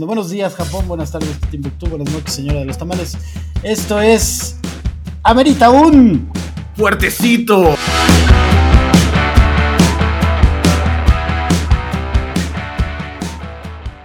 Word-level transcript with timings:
Buenos 0.00 0.30
días, 0.30 0.54
Japón. 0.54 0.86
Buenas 0.86 1.10
tardes, 1.10 1.40
Timbuktu. 1.50 1.88
Buenas 1.88 2.08
noches, 2.12 2.32
señora 2.32 2.60
de 2.60 2.66
los 2.66 2.78
tamales. 2.78 3.18
Esto 3.64 4.00
es. 4.00 4.56
Amerita 5.24 5.70
un. 5.70 6.30
¡Fuertecito! 6.76 7.74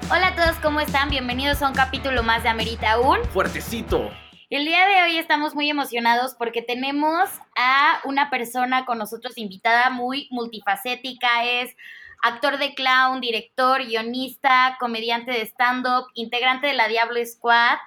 Hola 0.09 0.29
a 0.29 0.35
todos, 0.35 0.55
¿cómo 0.63 0.79
están? 0.79 1.11
Bienvenidos 1.11 1.61
a 1.61 1.67
un 1.67 1.75
capítulo 1.75 2.23
más 2.23 2.41
de 2.41 2.49
Amerita 2.49 2.99
un. 2.99 3.23
¡Fuertecito! 3.25 4.09
El 4.49 4.65
día 4.65 4.87
de 4.87 5.03
hoy 5.03 5.19
estamos 5.19 5.53
muy 5.53 5.69
emocionados 5.69 6.33
porque 6.33 6.63
tenemos 6.63 7.29
a 7.55 7.99
una 8.05 8.31
persona 8.31 8.85
con 8.85 8.97
nosotros 8.97 9.37
invitada 9.37 9.91
muy 9.91 10.27
multifacética. 10.31 11.43
Es 11.43 11.75
actor 12.23 12.57
de 12.57 12.73
clown, 12.73 13.19
director, 13.19 13.85
guionista, 13.85 14.77
comediante 14.79 15.31
de 15.31 15.41
stand-up, 15.41 16.05
integrante 16.15 16.67
de 16.67 16.73
la 16.73 16.87
Diablo 16.87 17.23
Squad 17.23 17.77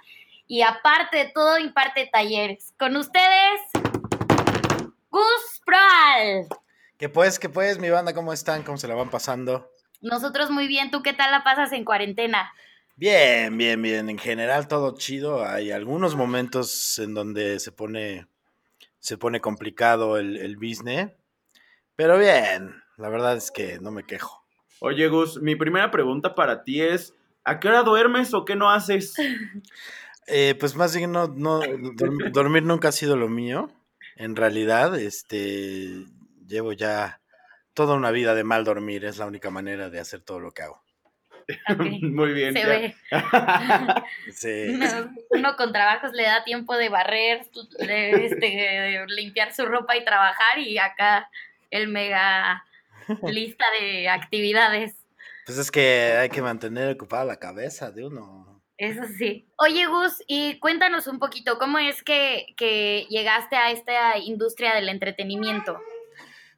y 0.47 0.61
aparte 0.61 1.17
de 1.17 1.33
todo 1.35 1.59
imparte 1.59 2.09
talleres. 2.13 2.75
Con 2.79 2.97
ustedes, 2.97 3.61
Gus 5.09 5.61
Proal. 5.65 6.47
Que 6.99 7.09
pues, 7.09 7.39
que 7.39 7.49
pues, 7.49 7.79
mi 7.79 7.89
banda, 7.89 8.13
¿cómo 8.13 8.33
están? 8.35 8.63
¿Cómo 8.63 8.77
se 8.77 8.87
la 8.87 8.95
van 8.95 9.11
pasando? 9.11 9.71
Nosotros 10.03 10.51
muy 10.51 10.69
bien, 10.69 10.91
¿tú 10.91 11.03
qué 11.03 11.15
tal 11.15 11.31
la 11.31 11.43
pasas 11.43 11.73
en 11.73 11.87
cuarentena? 11.87 12.53
Bien, 12.95 13.57
bien, 13.57 13.81
bien. 13.81 14.11
En 14.11 14.19
general 14.19 14.69
todo 14.69 14.97
chido. 14.97 15.47
Hay 15.47 15.71
algunos 15.71 16.15
momentos 16.15 16.99
en 16.99 17.15
donde 17.15 17.59
se 17.59 17.73
pone, 17.73 18.27
se 18.99 19.17
pone 19.17 19.41
complicado 19.41 20.19
el, 20.19 20.37
el 20.37 20.57
business. 20.57 21.11
Pero 21.95 22.19
bien, 22.19 22.83
la 22.97 23.09
verdad 23.09 23.37
es 23.37 23.51
que 23.51 23.79
no 23.81 23.91
me 23.91 24.05
quejo. 24.05 24.45
Oye, 24.81 25.09
Gus, 25.09 25.41
mi 25.41 25.57
primera 25.57 25.91
pregunta 25.91 26.35
para 26.35 26.63
ti 26.63 26.83
es: 26.83 27.15
¿a 27.45 27.61
qué 27.61 27.69
hora 27.69 27.83
duermes 27.83 28.35
o 28.35 28.45
qué 28.45 28.57
no 28.57 28.71
haces? 28.71 29.15
Eh, 30.27 30.57
pues 30.59 30.75
más 30.75 30.95
bien 30.97 31.13
no, 31.13 31.29
no 31.29 31.61
dorm- 31.61 32.31
dormir 32.33 32.63
nunca 32.65 32.89
ha 32.89 32.93
sido 32.93 33.17
lo 33.17 33.29
mío. 33.29 33.71
En 34.17 34.35
realidad, 34.37 34.99
este 34.99 36.05
llevo 36.47 36.73
ya 36.73 37.21
toda 37.75 37.95
una 37.95 38.11
vida 38.11 38.35
de 38.35 38.45
mal 38.45 38.65
dormir. 38.65 39.05
Es 39.05 39.19
la 39.19 39.27
única 39.27 39.51
manera 39.51 39.89
de 39.91 40.01
hacer 40.01 40.21
todo 40.21 40.41
lo 40.41 40.53
que 40.53 40.63
hago. 40.63 40.83
Muy 42.03 42.33
bien. 42.33 42.53
Se 42.53 42.61
ya. 42.61 42.69
ve. 42.69 42.97
Sí, 44.33 44.69
Uno, 44.69 45.15
uno 45.31 45.57
con 45.57 45.73
trabajos 45.73 46.13
le 46.13 46.25
da 46.25 46.43
tiempo 46.45 46.77
de 46.77 46.89
barrer, 46.89 47.47
de, 47.87 48.27
este, 48.27 48.47
de 48.47 49.05
limpiar 49.09 49.55
su 49.55 49.65
ropa 49.67 49.97
y 49.97 50.05
trabajar 50.05 50.59
y 50.59 50.77
acá 50.79 51.31
el 51.71 51.89
mega 51.89 52.65
lista 53.23 53.65
de 53.81 54.09
actividades. 54.09 54.95
Pues 55.45 55.59
es 55.59 55.71
que 55.71 56.17
hay 56.19 56.29
que 56.29 56.43
mantener 56.43 56.93
ocupada 56.93 57.25
la 57.25 57.39
cabeza 57.39 57.91
de 57.91 58.07
uno. 58.07 58.63
Eso 58.79 59.03
sí. 59.17 59.47
Oye, 59.57 59.87
Gus, 59.87 60.23
y 60.27 60.59
cuéntanos 60.59 61.07
un 61.07 61.19
poquito, 61.19 61.59
¿cómo 61.59 61.79
es 61.79 62.03
que, 62.03 62.47
que 62.57 63.07
llegaste 63.09 63.57
a 63.57 63.71
esta 63.71 64.19
industria 64.19 64.75
del 64.75 64.89
entretenimiento? 64.89 65.81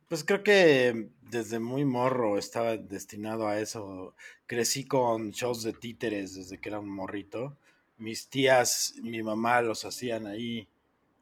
Pues 0.08 0.24
creo 0.24 0.42
que 0.42 1.10
desde 1.20 1.58
muy 1.58 1.84
morro 1.84 2.38
estaba 2.38 2.76
destinado 2.76 3.46
a 3.46 3.60
eso. 3.60 4.14
Crecí 4.46 4.84
con 4.84 5.30
shows 5.30 5.62
de 5.62 5.74
títeres 5.74 6.34
desde 6.34 6.58
que 6.58 6.70
era 6.70 6.80
un 6.80 6.88
morrito. 6.88 7.56
Mis 7.98 8.28
tías, 8.28 8.94
mi 9.02 9.22
mamá 9.22 9.60
los 9.60 9.84
hacían 9.84 10.26
ahí 10.26 10.66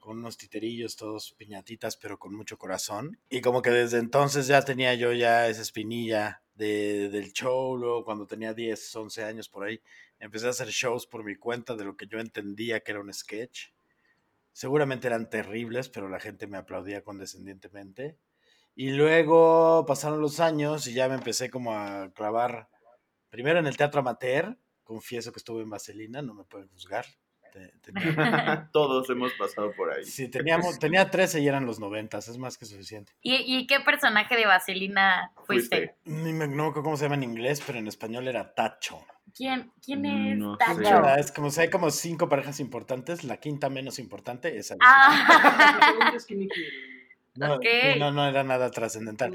con 0.06 0.18
unos 0.18 0.36
titerillos, 0.36 0.94
todos 0.94 1.32
piñatitas, 1.32 1.96
pero 1.96 2.16
con 2.16 2.32
mucho 2.32 2.56
corazón. 2.56 3.18
Y 3.28 3.40
como 3.40 3.60
que 3.60 3.70
desde 3.70 3.98
entonces 3.98 4.46
ya 4.46 4.62
tenía 4.62 4.94
yo 4.94 5.12
ya 5.12 5.48
esa 5.48 5.62
espinilla 5.62 6.44
de, 6.54 7.08
del 7.08 7.32
show. 7.32 8.04
Cuando 8.04 8.24
tenía 8.24 8.54
10, 8.54 8.94
11 8.94 9.24
años 9.24 9.48
por 9.48 9.64
ahí, 9.64 9.80
empecé 10.20 10.46
a 10.46 10.50
hacer 10.50 10.68
shows 10.68 11.08
por 11.08 11.24
mi 11.24 11.34
cuenta 11.34 11.74
de 11.74 11.84
lo 11.84 11.96
que 11.96 12.06
yo 12.06 12.20
entendía 12.20 12.78
que 12.84 12.92
era 12.92 13.00
un 13.00 13.12
sketch. 13.12 13.70
Seguramente 14.52 15.08
eran 15.08 15.28
terribles, 15.28 15.88
pero 15.88 16.08
la 16.08 16.20
gente 16.20 16.46
me 16.46 16.58
aplaudía 16.58 17.02
condescendientemente. 17.02 18.16
Y 18.76 18.90
luego 18.90 19.86
pasaron 19.86 20.20
los 20.20 20.38
años 20.38 20.86
y 20.86 20.94
ya 20.94 21.08
me 21.08 21.16
empecé 21.16 21.50
como 21.50 21.72
a 21.72 22.12
clavar, 22.14 22.68
primero 23.28 23.58
en 23.58 23.66
el 23.66 23.76
teatro 23.76 24.02
amateur, 24.02 24.56
confieso 24.84 25.32
que 25.32 25.40
estuve 25.40 25.62
en 25.62 25.70
Vaselina, 25.70 26.22
no 26.22 26.32
me 26.32 26.44
pueden 26.44 26.68
juzgar. 26.68 27.06
Te- 27.56 27.92
Tenía, 27.92 28.68
Todos 28.72 29.08
hemos 29.10 29.32
pasado 29.34 29.72
por 29.72 29.90
ahí. 29.92 30.04
sí, 30.04 30.28
teníamos, 30.28 30.78
tenía 30.78 31.10
13 31.10 31.40
y 31.40 31.48
eran 31.48 31.64
los 31.64 31.78
90, 31.80 32.18
es 32.18 32.36
más 32.36 32.58
que 32.58 32.66
suficiente. 32.66 33.12
¿Y, 33.22 33.36
y 33.46 33.66
qué 33.66 33.80
personaje 33.80 34.36
de 34.36 34.44
Vaselina 34.46 35.32
fuiste? 35.46 35.76
Fuiste. 35.78 35.94
Ni 36.04 36.32
me- 36.32 36.48
No 36.48 36.64
me 36.64 36.68
acuerdo 36.68 36.82
cómo 36.82 36.96
se 36.96 37.04
llama 37.04 37.14
en 37.14 37.22
inglés, 37.22 37.62
pero 37.66 37.78
en 37.78 37.86
español 37.86 38.28
era 38.28 38.54
Tacho. 38.54 38.98
¿Quién, 39.34 39.70
quién 39.84 40.04
es 40.06 40.38
No 40.38 40.56
Tacho? 40.58 40.74
sé. 40.76 40.82
Tacho, 40.84 41.16
Es 41.16 41.32
como 41.32 41.50
si 41.50 41.60
hay 41.62 41.70
como 41.70 41.90
cinco 41.90 42.28
parejas 42.28 42.60
importantes, 42.60 43.24
la 43.24 43.38
quinta 43.38 43.68
menos 43.70 43.98
importante 43.98 44.56
es 44.58 44.74
Ah, 44.80 46.12
no, 47.36 47.54
ok. 47.56 47.62
sí, 47.64 47.98
no, 47.98 48.10
no 48.12 48.26
era 48.26 48.44
nada 48.44 48.70
trascendental. 48.70 49.34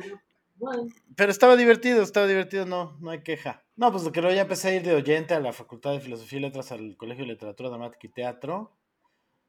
Pero 1.16 1.32
estaba 1.32 1.56
divertido, 1.56 2.02
estaba 2.04 2.28
divertido, 2.28 2.66
no, 2.66 2.98
no 3.00 3.10
hay 3.12 3.22
queja. 3.24 3.64
No, 3.76 3.92
pues 3.92 4.08
que 4.12 4.22
luego 4.22 4.36
ya 4.36 4.44
empecé 4.44 4.70
a 4.70 4.76
ir 4.76 4.84
de 4.84 4.94
oyente 4.96 5.34
a 5.34 5.40
la 5.40 5.54
Facultad 5.54 5.92
de 5.92 6.00
Filosofía 6.00 6.40
y 6.40 6.42
Letras, 6.44 6.72
al 6.72 6.96
Colegio 6.98 7.26
de 7.26 7.32
Literatura, 7.34 7.70
Dramática 7.70 8.08
y 8.08 8.10
Teatro. 8.12 8.72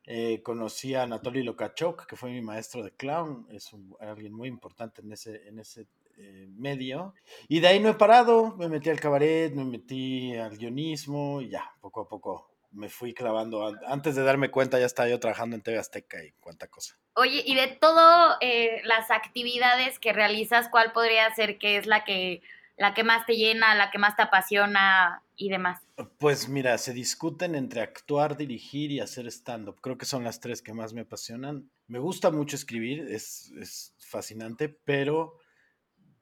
Eh, 0.04 0.42
conocí 0.42 0.94
a 0.94 1.04
Anatoly 1.04 1.42
Lokachok, 1.44 2.06
que 2.06 2.16
fue 2.16 2.30
mi 2.30 2.42
maestro 2.42 2.82
de 2.82 2.90
clown, 2.92 3.46
es 3.50 3.72
un- 3.72 3.94
alguien 4.00 4.32
muy 4.34 4.48
importante 4.48 5.00
en 5.02 5.12
ese, 5.12 5.46
en 5.48 5.58
ese 5.60 5.86
eh, 6.18 6.46
medio. 6.50 7.14
Y 7.48 7.60
de 7.60 7.68
ahí 7.68 7.80
no 7.80 7.88
he 7.88 7.94
parado, 7.94 8.54
me 8.56 8.68
metí 8.68 8.90
al 8.90 9.00
cabaret, 9.00 9.54
me 9.54 9.64
metí 9.64 10.34
al 10.36 10.56
guionismo 10.58 11.40
y 11.40 11.48
ya, 11.50 11.70
poco 11.80 12.02
a 12.02 12.08
poco 12.08 12.50
me 12.72 12.88
fui 12.88 13.14
clavando. 13.14 13.66
An- 13.66 13.78
Antes 13.86 14.14
de 14.16 14.22
darme 14.22 14.50
cuenta 14.50 14.78
ya 14.78 14.86
estaba 14.86 15.08
yo 15.08 15.18
trabajando 15.20 15.56
en 15.56 15.62
TV 15.62 15.78
Azteca 15.78 16.22
y 16.24 16.32
cuánta 16.40 16.66
cosa. 16.68 16.98
Oye, 17.14 17.42
y 17.46 17.54
de 17.54 17.68
todas 17.68 18.36
las 18.84 19.10
actividades 19.10 19.98
que 19.98 20.12
realizas, 20.12 20.68
¿cuál 20.68 20.92
podría 20.92 21.32
ser 21.34 21.58
que 21.58 21.76
es 21.76 21.86
la 21.86 22.04
que, 22.04 22.42
la 22.76 22.94
que 22.94 23.04
más 23.04 23.26
te 23.26 23.36
llena, 23.36 23.74
la 23.74 23.90
que 23.90 23.98
más 23.98 24.16
te 24.16 24.22
apasiona 24.22 25.22
y 25.36 25.50
demás? 25.50 25.82
Pues 26.18 26.48
mira, 26.48 26.78
se 26.78 26.94
discuten 26.94 27.54
entre 27.54 27.82
actuar, 27.82 28.36
dirigir 28.36 28.90
y 28.90 29.00
hacer 29.00 29.26
stand-up. 29.26 29.80
Creo 29.82 29.98
que 29.98 30.06
son 30.06 30.24
las 30.24 30.40
tres 30.40 30.62
que 30.62 30.72
más 30.72 30.94
me 30.94 31.02
apasionan. 31.02 31.70
Me 31.86 31.98
gusta 31.98 32.30
mucho 32.30 32.56
escribir, 32.56 33.00
es, 33.10 33.52
es 33.60 33.94
fascinante, 33.98 34.70
pero, 34.70 35.36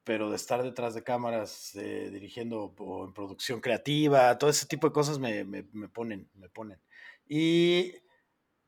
pero 0.05 0.31
de 0.31 0.37
estar 0.37 0.63
detrás 0.63 0.95
de 0.95 1.05
cámaras, 1.05 1.75
eh, 1.77 2.11
dirigiendo 2.13 2.75
o 2.79 3.07
en 3.07 3.15
producción 3.15 3.61
creativa, 3.61 4.37
todo 4.39 4.51
ese 4.51 4.67
tipo 4.67 4.89
de 4.89 4.93
cosas 4.93 5.19
me, 5.19 5.45
me- 5.45 5.67
me 5.73 5.89
ponen, 5.89 6.31
me 6.35 6.49
ponen. 6.49 6.81
Y, 7.29 7.95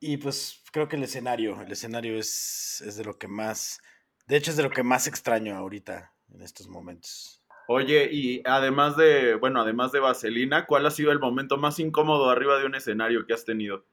y 0.02 0.16
pues 0.18 0.60
creo 0.72 0.88
que 0.88 0.96
el 0.96 1.04
escenario, 1.04 1.60
el 1.62 1.70
escenario 1.72 2.18
es, 2.18 2.82
es 2.86 2.96
de 2.96 3.04
lo 3.04 3.18
que 3.18 3.28
más, 3.28 3.80
de 4.26 4.36
hecho 4.36 4.50
es 4.50 4.56
de 4.56 4.64
lo 4.64 4.70
que 4.70 4.82
más 4.82 5.06
extraño 5.06 5.56
ahorita 5.56 6.12
en 6.34 6.42
estos 6.42 6.68
momentos. 6.68 7.42
Oye, 7.68 8.08
y 8.12 8.42
además 8.44 8.96
de, 8.96 9.36
bueno, 9.36 9.60
además 9.62 9.92
de 9.92 10.00
Vaselina, 10.00 10.66
¿cuál 10.66 10.84
ha 10.84 10.90
sido 10.90 11.12
el 11.12 11.20
momento 11.20 11.56
más 11.56 11.78
incómodo 11.78 12.28
arriba 12.28 12.58
de 12.58 12.66
un 12.66 12.74
escenario 12.74 13.24
que 13.24 13.32
has 13.32 13.44
tenido? 13.44 13.86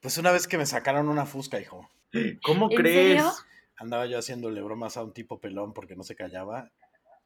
Pues 0.00 0.18
una 0.18 0.30
vez 0.30 0.46
que 0.46 0.58
me 0.58 0.66
sacaron 0.66 1.08
una 1.08 1.24
fusca, 1.24 1.58
hijo. 1.58 1.90
¿Cómo 2.44 2.70
¿En 2.70 2.76
crees? 2.76 3.22
serio? 3.22 3.32
andaba 3.76 4.06
yo 4.06 4.18
haciéndole 4.18 4.62
bromas 4.62 4.96
a 4.96 5.02
un 5.02 5.12
tipo 5.12 5.40
pelón 5.40 5.72
porque 5.72 5.96
no 5.96 6.04
se 6.04 6.14
callaba 6.14 6.70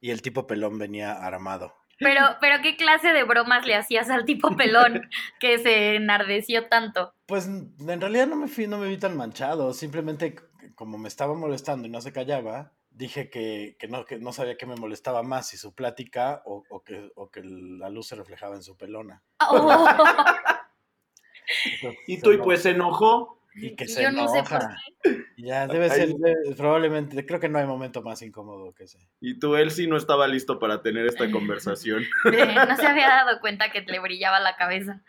y 0.01 0.11
el 0.11 0.23
tipo 0.23 0.47
pelón 0.47 0.79
venía 0.79 1.13
armado. 1.13 1.75
Pero, 1.99 2.23
pero 2.41 2.63
¿qué 2.63 2.77
clase 2.77 3.13
de 3.13 3.25
bromas 3.25 3.67
le 3.67 3.75
hacías 3.75 4.09
al 4.11 4.25
tipo 4.25 4.57
pelón 4.57 5.09
que 5.41 5.59
se 5.59 5.97
enardeció 5.97 6.69
tanto? 6.69 7.15
Pues 7.27 7.47
en 7.47 8.01
realidad 8.01 8.27
no 8.27 8.37
me 8.37 8.49
fui, 8.49 8.67
no 8.67 8.79
me 8.79 8.89
vi 8.89 8.99
tan 8.99 9.17
manchado, 9.17 9.73
simplemente 9.73 10.37
como 10.75 10.99
me 10.99 11.09
estaba 11.09 11.35
molestando 11.35 11.89
y 11.89 11.91
no 11.91 12.01
se 12.01 12.13
callaba, 12.13 12.73
dije 12.91 13.31
que, 13.31 13.77
que 13.79 13.89
no, 13.89 14.05
que 14.05 14.19
no 14.19 14.33
sabía 14.33 14.57
qué 14.57 14.67
me 14.67 14.77
molestaba 14.77 15.23
más, 15.23 15.49
si 15.49 15.57
su 15.57 15.75
plática 15.75 16.43
o, 16.45 16.65
o 16.69 16.85
que, 16.85 17.11
o 17.17 17.31
que 17.31 17.43
la 17.43 17.89
luz 17.89 18.09
se 18.09 18.17
reflejaba 18.17 18.55
en 18.55 18.63
su 18.63 18.77
pelona. 18.77 19.23
Oh, 19.49 19.87
Y 22.07 22.21
tú, 22.21 22.33
y 22.33 22.39
pues 22.39 22.63
se 22.63 22.71
enojó. 22.71 23.38
Y 23.61 23.77
que 23.77 23.85
y 23.85 23.89
se 23.89 24.03
yo 24.03 24.11
no 24.11 24.29
sé 24.29 24.43
por 24.43 24.61
enoja. 24.63 24.77
Y 25.37 25.47
Ya, 25.47 25.67
debe 25.67 25.89
ser, 25.91 26.09
debe- 26.11 26.55
probablemente, 26.57 27.25
creo 27.27 27.41
que 27.41 27.49
no 27.49 27.59
hay 27.59 27.67
momento 27.67 28.03
más 28.03 28.23
incómodo 28.23 28.73
que 28.75 28.85
ese. 28.85 28.99
Y 29.21 29.39
tú, 29.39 29.57
él 29.57 29.71
sí 29.71 29.87
no 29.87 29.97
estaba 29.97 30.27
listo 30.29 30.59
para 30.59 30.83
tener 30.83 31.07
esta 31.07 31.31
conversación. 31.31 32.05
no 32.25 32.77
se 32.77 32.87
había 32.87 33.09
dado 33.09 33.41
cuenta 33.41 33.71
que 33.71 33.83
le 33.83 33.99
brillaba 33.99 34.41
la 34.41 34.57
cabeza. 34.57 35.03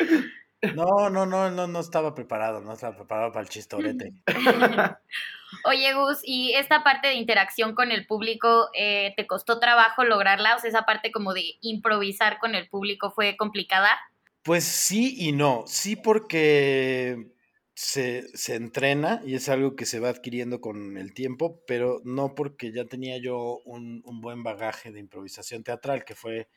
No, 0.76 1.10
no, 1.10 1.26
no, 1.26 1.50
no, 1.50 1.68
no 1.68 1.80
estaba 1.80 2.14
preparado, 2.14 2.60
no 2.62 2.74
estaba 2.74 2.96
preparado 2.96 3.32
para 3.32 3.44
el 3.44 3.50
chistorete. 3.50 4.12
Oye, 5.66 5.94
Gus, 5.94 6.20
¿y 6.24 6.54
esta 6.54 6.84
parte 6.84 7.08
de 7.08 7.16
interacción 7.16 7.74
con 7.74 7.92
el 7.92 8.06
público 8.06 8.70
eh, 8.74 9.14
te 9.18 9.26
costó 9.26 9.60
trabajo 9.60 10.04
lograrla? 10.04 10.56
O 10.56 10.60
sea, 10.60 10.70
esa 10.70 10.84
parte 10.84 11.12
como 11.12 11.34
de 11.34 11.44
improvisar 11.62 12.40
con 12.40 12.56
el 12.56 12.70
público 12.70 13.12
fue 13.12 13.36
complicada. 13.38 13.90
Pues 14.44 14.64
sí 14.66 15.16
y 15.18 15.32
no. 15.32 15.64
Sí 15.66 15.96
porque 15.96 17.32
se, 17.82 18.28
se 18.38 18.56
entrena 18.56 19.22
y 19.26 19.36
es 19.36 19.48
algo 19.48 19.78
que 19.78 19.86
se 19.86 20.02
va 20.02 20.10
adquiriendo 20.10 20.60
con 20.60 20.98
el 20.98 21.14
tiempo, 21.14 21.64
pero 21.66 22.02
no 22.04 22.36
porque 22.36 22.74
ya 22.74 22.84
tenía 22.84 23.18
yo 23.20 23.62
un, 23.64 24.02
un 24.04 24.20
buen 24.20 24.44
bagaje 24.44 24.92
de 24.92 25.00
improvisación 25.00 25.64
teatral, 25.64 26.04
que 26.04 26.14
fue 26.14 26.50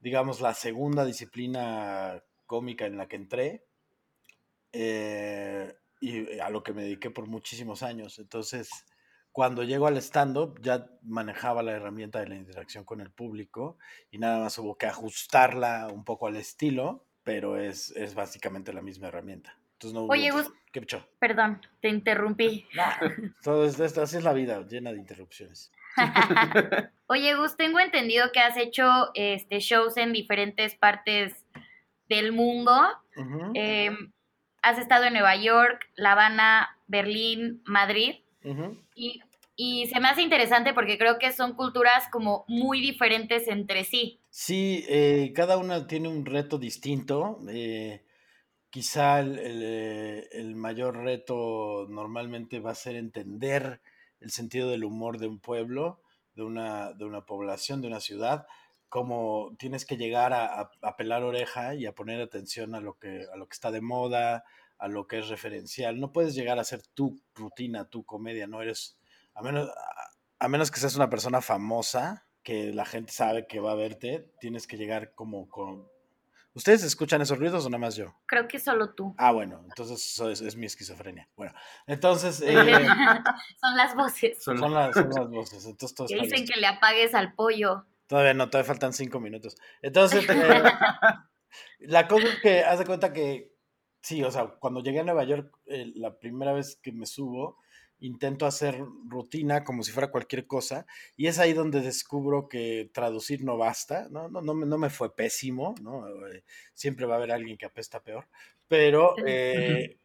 digamos, 0.00 0.40
la 0.40 0.54
segunda 0.54 1.04
disciplina 1.04 2.22
cómica 2.46 2.86
en 2.86 2.96
la 2.96 3.06
que 3.06 3.16
entré 3.16 3.64
eh, 4.72 5.74
y 6.00 6.38
a 6.38 6.50
lo 6.50 6.62
que 6.62 6.72
me 6.72 6.82
dediqué 6.82 7.10
por 7.10 7.26
muchísimos 7.26 7.82
años. 7.82 8.20
Entonces, 8.20 8.70
cuando 9.32 9.62
llego 9.62 9.88
al 9.88 9.96
stand-up 9.98 10.60
ya 10.62 10.88
manejaba 11.02 11.64
la 11.64 11.72
herramienta 11.72 12.20
de 12.20 12.28
la 12.28 12.36
interacción 12.36 12.84
con 12.84 13.00
el 13.00 13.10
público 13.10 13.76
y 14.08 14.18
nada 14.18 14.38
más 14.38 14.56
hubo 14.58 14.78
que 14.78 14.86
ajustarla 14.86 15.88
un 15.92 16.04
poco 16.04 16.28
al 16.28 16.36
estilo, 16.36 17.06
pero 17.22 17.58
es, 17.58 17.90
es 17.96 18.14
básicamente 18.14 18.72
la 18.72 18.82
misma 18.82 19.08
herramienta. 19.08 19.60
Entonces 19.74 19.94
no 19.94 20.06
Oye, 20.06 20.30
¿Qué 20.72 20.80
picho? 20.80 21.04
perdón, 21.18 21.60
te 21.80 21.88
interrumpí. 21.88 22.66
Todo 23.42 23.64
esto, 23.64 23.84
esto- 23.84 24.02
así 24.02 24.16
es 24.18 24.24
la 24.24 24.32
vida, 24.32 24.64
llena 24.68 24.92
de 24.92 24.98
interrupciones. 24.98 25.72
Oye, 27.08 27.34
Gus, 27.34 27.56
tengo 27.56 27.80
entendido 27.80 28.30
que 28.32 28.38
has 28.40 28.56
hecho 28.56 29.10
este, 29.14 29.58
shows 29.58 29.96
en 29.96 30.12
diferentes 30.12 30.74
partes 30.76 31.44
del 32.08 32.32
mundo. 32.32 32.72
Eh, 33.54 33.90
has 34.62 34.78
estado 34.78 35.04
en 35.04 35.14
Nueva 35.14 35.34
York, 35.36 35.88
La 35.96 36.12
Habana, 36.12 36.78
Berlín, 36.86 37.62
Madrid. 37.66 38.16
y 39.56 39.86
se 39.88 40.00
me 40.00 40.08
hace 40.08 40.22
interesante 40.22 40.72
porque 40.72 40.96
creo 40.98 41.18
que 41.18 41.32
son 41.32 41.54
culturas 41.54 42.08
como 42.10 42.44
muy 42.48 42.80
diferentes 42.80 43.46
entre 43.48 43.84
sí. 43.84 44.20
Sí, 44.30 44.84
eh, 44.88 45.32
cada 45.34 45.56
una 45.58 45.86
tiene 45.86 46.08
un 46.08 46.24
reto 46.24 46.58
distinto. 46.58 47.40
eh, 47.50 48.04
quizá 48.70 49.20
el, 49.20 49.38
eh, 49.42 50.28
el 50.32 50.54
mayor 50.56 50.96
reto 50.98 51.86
normalmente 51.88 52.60
va 52.60 52.72
a 52.72 52.74
ser 52.74 52.96
entender 52.96 53.80
el 54.20 54.30
sentido 54.30 54.70
del 54.70 54.84
humor 54.84 55.18
de 55.18 55.26
un 55.28 55.40
pueblo, 55.40 56.02
de 56.34 56.42
una, 56.42 56.92
de 56.92 57.04
una 57.04 57.26
población, 57.26 57.80
de 57.80 57.88
una 57.88 58.00
ciudad, 58.00 58.46
como 58.88 59.54
tienes 59.58 59.84
que 59.86 59.96
llegar 59.96 60.32
a, 60.32 60.70
a- 60.82 60.96
pelar 60.96 61.22
oreja 61.22 61.74
y 61.74 61.86
a 61.86 61.94
poner 61.94 62.20
atención 62.20 62.74
a 62.74 62.80
lo 62.80 62.98
que, 62.98 63.26
a 63.32 63.36
lo 63.36 63.48
que 63.48 63.54
está 63.54 63.70
de 63.70 63.80
moda, 63.80 64.44
a 64.78 64.88
lo 64.88 65.06
que 65.06 65.18
es 65.20 65.28
referencial. 65.28 66.00
No 66.00 66.12
puedes 66.12 66.34
llegar 66.34 66.58
a 66.58 66.62
hacer 66.62 66.82
tu 66.94 67.20
rutina, 67.34 67.88
tu 67.88 68.04
comedia, 68.04 68.46
no 68.46 68.62
eres, 68.62 68.98
a 69.34 69.42
menos, 69.42 69.70
a 70.38 70.48
menos 70.48 70.70
que 70.70 70.80
seas 70.80 70.96
una 70.96 71.10
persona 71.10 71.40
famosa, 71.40 72.26
que 72.42 72.72
la 72.72 72.84
gente 72.84 73.12
sabe 73.12 73.46
que 73.46 73.60
va 73.60 73.72
a 73.72 73.76
verte, 73.76 74.32
tienes 74.40 74.66
que 74.66 74.76
llegar 74.76 75.14
como 75.14 75.48
con... 75.48 75.86
¿Ustedes 76.52 76.82
escuchan 76.82 77.22
esos 77.22 77.38
ruidos 77.38 77.64
o 77.64 77.70
nada 77.70 77.78
más 77.80 77.94
yo? 77.96 78.14
Creo 78.26 78.48
que 78.48 78.58
solo 78.58 78.92
tú. 78.94 79.14
Ah, 79.18 79.30
bueno, 79.32 79.60
entonces 79.64 80.04
eso 80.04 80.30
es, 80.30 80.40
es 80.40 80.56
mi 80.56 80.66
esquizofrenia. 80.66 81.28
Bueno, 81.36 81.52
entonces 81.86 82.42
eh, 82.44 82.54
son 83.60 83.76
las 83.76 83.94
voces 83.94 84.42
Son- 84.42 84.58
son, 84.58 84.74
las, 84.74 84.94
son 84.94 85.10
las 85.10 85.28
voces. 85.28 85.64
Entonces 85.64 85.94
todo 85.94 86.06
que 86.08 86.14
está 86.14 86.24
dicen 86.24 86.46
que 86.46 86.60
le 86.60 86.66
apagues 86.66 87.14
al 87.14 87.34
pollo. 87.34 87.84
Todavía 88.08 88.34
no, 88.34 88.50
todavía 88.50 88.66
faltan 88.66 88.92
cinco 88.92 89.20
minutos. 89.20 89.56
Entonces, 89.82 90.28
eh, 90.28 90.62
la 91.80 92.08
cosa 92.08 92.26
es 92.26 92.40
que 92.40 92.64
haz 92.64 92.78
de 92.80 92.86
cuenta 92.86 93.12
que, 93.12 93.52
sí, 94.02 94.22
o 94.24 94.30
sea, 94.32 94.46
cuando 94.58 94.82
llegué 94.82 95.00
a 95.00 95.04
Nueva 95.04 95.24
York, 95.24 95.56
eh, 95.66 95.92
la 95.94 96.18
primera 96.18 96.52
vez 96.52 96.76
que 96.82 96.90
me 96.90 97.06
subo, 97.06 97.58
intento 98.00 98.46
hacer 98.46 98.78
rutina 99.06 99.64
como 99.64 99.82
si 99.82 99.92
fuera 99.92 100.10
cualquier 100.10 100.46
cosa, 100.46 100.86
y 101.16 101.26
es 101.26 101.38
ahí 101.38 101.52
donde 101.52 101.80
descubro 101.80 102.48
que 102.48 102.90
traducir 102.92 103.44
no 103.44 103.56
basta, 103.56 104.08
¿no? 104.10 104.28
No, 104.28 104.40
no, 104.42 104.54
me, 104.54 104.66
no 104.66 104.78
me 104.78 104.90
fue 104.90 105.14
pésimo, 105.14 105.74
¿no? 105.82 106.06
Eh, 106.28 106.44
siempre 106.74 107.06
va 107.06 107.14
a 107.14 107.18
haber 107.18 107.32
alguien 107.32 107.56
que 107.56 107.66
apesta 107.66 108.02
peor, 108.02 108.28
pero... 108.68 109.14
eh, 109.26 109.96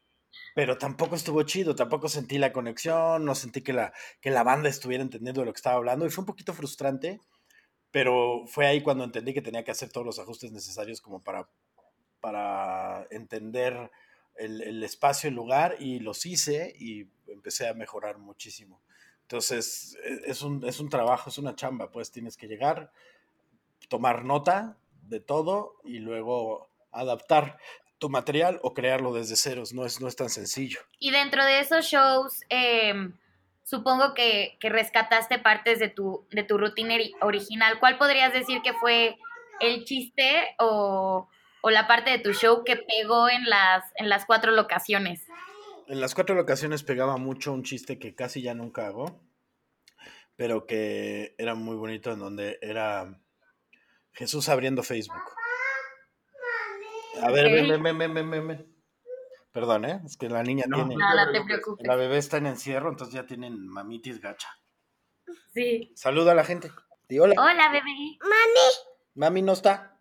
pero 0.53 0.77
tampoco 0.77 1.15
estuvo 1.15 1.43
chido, 1.43 1.75
tampoco 1.75 2.09
sentí 2.09 2.37
la 2.37 2.51
conexión, 2.51 3.23
no 3.23 3.35
sentí 3.35 3.61
que 3.61 3.73
la, 3.73 3.93
que 4.19 4.31
la 4.31 4.43
banda 4.43 4.69
estuviera 4.69 5.01
entendiendo 5.01 5.41
de 5.41 5.45
lo 5.45 5.53
que 5.53 5.57
estaba 5.57 5.77
hablando 5.77 6.05
y 6.05 6.09
fue 6.09 6.23
un 6.23 6.25
poquito 6.27 6.53
frustrante, 6.53 7.21
pero 7.91 8.45
fue 8.47 8.67
ahí 8.67 8.81
cuando 8.81 9.05
entendí 9.05 9.33
que 9.33 9.41
tenía 9.41 9.63
que 9.63 9.71
hacer 9.71 9.89
todos 9.89 10.05
los 10.05 10.19
ajustes 10.19 10.51
necesarios 10.51 10.99
como 10.99 11.23
para, 11.23 11.47
para 12.19 13.07
entender 13.11 13.89
el, 14.35 14.61
el 14.61 14.83
espacio, 14.83 15.29
el 15.29 15.35
lugar 15.35 15.77
y 15.79 15.99
los 15.99 16.25
hice 16.25 16.75
y 16.77 17.05
empecé 17.27 17.67
a 17.67 17.73
mejorar 17.73 18.17
muchísimo. 18.17 18.81
Entonces, 19.23 19.97
e- 20.03 20.29
es 20.29 20.41
un, 20.41 20.63
es 20.65 20.79
un 20.79 20.89
trabajo, 20.89 21.29
es 21.29 21.37
una 21.37 21.55
chamba, 21.55 21.89
pues 21.91 22.11
tienes 22.11 22.37
que 22.37 22.47
llegar, 22.47 22.91
tomar 23.89 24.23
nota 24.25 24.77
de 25.03 25.19
todo 25.19 25.75
y 25.83 25.99
luego 25.99 26.69
adaptar 26.91 27.57
tu 27.97 28.09
material 28.09 28.59
o 28.63 28.73
crearlo 28.73 29.13
desde 29.13 29.35
ceros, 29.35 29.73
no 29.73 29.85
es, 29.85 30.01
no 30.01 30.07
es 30.07 30.15
tan 30.15 30.29
sencillo. 30.29 30.79
Y 30.99 31.11
dentro 31.11 31.45
de 31.45 31.59
esos 31.59 31.85
shows, 31.85 32.41
eh, 32.49 32.93
supongo 33.63 34.13
que, 34.13 34.57
que 34.59 34.69
rescataste 34.69 35.39
partes 35.39 35.79
de 35.79 35.89
tu, 35.89 36.25
de 36.31 36.43
tu 36.43 36.57
rutina 36.57 36.95
ori- 36.95 37.15
original. 37.21 37.79
¿Cuál 37.79 37.97
podrías 37.97 38.33
decir 38.33 38.61
que 38.61 38.73
fue 38.73 39.17
el 39.59 39.85
chiste 39.85 40.55
o, 40.59 41.27
o 41.61 41.69
la 41.69 41.87
parte 41.87 42.11
de 42.11 42.19
tu 42.19 42.33
show 42.33 42.63
que 42.63 42.75
pegó 42.77 43.29
en 43.29 43.45
las, 43.49 43.83
en 43.95 44.09
las 44.09 44.25
cuatro 44.25 44.51
locaciones? 44.51 45.25
En 45.87 46.01
las 46.01 46.15
cuatro 46.15 46.35
locaciones 46.35 46.83
pegaba 46.83 47.17
mucho 47.17 47.53
un 47.53 47.63
chiste 47.63 47.99
que 47.99 48.15
casi 48.15 48.41
ya 48.41 48.53
nunca 48.53 48.87
hago, 48.87 49.21
pero 50.35 50.65
que 50.65 51.35
era 51.37 51.55
muy 51.55 51.75
bonito, 51.75 52.11
en 52.11 52.19
donde 52.19 52.57
era 52.61 53.21
Jesús 54.13 54.49
abriendo 54.49 54.81
Facebook. 54.83 55.21
A 57.21 57.31
ver, 57.31 57.51
ven, 57.51 57.67
ven, 57.69 57.83
ven, 57.83 57.97
ven, 57.97 58.13
ven, 58.13 58.31
ven, 58.31 58.47
ven. 58.47 58.75
Perdón, 59.51 59.85
¿eh? 59.85 60.01
Es 60.05 60.17
que 60.17 60.27
la 60.27 60.43
niña 60.43 60.65
No. 60.67 60.77
tiene... 60.77 60.95
Nada, 60.97 61.31
te 61.31 61.41
preocupes. 61.41 61.87
La 61.87 61.95
bebé 61.95 62.17
está 62.17 62.37
en 62.37 62.47
encierro, 62.47 62.89
entonces 62.89 63.13
ya 63.15 63.25
tienen 63.25 63.65
mamitis 63.67 64.19
gacha. 64.19 64.49
Sí. 65.53 65.93
Saluda 65.95 66.33
a 66.33 66.35
la 66.35 66.43
gente. 66.43 66.71
Di 67.07 67.19
hola. 67.19 67.35
Hola, 67.37 67.69
bebé. 67.71 68.17
Mami 69.13 69.41
no 69.43 69.53
está. 69.53 69.94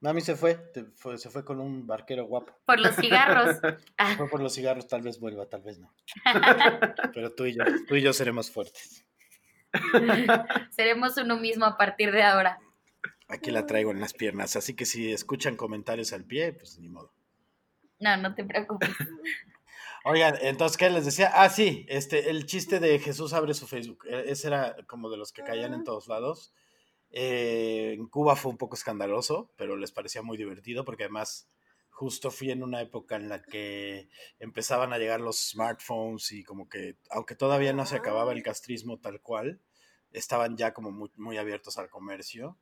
Mami 0.00 0.20
se 0.20 0.36
fue, 0.36 0.54
te- 0.56 0.84
fue- 0.96 1.16
se 1.18 1.30
fue 1.30 1.44
con 1.44 1.58
un 1.60 1.86
barquero 1.86 2.26
guapo. 2.26 2.52
Por 2.66 2.78
los 2.80 2.94
cigarros. 2.96 3.56
Ah, 3.98 4.14
Fue 4.16 4.28
por 4.28 4.42
los 4.42 4.54
cigarros, 4.54 4.86
tal 4.88 5.00
vez 5.02 5.18
vuelva, 5.18 5.46
tal 5.46 5.62
vez 5.62 5.78
no. 5.78 5.92
Pero 7.14 7.32
tú 7.34 7.46
y 7.46 7.54
yo, 7.56 7.64
tú 7.88 7.96
y 7.96 8.02
yo 8.02 8.12
seremos 8.12 8.50
fuertes. 8.50 9.04
seremos 10.70 11.16
uno 11.16 11.36
mismo 11.38 11.64
a 11.64 11.76
partir 11.76 12.12
de 12.12 12.22
ahora. 12.22 12.58
Aquí 13.28 13.50
la 13.50 13.66
traigo 13.66 13.90
en 13.90 14.00
las 14.00 14.12
piernas, 14.14 14.54
así 14.56 14.74
que 14.74 14.84
si 14.86 15.12
escuchan 15.12 15.56
comentarios 15.56 16.12
al 16.12 16.24
pie, 16.24 16.52
pues 16.52 16.78
ni 16.78 16.88
modo. 16.88 17.12
No, 17.98 18.16
no 18.18 18.34
te 18.34 18.44
preocupes. 18.44 18.90
Oigan, 20.04 20.36
entonces, 20.42 20.76
¿qué 20.76 20.88
les 20.90 21.04
decía? 21.04 21.32
Ah, 21.34 21.48
sí, 21.48 21.84
este, 21.88 22.30
el 22.30 22.46
chiste 22.46 22.78
de 22.78 22.98
Jesús 23.00 23.32
abre 23.32 23.54
su 23.54 23.66
Facebook. 23.66 24.04
e- 24.06 24.30
Ese 24.30 24.46
era 24.48 24.76
como 24.86 25.10
de 25.10 25.16
los 25.16 25.32
que 25.32 25.42
caían 25.42 25.74
en 25.74 25.82
todos 25.82 26.06
lados. 26.06 26.52
Eh, 27.10 27.94
en 27.94 28.06
Cuba 28.08 28.36
fue 28.36 28.50
un 28.52 28.58
poco 28.58 28.76
escandaloso, 28.76 29.52
pero 29.56 29.76
les 29.76 29.92
parecía 29.92 30.22
muy 30.22 30.36
divertido 30.36 30.84
porque 30.84 31.04
además 31.04 31.48
justo 31.90 32.30
fui 32.30 32.50
en 32.50 32.62
una 32.62 32.82
época 32.82 33.16
en 33.16 33.28
la 33.28 33.42
que 33.42 34.10
empezaban 34.38 34.92
a 34.92 34.98
llegar 34.98 35.20
los 35.20 35.50
smartphones 35.50 36.30
y 36.32 36.44
como 36.44 36.68
que, 36.68 36.98
aunque 37.10 37.34
todavía 37.34 37.72
no 37.72 37.86
se 37.86 37.96
acababa 37.96 38.32
el 38.32 38.42
castrismo 38.42 38.98
tal 38.98 39.22
cual, 39.22 39.62
estaban 40.12 40.56
ya 40.56 40.74
como 40.74 40.90
muy, 40.90 41.10
muy 41.16 41.38
abiertos 41.38 41.78
al 41.78 41.88
comercio. 41.88 42.58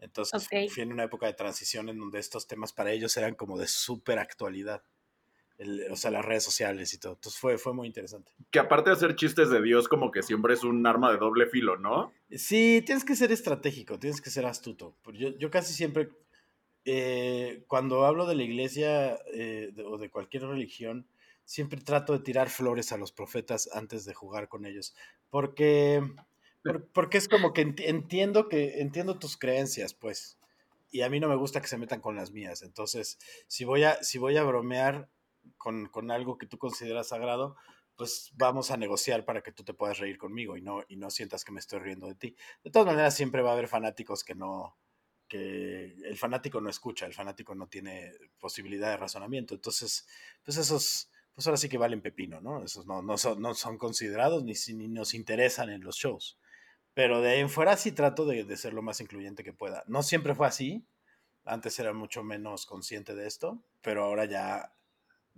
Entonces 0.00 0.52
fui 0.66 0.82
en 0.82 0.92
una 0.92 1.04
época 1.04 1.26
de 1.26 1.34
transición 1.34 1.88
en 1.88 1.98
donde 1.98 2.18
estos 2.18 2.46
temas 2.46 2.72
para 2.72 2.92
ellos 2.92 3.16
eran 3.16 3.34
como 3.34 3.58
de 3.58 3.66
súper 3.66 4.18
actualidad. 4.18 4.82
El- 5.58 5.90
o 5.90 5.96
sea, 5.96 6.10
las 6.12 6.24
redes 6.24 6.44
sociales 6.44 6.94
y 6.94 6.98
todo. 6.98 7.14
Entonces 7.14 7.40
fue, 7.40 7.58
fue 7.58 7.74
muy 7.74 7.86
interesante. 7.88 8.32
Que 8.50 8.60
aparte 8.60 8.90
de 8.90 8.96
hacer 8.96 9.16
chistes 9.16 9.50
de 9.50 9.60
Dios, 9.60 9.88
como 9.88 10.10
que 10.12 10.22
siempre 10.22 10.54
es 10.54 10.62
un 10.64 10.86
arma 10.86 11.10
de 11.10 11.18
doble 11.18 11.46
filo, 11.46 11.76
¿no? 11.76 12.12
Sí, 12.30 12.82
tienes 12.86 13.04
que 13.04 13.16
ser 13.16 13.32
estratégico, 13.32 13.98
tienes 13.98 14.20
que 14.20 14.30
ser 14.30 14.46
astuto. 14.46 14.96
Yo, 15.14 15.36
yo 15.36 15.50
casi 15.50 15.74
siempre, 15.74 16.10
eh, 16.84 17.64
cuando 17.66 18.04
hablo 18.06 18.26
de 18.26 18.36
la 18.36 18.42
iglesia 18.44 19.18
eh, 19.32 19.70
de- 19.74 19.82
o 19.84 19.98
de 19.98 20.10
cualquier 20.10 20.44
religión, 20.44 21.06
siempre 21.44 21.80
trato 21.80 22.12
de 22.12 22.20
tirar 22.20 22.50
flores 22.50 22.92
a 22.92 22.96
los 22.98 23.10
profetas 23.12 23.68
antes 23.72 24.04
de 24.04 24.14
jugar 24.14 24.48
con 24.48 24.64
ellos. 24.64 24.94
Porque, 25.30 26.02
por- 26.62 26.86
porque 26.88 27.18
es 27.18 27.28
como 27.28 27.52
que 27.52 27.66
enti- 27.66 27.84
entiendo 27.86 28.48
que 28.48 28.80
entiendo 28.80 29.18
tus 29.18 29.36
creencias, 29.36 29.92
pues. 29.94 30.38
Y 30.90 31.02
a 31.02 31.10
mí 31.10 31.20
no 31.20 31.28
me 31.28 31.36
gusta 31.36 31.60
que 31.60 31.66
se 31.68 31.78
metan 31.78 32.00
con 32.00 32.16
las 32.16 32.30
mías. 32.30 32.62
Entonces, 32.62 33.18
si 33.48 33.64
voy 33.64 33.82
a, 33.84 34.02
si 34.02 34.18
voy 34.18 34.36
a 34.36 34.44
bromear 34.44 35.08
con, 35.56 36.10
algo 36.10 36.38
que 36.38 36.46
tú 36.46 36.58
consideras 36.58 37.08
sagrado, 37.08 37.56
pues 37.96 38.30
vamos 38.34 38.70
a 38.70 38.76
negociar 38.76 39.24
para 39.24 39.42
que 39.42 39.52
tú 39.52 39.64
te 39.64 39.74
puedas 39.74 39.98
reír 39.98 40.18
conmigo 40.18 40.56
y 40.56 40.62
no, 40.62 40.84
y 40.88 40.96
no 40.96 41.10
sientas 41.10 41.44
que 41.44 41.52
me 41.52 41.60
estoy 41.60 41.80
riendo 41.80 42.06
de 42.06 42.14
ti. 42.14 42.36
De 42.62 42.70
todas 42.70 42.86
maneras, 42.86 43.16
siempre 43.16 43.42
va 43.42 43.50
a 43.50 43.52
haber 43.54 43.68
fanáticos 43.68 44.22
que 44.22 44.34
no, 44.34 44.76
que 45.28 45.94
el 46.04 46.16
fanático 46.16 46.60
no 46.60 46.70
escucha, 46.70 47.06
el 47.06 47.14
fanático 47.14 47.54
no 47.54 47.68
tiene 47.68 48.12
posibilidad 48.38 48.90
de 48.90 48.96
razonamiento. 48.96 49.54
Entonces, 49.54 50.06
pues 50.44 50.56
esos, 50.56 51.10
pues 51.34 51.46
ahora 51.46 51.58
sí 51.58 51.68
que 51.68 51.78
valen 51.78 52.00
pepino, 52.00 52.40
¿no? 52.40 52.64
Esos 52.64 52.86
no, 52.86 53.02
no, 53.02 53.18
son, 53.18 53.40
no 53.40 53.54
son 53.54 53.78
considerados 53.78 54.42
ni, 54.42 54.54
ni 54.74 54.88
nos 54.88 55.14
interesan 55.14 55.68
en 55.70 55.82
los 55.82 55.96
shows. 55.96 56.38
Pero 56.94 57.20
de 57.20 57.30
ahí 57.30 57.40
en 57.40 57.50
fuera 57.50 57.76
sí 57.76 57.92
trato 57.92 58.24
de, 58.24 58.44
de 58.44 58.56
ser 58.56 58.72
lo 58.72 58.82
más 58.82 59.00
incluyente 59.00 59.44
que 59.44 59.52
pueda. 59.52 59.84
No 59.86 60.02
siempre 60.02 60.34
fue 60.34 60.46
así. 60.46 60.84
Antes 61.44 61.78
era 61.78 61.92
mucho 61.92 62.24
menos 62.24 62.66
consciente 62.66 63.14
de 63.14 63.26
esto, 63.26 63.62
pero 63.80 64.04
ahora 64.04 64.24
ya 64.24 64.74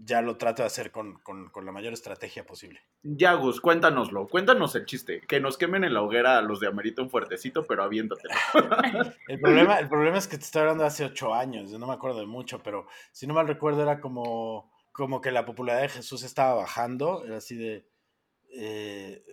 ya 0.02 0.23
lo 0.23 0.37
trato 0.37 0.62
de 0.62 0.66
hacer 0.66 0.90
con, 0.90 1.19
con, 1.21 1.50
con 1.50 1.66
la 1.66 1.73
mayor 1.73 1.92
estrategia 1.92 2.47
posible. 2.47 2.80
Ya, 3.02 3.35
Gus, 3.35 3.61
cuéntanoslo. 3.61 4.28
Cuéntanos 4.28 4.75
el 4.75 4.87
chiste. 4.87 5.21
Que 5.28 5.40
nos 5.40 5.59
quemen 5.59 5.85
en 5.85 5.95
la 5.95 6.02
hoguera 6.02 6.38
a 6.38 6.42
los 6.42 6.61
de 6.61 6.69
Amerita 6.69 7.02
un 7.02 7.11
fuertecito, 7.11 7.66
pero 7.66 7.83
aviéntatelo. 7.83 8.35
el, 9.28 9.40
problema, 9.40 9.78
el 9.78 9.88
problema 9.88 10.19
es 10.19 10.26
que 10.26 10.38
te 10.38 10.45
estoy 10.45 10.62
hablando 10.62 10.85
de 10.85 10.88
hace 10.88 11.04
ocho 11.04 11.35
años, 11.35 11.71
yo 11.71 11.78
no 11.78 11.87
me 11.87 11.92
acuerdo 11.92 12.21
de 12.21 12.26
mucho, 12.26 12.62
pero 12.62 12.87
si 13.12 13.26
no 13.26 13.35
mal 13.35 13.47
recuerdo 13.47 13.83
era 13.83 14.00
como, 14.00 14.73
como 14.92 15.21
que 15.21 15.30
la 15.30 15.45
popularidad 15.45 15.83
de 15.83 15.88
Jesús 15.88 16.23
estaba 16.23 16.54
bajando, 16.54 17.25
era 17.25 17.37
así 17.37 17.57
de... 17.57 17.87
Eh, 18.52 19.25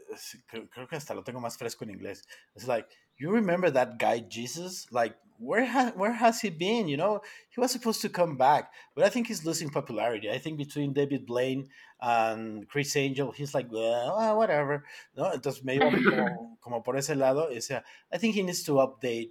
creo, 0.46 0.70
creo, 0.70 0.88
que 0.88 0.96
hasta 0.96 1.16
lo 1.16 1.24
tengo 1.24 1.40
más 1.40 1.58
fresco 1.58 1.84
en 1.84 1.92
inglés. 1.92 2.28
Es 2.54 2.68
like, 2.68 2.94
you 3.20 3.32
remember 3.32 3.70
that 3.72 4.00
guy 4.00 4.20
Jesus? 4.20 4.88
Like, 4.92 5.16
where 5.40 5.66
ha 5.66 5.92
where 5.96 6.14
has 6.14 6.42
he 6.42 6.50
been? 6.50 6.88
You 6.88 6.98
know, 6.98 7.22
he 7.50 7.62
was 7.62 7.72
supposed 7.72 8.02
to 8.02 8.10
come 8.10 8.38
back, 8.38 8.72
but 8.96 9.04
I 9.04 9.10
think 9.10 9.28
he's 9.28 9.46
losing 9.46 9.70
popularity. 9.70 10.30
I 10.30 10.38
think 10.38 10.58
between 10.58 10.94
David 10.94 11.26
Blaine 11.26 11.70
and 12.02 12.68
Chris 12.68 12.96
Angel, 12.96 13.32
he's 13.32 13.54
like, 13.54 13.72
well, 13.72 14.16
ah, 14.18 14.36
whatever. 14.36 14.84
No, 15.16 15.32
entonces 15.32 15.64
iba 15.64 15.92
como, 15.92 16.58
como 16.62 16.82
por 16.82 16.96
ese 16.96 17.16
lado. 17.16 17.50
I 18.12 18.18
think 18.18 18.36
he 18.36 18.44
needs 18.44 18.64
to 18.64 18.74
update 18.74 19.30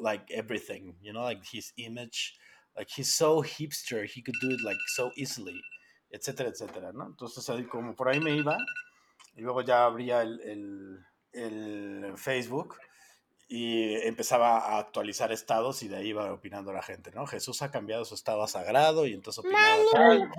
like 0.00 0.30
everything. 0.30 0.94
You 1.00 1.12
know, 1.12 1.22
like 1.22 1.44
his 1.50 1.72
image. 1.76 2.34
Like 2.76 2.88
he's 2.88 3.12
so 3.12 3.42
hipster, 3.42 4.06
he 4.06 4.22
could 4.22 4.36
do 4.40 4.50
it 4.50 4.60
like 4.64 4.78
so 4.94 5.10
easily, 5.14 5.60
etcétera, 6.10 6.48
etcétera, 6.48 6.92
¿no? 6.94 7.04
Entonces, 7.04 7.46
ahí 7.50 7.68
como 7.68 7.94
por 7.94 8.08
ahí 8.08 8.18
me 8.18 8.34
iba, 8.34 8.56
y 9.36 9.42
luego 9.42 9.60
ya 9.60 9.84
abría 9.84 10.22
el, 10.22 10.40
el, 10.40 11.04
el 11.34 12.16
Facebook 12.16 12.78
y 13.54 13.96
empezaba 14.06 14.56
a 14.56 14.78
actualizar 14.78 15.30
estados 15.30 15.82
y 15.82 15.88
de 15.88 15.96
ahí 15.96 16.08
iba 16.08 16.32
opinando 16.32 16.72
la 16.72 16.80
gente, 16.80 17.10
¿no? 17.10 17.26
Jesús 17.26 17.60
ha 17.60 17.70
cambiado 17.70 18.06
su 18.06 18.14
estado 18.14 18.42
a 18.42 18.48
sagrado 18.48 19.06
y 19.06 19.12
entonces 19.12 19.44
opinaba 19.44 20.30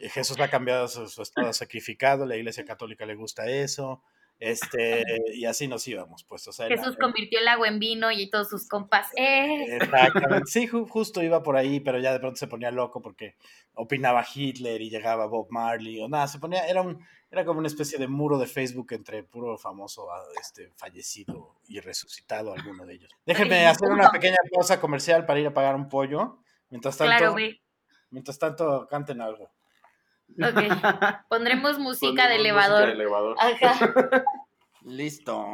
Y 0.00 0.08
Jesús 0.08 0.40
ha 0.40 0.48
cambiado 0.48 0.88
su, 0.88 1.06
su, 1.08 1.20
estado 1.20 1.48
a 1.48 1.52
sacrificado, 1.52 2.24
la 2.24 2.36
iglesia 2.36 2.64
católica 2.64 3.04
le 3.04 3.16
gusta 3.16 3.50
eso, 3.50 4.02
este, 4.40 5.04
y 5.34 5.44
así 5.44 5.68
nos 5.68 5.86
íbamos, 5.86 6.24
pues, 6.24 6.48
o 6.48 6.52
sea... 6.52 6.68
Jesús 6.68 6.94
la, 6.98 7.04
convirtió 7.04 7.38
el 7.38 7.48
agua 7.48 7.68
en 7.68 7.80
vino 7.80 8.10
y 8.10 8.30
todos 8.30 8.48
sus 8.48 8.66
compas, 8.66 9.08
¡eh! 9.14 9.66
Exactamente, 9.82 10.46
sí, 10.46 10.66
ju 10.66 10.86
justo 10.86 11.22
iba 11.22 11.42
por 11.42 11.58
ahí, 11.58 11.80
pero 11.80 11.98
ya 11.98 12.14
de 12.14 12.20
pronto 12.20 12.38
se 12.38 12.46
ponía 12.46 12.70
loco 12.70 13.02
porque 13.02 13.36
opinaba 13.74 14.24
Hitler 14.34 14.80
y 14.80 14.88
llegaba 14.88 15.26
Bob 15.26 15.48
Marley, 15.50 16.00
o 16.00 16.08
nada, 16.08 16.26
se 16.28 16.38
ponía, 16.38 16.66
era 16.66 16.80
un 16.80 17.04
era 17.30 17.44
como 17.44 17.58
una 17.58 17.68
especie 17.68 17.98
de 17.98 18.08
muro 18.08 18.38
de 18.38 18.46
Facebook 18.46 18.88
entre 18.92 19.22
puro 19.22 19.58
famoso 19.58 20.08
este, 20.40 20.70
fallecido 20.76 21.56
y 21.66 21.80
resucitado, 21.80 22.54
alguno 22.54 22.86
de 22.86 22.94
ellos. 22.94 23.10
Déjenme 23.26 23.66
hacer 23.66 23.90
una 23.90 24.10
pequeña 24.10 24.36
pausa 24.50 24.80
comercial 24.80 25.26
para 25.26 25.40
ir 25.40 25.46
a 25.46 25.54
pagar 25.54 25.74
un 25.74 25.88
pollo. 25.88 26.38
Mientras 26.70 26.96
tanto, 26.96 27.16
claro, 27.16 27.36
mientras 28.10 28.38
tanto 28.38 28.86
canten 28.88 29.20
algo. 29.20 29.50
Ok. 30.42 30.60
Pondremos 31.28 31.78
música 31.78 32.08
Pondremos 32.08 32.28
de 32.28 32.36
elevador. 32.36 32.80
Música 32.80 32.86
de 32.86 33.02
elevador. 33.02 33.36
Ajá. 33.38 34.24
Listo. 34.84 35.44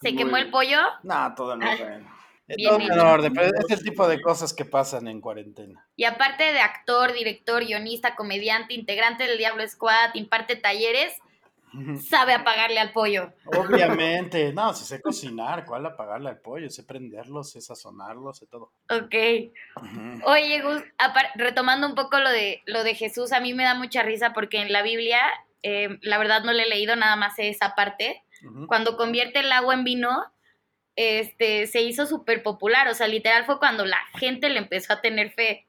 ¿Se 0.00 0.14
quemó 0.14 0.36
el 0.36 0.50
pollo? 0.50 0.78
No, 1.02 1.34
todo 1.34 1.54
en 1.54 2.08
orden. 2.48 2.88
Todo 2.88 2.94
en 2.94 3.00
orden, 3.00 3.32
pero 3.32 3.46
es 3.46 3.70
el 3.70 3.82
tipo 3.82 4.08
de 4.08 4.20
cosas 4.20 4.52
que 4.54 4.64
pasan 4.64 5.08
en 5.08 5.20
cuarentena. 5.20 5.86
Y 5.96 6.04
aparte 6.04 6.44
de 6.44 6.60
actor, 6.60 7.12
director, 7.12 7.64
guionista, 7.64 8.14
comediante, 8.14 8.74
integrante 8.74 9.24
del 9.24 9.38
Diablo 9.38 9.66
Squad, 9.66 10.14
imparte 10.14 10.56
talleres, 10.56 11.12
sabe 12.08 12.32
apagarle 12.32 12.80
al 12.80 12.92
pollo. 12.92 13.32
Obviamente, 13.46 14.52
no, 14.54 14.72
si 14.74 14.84
sé 14.84 15.00
cocinar, 15.00 15.64
¿cuál 15.64 15.86
apagarle 15.86 16.30
al 16.30 16.38
pollo? 16.38 16.70
Sé 16.70 16.84
prenderlo, 16.84 17.44
sé 17.44 17.60
sazonarlo, 17.60 18.32
sé 18.32 18.46
todo. 18.46 18.72
Ok. 18.90 19.14
Oye, 20.24 20.62
Gus, 20.62 20.82
retomando 21.34 21.86
un 21.86 21.94
poco 21.94 22.18
lo 22.18 22.30
de, 22.30 22.62
lo 22.66 22.84
de 22.84 22.94
Jesús, 22.94 23.32
a 23.32 23.40
mí 23.40 23.54
me 23.54 23.64
da 23.64 23.74
mucha 23.74 24.02
risa 24.02 24.32
porque 24.32 24.60
en 24.60 24.72
la 24.72 24.82
Biblia, 24.82 25.20
eh, 25.62 25.98
la 26.02 26.18
verdad 26.18 26.42
no 26.44 26.52
le 26.52 26.64
he 26.64 26.68
leído 26.68 26.96
nada 26.96 27.16
más 27.16 27.34
esa 27.38 27.74
parte. 27.74 28.22
Uh 28.42 28.46
-huh. 28.46 28.66
Cuando 28.66 28.96
convierte 28.96 29.40
el 29.40 29.52
agua 29.52 29.74
en 29.74 29.84
vino, 29.84 30.24
este, 31.00 31.68
se 31.68 31.80
hizo 31.80 32.06
súper 32.06 32.42
popular, 32.42 32.88
o 32.88 32.94
sea, 32.94 33.06
literal 33.06 33.46
fue 33.46 33.60
cuando 33.60 33.84
la 33.84 34.00
gente 34.18 34.50
le 34.50 34.58
empezó 34.58 34.92
a 34.92 35.00
tener 35.00 35.30
fe. 35.30 35.68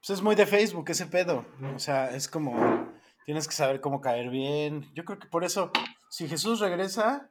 Pues 0.00 0.10
es 0.10 0.22
muy 0.22 0.34
de 0.34 0.44
Facebook 0.44 0.90
ese 0.90 1.06
pedo, 1.06 1.46
o 1.74 1.78
sea, 1.78 2.14
es 2.14 2.28
como, 2.28 2.94
tienes 3.24 3.48
que 3.48 3.54
saber 3.54 3.80
cómo 3.80 4.02
caer 4.02 4.28
bien, 4.28 4.86
yo 4.92 5.06
creo 5.06 5.18
que 5.18 5.28
por 5.28 5.44
eso, 5.44 5.72
si 6.10 6.28
Jesús 6.28 6.60
regresa, 6.60 7.30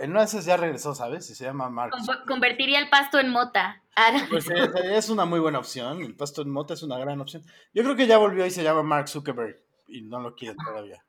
en 0.00 0.12
una 0.12 0.20
de 0.20 0.26
esas 0.26 0.46
ya 0.46 0.56
regresó, 0.56 0.94
¿sabes? 0.94 1.26
Si 1.26 1.34
se 1.34 1.44
llama 1.44 1.68
Mark. 1.68 1.92
Convertiría 2.26 2.78
el 2.78 2.88
pasto 2.88 3.20
en 3.20 3.28
mota. 3.28 3.82
Pues 4.30 4.48
es, 4.48 4.70
es 4.82 5.10
una 5.10 5.26
muy 5.26 5.38
buena 5.38 5.58
opción, 5.58 6.00
el 6.00 6.16
pasto 6.16 6.40
en 6.40 6.48
mota 6.48 6.72
es 6.72 6.82
una 6.82 6.98
gran 6.98 7.20
opción. 7.20 7.42
Yo 7.74 7.82
creo 7.82 7.94
que 7.94 8.06
ya 8.06 8.16
volvió 8.16 8.46
y 8.46 8.50
se 8.50 8.62
llama 8.62 8.82
Mark 8.82 9.08
Zuckerberg 9.10 9.58
y 9.86 10.00
no 10.00 10.18
lo 10.20 10.34
quiere 10.34 10.56
todavía. 10.64 11.04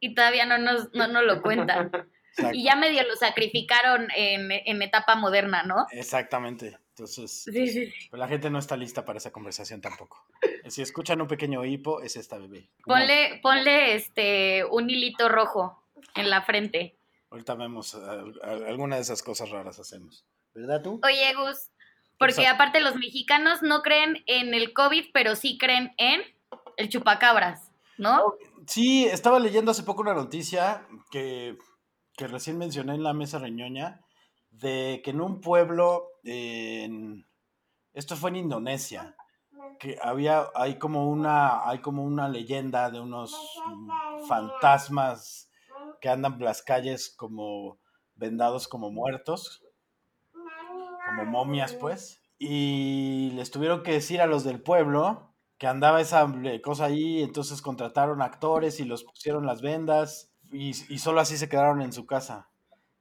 Y 0.00 0.14
todavía 0.14 0.46
no 0.46 0.56
nos 0.56 0.94
no, 0.94 1.08
no 1.08 1.20
lo 1.20 1.42
cuentan. 1.42 1.90
Exacto. 2.36 2.56
Y 2.56 2.64
ya 2.64 2.76
medio 2.76 3.02
lo 3.04 3.14
sacrificaron 3.16 4.08
en, 4.16 4.50
en, 4.50 4.82
etapa 4.82 5.14
moderna, 5.14 5.62
¿no? 5.62 5.86
Exactamente. 5.92 6.78
Entonces, 6.88 7.44
sí, 7.44 7.66
sí. 7.68 7.92
Pues 8.10 8.18
la 8.18 8.28
gente 8.28 8.50
no 8.50 8.58
está 8.58 8.76
lista 8.76 9.04
para 9.04 9.18
esa 9.18 9.30
conversación 9.30 9.80
tampoco. 9.80 10.26
Si 10.68 10.82
escuchan 10.82 11.20
un 11.20 11.28
pequeño 11.28 11.64
hipo, 11.64 12.00
es 12.00 12.16
esta 12.16 12.38
bebé. 12.38 12.68
Ponle, 12.84 13.40
ponle 13.42 13.94
este 13.94 14.64
un 14.64 14.90
hilito 14.90 15.28
rojo 15.28 15.82
en 16.14 16.30
la 16.30 16.42
frente. 16.42 16.96
Ahorita 17.30 17.54
vemos, 17.54 17.94
alguna 18.42 18.96
de 18.96 19.02
esas 19.02 19.22
cosas 19.22 19.50
raras 19.50 19.78
hacemos. 19.78 20.24
¿Verdad 20.54 20.82
tú? 20.82 21.00
Oye, 21.04 21.34
Gus, 21.34 21.70
porque 22.18 22.46
aparte 22.46 22.80
los 22.80 22.94
mexicanos 22.96 23.62
no 23.62 23.82
creen 23.82 24.22
en 24.26 24.54
el 24.54 24.72
COVID, 24.72 25.06
pero 25.12 25.34
sí 25.34 25.58
creen 25.58 25.92
en 25.98 26.22
el 26.76 26.88
chupacabras, 26.88 27.70
¿no? 27.98 28.34
Sí, 28.66 29.04
estaba 29.04 29.38
leyendo 29.40 29.72
hace 29.72 29.82
poco 29.82 30.02
una 30.02 30.14
noticia 30.14 30.86
que 31.10 31.58
que 32.16 32.26
recién 32.26 32.58
mencioné 32.58 32.94
en 32.94 33.02
la 33.02 33.12
mesa 33.12 33.38
reñoña, 33.38 34.00
de 34.50 35.00
que 35.04 35.10
en 35.10 35.20
un 35.20 35.40
pueblo, 35.40 36.10
en, 36.22 37.26
esto 37.92 38.16
fue 38.16 38.30
en 38.30 38.36
Indonesia, 38.36 39.16
que 39.78 39.98
había, 40.00 40.46
hay 40.54 40.78
como 40.78 41.08
una, 41.08 41.68
hay 41.68 41.80
como 41.80 42.04
una 42.04 42.28
leyenda 42.28 42.90
de 42.90 43.00
unos 43.00 43.36
fantasmas 44.28 45.50
que 46.00 46.08
andan 46.08 46.34
por 46.34 46.42
las 46.42 46.62
calles 46.62 47.12
como 47.16 47.78
vendados 48.14 48.68
como 48.68 48.90
muertos, 48.90 49.64
como 51.06 51.24
momias 51.24 51.74
pues, 51.74 52.22
y 52.38 53.30
les 53.34 53.50
tuvieron 53.50 53.82
que 53.82 53.92
decir 53.92 54.20
a 54.20 54.26
los 54.26 54.44
del 54.44 54.62
pueblo 54.62 55.34
que 55.58 55.66
andaba 55.66 56.00
esa 56.00 56.32
cosa 56.62 56.86
ahí, 56.86 57.22
entonces 57.22 57.62
contrataron 57.62 58.22
actores 58.22 58.80
y 58.80 58.84
los 58.84 59.04
pusieron 59.04 59.46
las 59.46 59.62
vendas 59.62 60.33
y, 60.54 60.70
y, 60.70 60.98
solo 60.98 61.20
así 61.20 61.36
se 61.36 61.48
quedaron 61.48 61.82
en 61.82 61.92
su 61.92 62.06
casa. 62.06 62.48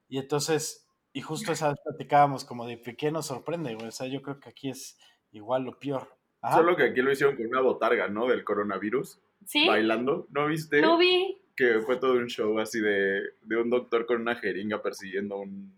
Y 0.09 0.17
entonces, 0.17 0.87
y 1.13 1.21
justo 1.21 1.51
esa 1.51 1.69
vez 1.69 1.77
platicábamos 1.83 2.45
como 2.45 2.65
de 2.65 2.81
¿qué 2.81 3.11
nos 3.11 3.27
sorprende, 3.27 3.75
güey? 3.75 3.87
O 3.87 3.91
sea, 3.91 4.07
yo 4.07 4.21
creo 4.21 4.39
que 4.39 4.49
aquí 4.49 4.69
es 4.69 4.97
igual 5.31 5.63
lo 5.63 5.79
peor. 5.79 6.07
Ajá. 6.41 6.57
Solo 6.57 6.75
que 6.75 6.83
aquí 6.83 7.01
lo 7.01 7.11
hicieron 7.11 7.35
con 7.35 7.45
una 7.45 7.61
botarga, 7.61 8.07
¿no? 8.07 8.27
Del 8.27 8.43
coronavirus. 8.43 9.19
Sí. 9.45 9.67
Bailando. 9.67 10.27
¿No 10.31 10.47
viste? 10.47 10.81
No 10.81 10.97
vi. 10.97 11.39
Que 11.55 11.79
fue 11.81 11.97
todo 11.97 12.13
un 12.13 12.27
show 12.27 12.57
así 12.59 12.81
de, 12.81 13.21
de 13.43 13.57
un 13.57 13.69
doctor 13.69 14.05
con 14.05 14.21
una 14.21 14.35
jeringa 14.35 14.81
persiguiendo 14.81 15.37
un, 15.37 15.71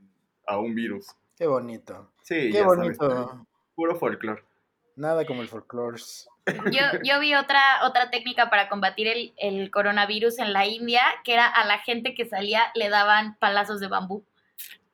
a 0.47 0.57
un 0.57 0.73
virus. 0.73 1.07
Qué 1.37 1.47
bonito. 1.47 2.11
Sí, 2.21 2.51
Qué 2.51 2.63
bonito. 2.63 3.09
Sabes, 3.09 3.45
puro 3.75 3.95
folclore. 3.95 4.41
Nada 4.95 5.25
como 5.25 5.41
el 5.41 5.47
folclore. 5.47 6.01
Yo, 6.71 6.81
yo 7.03 7.19
vi 7.19 7.35
otra, 7.35 7.59
otra 7.83 8.09
técnica 8.11 8.49
para 8.49 8.69
combatir 8.69 9.07
el, 9.07 9.33
el, 9.37 9.71
coronavirus 9.71 10.39
en 10.39 10.53
la 10.53 10.65
India, 10.65 11.03
que 11.23 11.33
era 11.33 11.47
a 11.47 11.65
la 11.65 11.79
gente 11.79 12.13
que 12.13 12.25
salía 12.25 12.71
le 12.75 12.89
daban 12.89 13.35
palazos 13.39 13.79
de 13.79 13.87
bambú. 13.87 14.23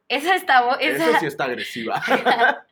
Esa 0.07 0.35
está... 0.35 0.69
Esa... 0.79 1.09
Esa 1.09 1.19
sí 1.19 1.25
está 1.25 1.45
agresiva. 1.45 2.01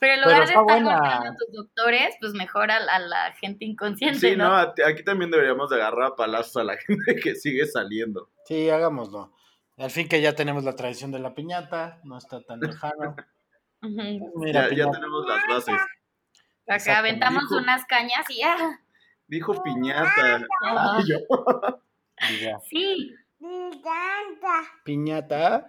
Pero 0.00 0.14
en 0.14 0.20
lugar 0.20 0.36
Pero 0.36 0.46
de 0.46 0.52
estar 0.52 0.62
buena. 0.64 0.94
golpeando 0.94 1.28
a 1.30 1.36
tus 1.36 1.52
doctores, 1.52 2.14
pues 2.20 2.32
mejor 2.32 2.70
a, 2.70 2.76
a, 2.76 2.98
la 3.00 3.32
gente 3.40 3.64
inconsciente, 3.64 4.30
Sí, 4.30 4.36
no, 4.36 4.54
aquí 4.54 5.02
también 5.04 5.30
deberíamos 5.30 5.70
de 5.70 5.76
agarrar 5.76 6.12
a 6.12 6.16
palazos 6.16 6.56
a 6.58 6.64
la 6.64 6.76
gente 6.76 7.16
que 7.16 7.34
sigue 7.34 7.66
saliendo. 7.66 8.30
Sí, 8.44 8.70
hagámoslo. 8.70 9.32
Al 9.76 9.90
fin 9.90 10.08
que 10.08 10.20
ya 10.20 10.34
tenemos 10.34 10.64
la 10.64 10.76
tradición 10.76 11.10
de 11.10 11.18
la 11.18 11.34
piñata, 11.34 12.00
no 12.04 12.16
está 12.18 12.40
tan 12.42 12.60
lejano. 12.60 13.16
Mira, 14.36 14.68
ya, 14.70 14.76
ya 14.76 14.90
tenemos 14.90 15.26
las 15.26 15.46
bases. 15.48 15.80
Acá 16.68 16.98
aventamos 16.98 17.44
dijo, 17.44 17.56
unas 17.56 17.84
cañas 17.86 18.28
y 18.28 18.38
ya. 18.38 18.80
Dijo 19.26 19.62
piñata. 19.62 20.42
Ah, 20.64 21.00
sí. 22.68 23.14
¿Piñata? 24.84 25.66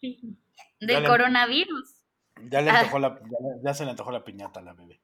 Sí. 0.00 0.36
Del 0.80 1.02
ya 1.02 1.08
coronavirus. 1.08 2.04
Le, 2.36 2.50
ya, 2.50 2.60
le 2.60 2.70
antojó 2.70 2.96
ah. 2.98 3.00
la, 3.00 3.20
ya, 3.20 3.38
ya, 3.62 3.74
se 3.74 3.84
le 3.84 3.90
antojó 3.90 4.10
la 4.10 4.24
piñata 4.24 4.60
a 4.60 4.62
la 4.62 4.74
bebé. 4.74 5.00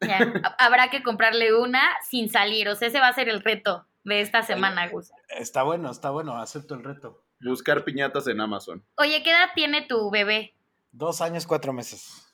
Ya. 0.00 0.18
Habrá 0.58 0.88
que 0.90 1.02
comprarle 1.02 1.54
una 1.54 1.82
sin 2.08 2.28
salir. 2.28 2.68
O 2.68 2.74
sea, 2.74 2.88
ese 2.88 3.00
va 3.00 3.08
a 3.08 3.12
ser 3.12 3.28
el 3.28 3.42
reto 3.42 3.86
de 4.04 4.20
esta 4.20 4.42
semana, 4.42 4.88
Gus. 4.88 5.10
Está 5.28 5.62
bueno, 5.62 5.90
está 5.90 6.10
bueno. 6.10 6.36
Acepto 6.38 6.74
el 6.74 6.84
reto. 6.84 7.22
Buscar 7.40 7.84
piñatas 7.84 8.26
en 8.28 8.40
Amazon. 8.40 8.84
Oye, 8.96 9.22
¿qué 9.22 9.30
edad 9.30 9.50
tiene 9.54 9.82
tu 9.82 10.10
bebé? 10.10 10.54
Dos 10.92 11.20
años, 11.20 11.46
cuatro 11.46 11.72
meses. 11.72 12.29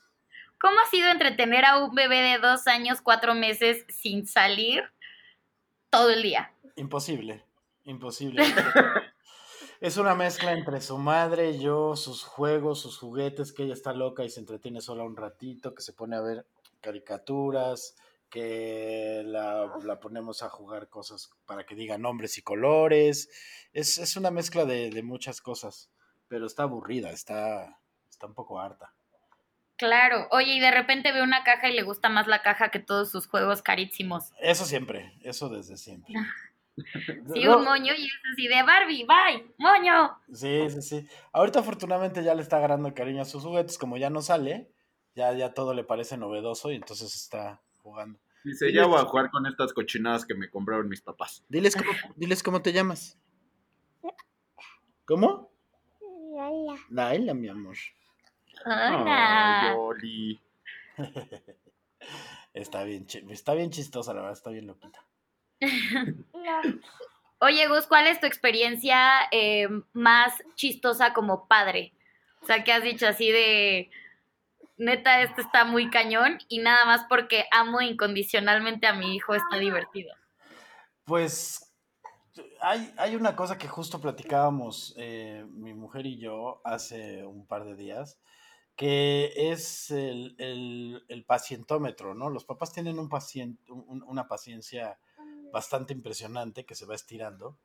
¿Cómo 0.67 0.81
ha 0.81 0.91
sido 0.91 1.09
entretener 1.11 1.65
a 1.65 1.79
un 1.79 1.95
bebé 1.95 2.23
de 2.23 2.39
dos 2.39 2.67
años, 2.67 3.01
cuatro 3.01 3.37
meses 3.37 3.85
sin 3.89 4.27
salir? 4.27 4.83
todo 5.91 6.11
el 6.11 6.23
día. 6.23 6.53
Imposible, 6.75 7.45
imposible. 7.85 8.43
es 9.81 9.97
una 9.97 10.15
mezcla 10.15 10.53
entre 10.53 10.81
su 10.81 10.99
madre, 10.99 11.59
yo, 11.59 11.97
sus 11.97 12.25
juegos, 12.25 12.81
sus 12.81 12.99
juguetes, 12.99 13.53
que 13.53 13.63
ella 13.63 13.75
está 13.75 13.93
loca 13.93 14.25
y 14.25 14.29
se 14.29 14.41
entretiene 14.41 14.81
sola 14.81 15.05
un 15.05 15.17
ratito, 15.17 15.75
que 15.75 15.83
se 15.83 15.93
pone 15.93 16.17
a 16.17 16.21
ver 16.21 16.47
caricaturas, 16.81 17.97
que 18.29 19.23
la, 19.25 19.71
ponemos 20.03 20.43
a 20.43 20.51
jugar 20.51 20.89
cosas 20.89 21.31
para 21.47 21.65
que 21.65 21.75
diga 21.75 21.97
nombres 21.97 22.39
y 22.39 22.43
colores. 22.43 23.31
Es, 23.73 23.99
es 23.99 24.17
una 24.17 24.31
mezcla 24.31 24.65
de, 24.65 24.91
de, 24.91 25.03
muchas 25.03 25.41
cosas, 25.41 25.91
pero 26.29 26.47
está 26.47 26.65
aburrida, 26.65 27.11
está, 27.11 27.79
está 28.11 28.27
un 28.27 28.35
poco 28.35 28.61
harta. 28.61 28.96
Claro, 29.77 30.27
oye, 30.31 30.55
y 30.55 30.61
de 30.61 30.71
repente 30.71 31.13
ve 31.13 31.23
una 31.23 31.45
caja 31.45 31.69
y 31.69 31.75
le 31.75 31.83
gusta 31.83 32.09
más 32.09 32.27
la 32.27 32.43
caja 32.43 32.71
que 32.71 32.79
todos 32.79 33.11
sus 33.11 33.27
juegos 33.27 33.63
carísimos. 33.63 34.33
Eso 34.41 34.65
siempre, 34.65 35.13
eso 35.23 35.49
desde 35.49 35.77
siempre. 35.77 36.15
Sí, 37.33 37.43
no. 37.43 37.57
un 37.57 37.65
moño 37.65 37.95
y 37.97 38.05
es 38.05 38.21
así 38.31 38.49
de 38.49 38.63
Barbie, 38.63 39.07
bye, 39.07 39.55
moño. 39.57 40.15
Sí, 40.31 40.69
sí, 40.69 40.83
sí. 40.83 41.09
Ahorita 41.33 41.61
afortunadamente 41.61 42.23
ya 42.23 42.35
le 42.35 42.43
está 42.43 42.59
agarrando 42.59 42.93
cariño 42.93 43.23
a 43.23 43.25
sus 43.25 43.43
juguetes, 43.43 43.79
como 43.79 43.97
ya 43.97 44.11
no 44.11 44.21
sale, 44.21 44.71
ya, 45.15 45.33
ya 45.33 45.55
todo 45.55 45.73
le 45.73 45.85
parece 45.85 46.19
novedoso 46.19 46.71
y 46.71 46.75
entonces 46.75 47.15
está 47.15 47.63
jugando. 47.79 48.19
Dice, 48.45 48.71
ya 48.75 48.85
voy 48.85 49.01
a 49.01 49.05
jugar 49.07 49.31
con 49.31 49.47
estas 49.47 49.73
cochinadas 49.73 50.27
que 50.27 50.35
me 50.35 50.51
compraron 50.51 50.87
mis 50.87 51.01
papás. 51.01 51.43
Diles 51.49 51.75
cómo, 51.75 51.91
diles 52.15 52.43
cómo 52.43 52.61
te 52.61 52.75
llamas. 52.75 53.19
¿Cómo? 55.07 55.51
Laila. 56.35 56.77
Laila, 56.91 57.33
mi 57.33 57.49
amor. 57.49 57.77
Hola. 58.65 59.77
Está, 62.55 62.85
bien, 62.85 63.07
está 63.29 63.53
bien 63.53 63.71
chistosa, 63.71 64.15
la 64.15 64.21
verdad, 64.21 64.33
está 64.33 64.49
bien 64.49 64.67
loquita. 64.67 65.05
No. 65.61 66.63
Oye, 67.41 67.69
Gus, 67.69 67.87
¿cuál 67.87 68.07
es 68.07 68.19
tu 68.19 68.27
experiencia 68.27 69.29
eh, 69.31 69.69
más 69.93 70.33
chistosa 70.55 71.13
como 71.13 71.47
padre? 71.49 71.93
O 72.41 72.47
sea, 72.47 72.65
que 72.65 72.73
has 72.73 72.83
dicho 72.83 73.07
así 73.07 73.31
de, 73.31 73.91
neta, 74.79 75.21
esto 75.23 75.41
está 75.41 75.65
muy 75.65 75.91
cañón 75.91 76.39
y 76.49 76.59
nada 76.59 76.85
más 76.87 77.05
porque 77.09 77.45
amo 77.51 77.81
incondicionalmente 77.81 78.87
a 78.87 78.95
mi 78.95 79.15
hijo 79.15 79.35
está 79.35 79.59
divertido. 79.59 80.15
Pues 81.05 81.75
hay, 82.61 82.93
hay 82.97 83.17
una 83.17 83.37
cosa 83.37 83.59
que 83.59 83.69
justo 83.69 84.01
platicábamos 84.01 84.95
eh, 84.97 85.45
mi 85.51 85.75
mujer 85.75 86.07
y 86.07 86.19
yo 86.19 86.61
hace 86.65 87.25
un 87.25 87.47
par 87.47 87.65
de 87.65 87.77
días, 87.77 88.19
que 88.77 89.33
es 89.35 89.91
el, 89.91 90.37
el, 90.39 91.05
el 91.09 91.25
pacientómetro, 91.25 92.15
¿no? 92.15 92.29
Los 92.29 92.45
papás 92.45 92.73
tienen 92.73 92.99
un 92.99 93.09
pacient, 93.09 93.59
un, 93.71 94.03
una 94.03 94.29
paciencia 94.29 94.99
bastante 95.53 95.95
impresionante 95.95 96.67
que 96.67 96.75
se 96.75 96.85
va 96.85 96.95
estirando, 96.95 97.59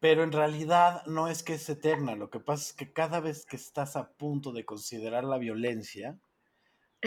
pero 0.00 0.24
en 0.24 0.32
realidad 0.32 1.06
no 1.06 1.28
es 1.28 1.42
que 1.44 1.54
es 1.54 1.68
eterna, 1.68 2.16
lo 2.16 2.30
que 2.30 2.40
pasa 2.40 2.64
es 2.64 2.72
que 2.72 2.92
cada 2.92 3.20
vez 3.20 3.46
que 3.46 3.56
estás 3.56 3.96
a 3.96 4.10
punto 4.12 4.52
de 4.52 4.64
considerar 4.64 5.24
la 5.24 5.38
violencia, 5.38 6.18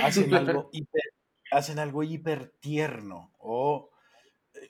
hacen 0.01 0.33
algo 0.33 0.69
hiper, 0.71 1.13
hacen 1.51 1.79
algo 1.79 2.03
hiper 2.03 2.55
tierno 2.61 3.33
o, 3.39 3.91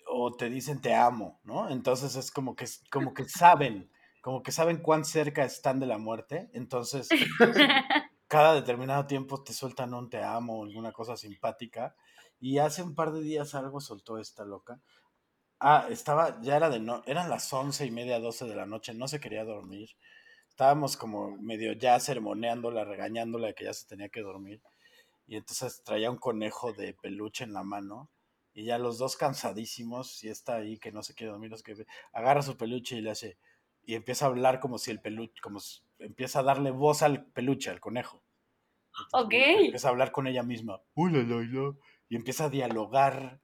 o 0.09 0.35
te 0.35 0.49
dicen 0.49 0.81
te 0.81 0.95
amo, 0.95 1.39
¿no? 1.43 1.69
Entonces 1.69 2.15
es 2.15 2.31
como 2.31 2.55
que, 2.55 2.65
como 2.89 3.13
que 3.13 3.25
saben, 3.25 3.91
como 4.21 4.41
que 4.41 4.51
saben 4.51 4.77
cuán 4.77 5.05
cerca 5.05 5.45
están 5.45 5.79
de 5.79 5.85
la 5.85 5.99
muerte, 5.99 6.49
entonces 6.53 7.07
cada 8.27 8.53
determinado 8.53 9.07
tiempo 9.07 9.43
te 9.43 9.53
sueltan 9.53 9.93
un 9.93 10.09
te 10.09 10.23
amo 10.23 10.63
alguna 10.63 10.91
cosa 10.91 11.17
simpática. 11.17 11.95
Y 12.39 12.59
hace 12.59 12.83
un 12.83 12.95
par 12.95 13.11
de 13.11 13.21
días 13.21 13.55
algo 13.55 13.81
soltó 13.81 14.19
esta 14.19 14.45
loca. 14.45 14.79
Ah, 15.59 15.87
estaba, 15.89 16.39
ya 16.41 16.57
era 16.57 16.69
de 16.69 16.79
no, 16.79 17.01
eran 17.07 17.29
las 17.29 17.51
once 17.51 17.85
y 17.85 17.91
media, 17.91 18.19
doce 18.19 18.45
de 18.45 18.55
la 18.55 18.67
noche, 18.67 18.93
no 18.93 19.07
se 19.07 19.19
quería 19.19 19.43
dormir. 19.43 19.89
Estábamos 20.49 20.97
como 20.97 21.37
medio 21.37 21.73
ya 21.73 21.99
sermoneándola, 21.99 22.83
regañándola 22.85 23.47
de 23.47 23.55
que 23.55 23.65
ya 23.65 23.73
se 23.73 23.87
tenía 23.87 24.09
que 24.09 24.21
dormir. 24.21 24.61
Y 25.27 25.35
entonces 25.37 25.83
traía 25.83 26.11
un 26.11 26.17
conejo 26.17 26.73
de 26.73 26.93
peluche 26.93 27.43
en 27.43 27.53
la 27.53 27.63
mano. 27.63 28.09
Y 28.53 28.65
ya 28.65 28.79
los 28.79 28.97
dos 28.97 29.17
cansadísimos, 29.17 30.23
y 30.23 30.29
está 30.29 30.55
ahí 30.55 30.79
que 30.79 30.91
no 30.91 31.03
se 31.03 31.13
quiere 31.13 31.31
dormir, 31.31 31.53
que 31.63 31.85
agarra 32.11 32.41
su 32.41 32.57
peluche 32.57 32.95
y 32.97 33.01
le 33.01 33.11
hace, 33.11 33.37
y 33.85 33.93
empieza 33.95 34.25
a 34.25 34.29
hablar 34.29 34.59
como 34.59 34.79
si 34.79 34.89
el 34.89 34.99
peluche, 34.99 35.41
como 35.41 35.59
empieza 35.99 36.39
a 36.39 36.43
darle 36.43 36.71
voz 36.71 37.01
al 37.01 37.25
peluche, 37.25 37.69
al 37.69 37.79
conejo. 37.79 38.21
Ok. 39.13 39.33
Empieza 39.33 39.87
a 39.87 39.91
hablar 39.91 40.11
con 40.11 40.27
ella 40.27 40.43
misma. 40.43 40.81
Hola, 40.95 41.23
Laila. 41.23 41.75
Y 42.09 42.15
empieza 42.15 42.45
a 42.45 42.49
dialogar 42.49 43.39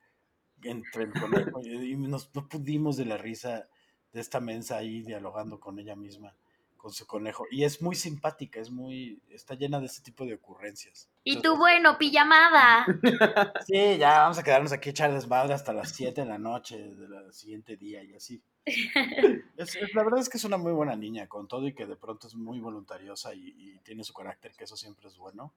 entre 0.64 1.04
el 1.04 1.14
conejo. 1.14 1.62
Y 1.62 1.96
nos, 1.98 2.34
no 2.34 2.48
pudimos 2.48 2.98
de 2.98 3.06
la 3.06 3.18
risa 3.18 3.68
de 4.12 4.22
esta 4.22 4.40
mensa 4.40 4.78
ahí 4.78 5.02
dialogando 5.02 5.60
con 5.60 5.80
ella 5.80 5.96
misma, 5.96 6.36
con 6.78 6.92
su 6.92 7.06
conejo. 7.06 7.46
Y 7.52 7.64
es 7.64 7.82
muy 7.82 7.96
simpática, 7.96 8.60
es 8.60 8.72
muy, 8.72 9.22
está 9.30 9.56
llena 9.56 9.80
de 9.80 9.88
ese 9.88 10.02
tipo 10.02 10.26
de 10.26 10.36
ocurrencias. 10.36 11.10
Y 11.24 11.42
tú, 11.42 11.58
bueno, 11.58 11.98
pijamada. 11.98 12.86
Sí, 13.66 13.98
ya 13.98 14.20
vamos 14.20 14.38
a 14.38 14.44
quedarnos 14.44 14.72
aquí 14.72 14.90
a 14.90 14.92
echar 14.92 15.14
desmadre 15.14 15.54
hasta 15.54 15.74
las 15.74 15.92
7 15.92 16.22
de 16.22 16.28
la 16.28 16.38
noche 16.38 16.78
del 16.78 17.34
siguiente 17.34 17.76
día 17.76 18.04
y 18.04 18.14
así. 18.14 18.42
La 19.94 20.04
verdad 20.04 20.20
es 20.20 20.30
que 20.30 20.38
es 20.38 20.44
una 20.44 20.58
muy 20.58 20.72
buena 20.72 20.96
niña, 20.96 21.28
con 21.28 21.48
todo 21.48 21.68
y 21.68 21.74
que 21.74 21.86
de 21.86 21.96
pronto 21.96 22.28
es 22.28 22.36
muy 22.36 22.60
voluntariosa 22.60 23.34
y, 23.34 23.54
y 23.58 23.80
tiene 23.80 24.04
su 24.04 24.14
carácter, 24.14 24.54
que 24.54 24.64
eso 24.64 24.78
siempre 24.78 25.08
es 25.08 25.18
bueno. 25.18 25.54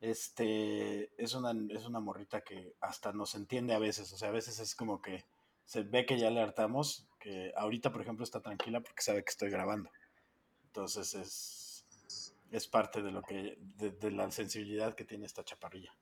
Este 0.00 1.10
es 1.22 1.34
una, 1.34 1.52
es 1.74 1.84
una 1.86 2.00
morrita 2.00 2.40
que 2.40 2.74
hasta 2.80 3.12
nos 3.12 3.34
entiende 3.34 3.74
a 3.74 3.78
veces, 3.78 4.12
o 4.12 4.16
sea, 4.16 4.28
a 4.28 4.32
veces 4.32 4.58
es 4.58 4.74
como 4.74 5.02
que 5.02 5.24
se 5.66 5.82
ve 5.82 6.06
que 6.06 6.18
ya 6.18 6.30
le 6.30 6.40
hartamos, 6.40 7.06
que 7.18 7.52
ahorita, 7.56 7.92
por 7.92 8.02
ejemplo, 8.02 8.24
está 8.24 8.40
tranquila 8.40 8.80
porque 8.80 9.02
sabe 9.02 9.22
que 9.22 9.30
estoy 9.30 9.50
grabando. 9.50 9.90
Entonces 10.64 11.14
es, 11.14 11.84
es 12.50 12.66
parte 12.66 13.02
de 13.02 13.12
lo 13.12 13.22
que, 13.22 13.58
de, 13.76 13.90
de 13.92 14.10
la 14.10 14.30
sensibilidad 14.30 14.94
que 14.94 15.04
tiene 15.04 15.26
esta 15.26 15.44
chaparrilla. 15.44 15.92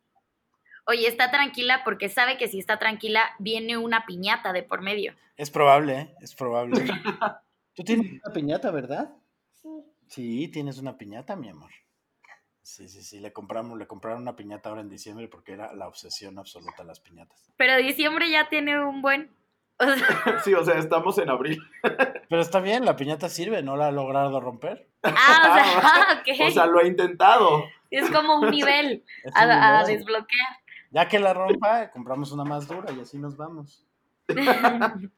Oye, 0.91 1.07
está 1.07 1.31
tranquila 1.31 1.83
porque 1.85 2.09
sabe 2.09 2.39
que 2.39 2.49
si 2.49 2.59
está 2.59 2.79
tranquila 2.79 3.31
viene 3.39 3.77
una 3.77 4.07
piñata 4.07 4.55
de 4.55 4.63
por 4.63 4.81
medio. 4.81 5.15
Es 5.37 5.51
probable, 5.51 5.99
¿eh? 5.99 6.15
es 6.23 6.35
probable. 6.35 6.83
Tú 7.75 7.85
tienes 7.85 8.11
una 8.11 8.33
piñata, 8.33 8.71
¿verdad? 8.71 9.11
Sí. 9.53 9.69
Sí, 10.07 10.49
tienes 10.49 10.79
una 10.79 10.97
piñata, 10.97 11.37
mi 11.37 11.51
amor. 11.51 11.71
Sí, 12.63 12.89
sí, 12.89 13.03
sí, 13.03 13.21
le 13.21 13.35
compramos, 13.35 13.79
le 13.79 13.87
compraron 13.87 14.23
una 14.23 14.35
piñata 14.35 14.71
ahora 14.71 14.81
en 14.81 14.89
diciembre 14.89 15.29
porque 15.29 15.53
era 15.53 15.75
la 15.75 15.89
obsesión 15.89 16.39
absoluta 16.39 16.85
las 16.85 17.01
piñatas. 17.01 17.53
Pero 17.59 17.77
diciembre 17.77 18.31
ya 18.31 18.49
tiene 18.49 18.83
un 18.83 19.03
buen. 19.03 19.31
O 19.79 19.85
sea... 19.85 20.41
Sí, 20.43 20.55
o 20.55 20.65
sea, 20.65 20.79
estamos 20.79 21.19
en 21.19 21.29
abril. 21.29 21.61
Pero 22.31 22.41
está 22.41 22.61
bien, 22.61 22.87
la 22.87 22.97
piñata 22.97 23.29
sirve, 23.29 23.63
no 23.63 23.77
la 23.77 23.89
ha 23.89 23.93
logrado 23.93 24.41
romper. 24.41 24.89
Ah, 25.03 25.51
o 25.51 26.25
sea. 26.25 26.47
O 26.49 26.51
sea, 26.51 26.67
lo 26.67 26.79
ha 26.79 26.87
intentado. 26.87 27.65
Es 27.91 28.11
como 28.11 28.41
un 28.41 28.51
nivel 28.51 29.05
a, 29.35 29.45
un 29.45 29.51
a 29.51 29.83
nivel. 29.83 29.99
desbloquear. 29.99 30.59
Ya 30.91 31.09
que 31.09 31.19
la 31.19 31.35
rompa, 31.35 31.91
compramos 31.91 32.33
una 32.33 32.45
más 32.45 32.67
dura 32.67 32.93
y 32.93 33.01
así 33.01 33.19
nos 33.19 33.37
vamos. 33.37 33.85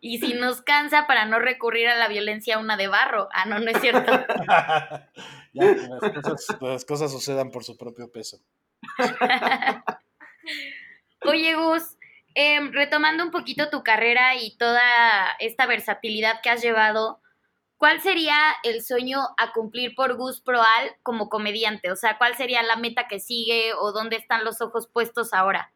y 0.00 0.18
si 0.18 0.34
nos 0.34 0.62
cansa 0.62 1.06
para 1.06 1.26
no 1.26 1.38
recurrir 1.38 1.88
a 1.88 1.96
la 1.96 2.08
violencia, 2.08 2.58
una 2.58 2.76
de 2.76 2.88
barro. 2.88 3.28
Ah, 3.32 3.44
no, 3.46 3.58
no 3.60 3.70
es 3.70 3.80
cierto. 3.80 4.12
ya 5.52 5.64
las 5.64 6.12
cosas, 6.12 6.58
las 6.60 6.84
cosas 6.84 7.12
sucedan 7.12 7.50
por 7.50 7.64
su 7.64 7.76
propio 7.76 8.10
peso. 8.10 8.38
Oye, 11.24 11.54
Gus, 11.54 11.96
eh, 12.34 12.60
retomando 12.72 13.24
un 13.24 13.30
poquito 13.30 13.70
tu 13.70 13.82
carrera 13.82 14.34
y 14.34 14.56
toda 14.56 14.80
esta 15.38 15.66
versatilidad 15.66 16.40
que 16.42 16.50
has 16.50 16.62
llevado, 16.62 17.21
¿cuál 17.82 18.00
sería 18.00 18.36
el 18.62 18.80
sueño 18.80 19.18
a 19.36 19.52
cumplir 19.52 19.96
por 19.96 20.16
Gus 20.16 20.40
Proal 20.40 20.92
como 21.02 21.28
comediante? 21.28 21.90
O 21.90 21.96
sea, 21.96 22.16
¿cuál 22.16 22.36
sería 22.36 22.62
la 22.62 22.76
meta 22.76 23.08
que 23.08 23.18
sigue 23.18 23.74
o 23.74 23.90
dónde 23.90 24.14
están 24.14 24.44
los 24.44 24.60
ojos 24.60 24.86
puestos 24.86 25.34
ahora? 25.34 25.74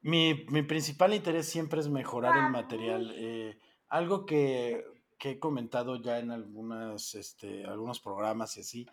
Mi, 0.00 0.46
mi 0.48 0.62
principal 0.62 1.12
interés 1.12 1.46
siempre 1.46 1.80
es 1.80 1.90
mejorar 1.90 2.38
el 2.38 2.50
material. 2.50 3.12
Eh, 3.16 3.58
algo 3.90 4.24
que, 4.24 4.82
que, 5.18 5.32
he 5.32 5.38
comentado 5.38 6.00
ya 6.00 6.20
en 6.20 6.30
algunas, 6.30 7.14
este, 7.14 7.66
algunos 7.66 8.00
programas 8.00 8.56
y 8.56 8.60
así, 8.60 8.86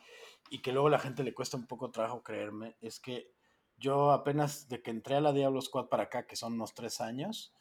y 0.50 0.62
que 0.62 0.74
luego 0.74 0.88
a 0.88 0.92
la 0.92 1.00
gente 1.00 1.24
le 1.24 1.34
cuesta 1.34 1.56
un 1.56 1.66
poco 1.66 1.92
trabajo 1.92 2.24
creerme, 2.24 2.76
es 2.82 3.00
que 3.00 3.32
yo 3.78 4.12
apenas 4.12 4.68
de 4.68 4.82
que 4.82 4.92
entré 4.92 5.16
a 5.16 5.22
la 5.22 5.32
Diablo 5.32 5.62
Squad 5.62 5.88
para 5.88 6.04
acá, 6.04 6.28
que 6.28 6.36
son 6.36 6.56
unos 6.56 6.74
tres 6.74 7.00
años, 7.00 7.54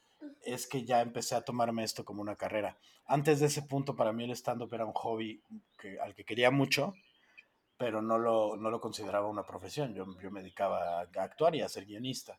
es 0.42 0.66
que 0.66 0.85
ya 0.85 1.00
empecé 1.00 1.35
a 1.35 1.44
tomarme 1.44 1.85
esto 1.85 2.04
como 2.04 2.22
una 2.22 2.37
carrera. 2.37 2.78
Antes 3.06 3.40
de 3.40 3.46
ese 3.46 3.62
punto, 3.62 3.96
para 3.96 4.12
mí 4.12 4.24
el 4.24 4.30
stand-up 4.32 4.72
era 4.72 4.85
un 4.85 4.92
hobby 4.92 5.42
que, 5.78 6.00
al 6.00 6.14
que 6.14 6.24
quería 6.24 6.50
mucho, 6.50 6.94
pero 7.76 8.00
no 8.00 8.18
lo, 8.18 8.56
no 8.56 8.70
lo 8.70 8.80
consideraba 8.80 9.28
una 9.28 9.44
profesión. 9.44 9.94
Yo, 9.94 10.06
yo 10.20 10.30
me 10.30 10.40
dedicaba 10.40 11.00
a, 11.00 11.22
actuar 11.22 11.54
y 11.54 11.62
a 11.62 11.68
ser 11.68 11.85
guionista. 11.85 12.38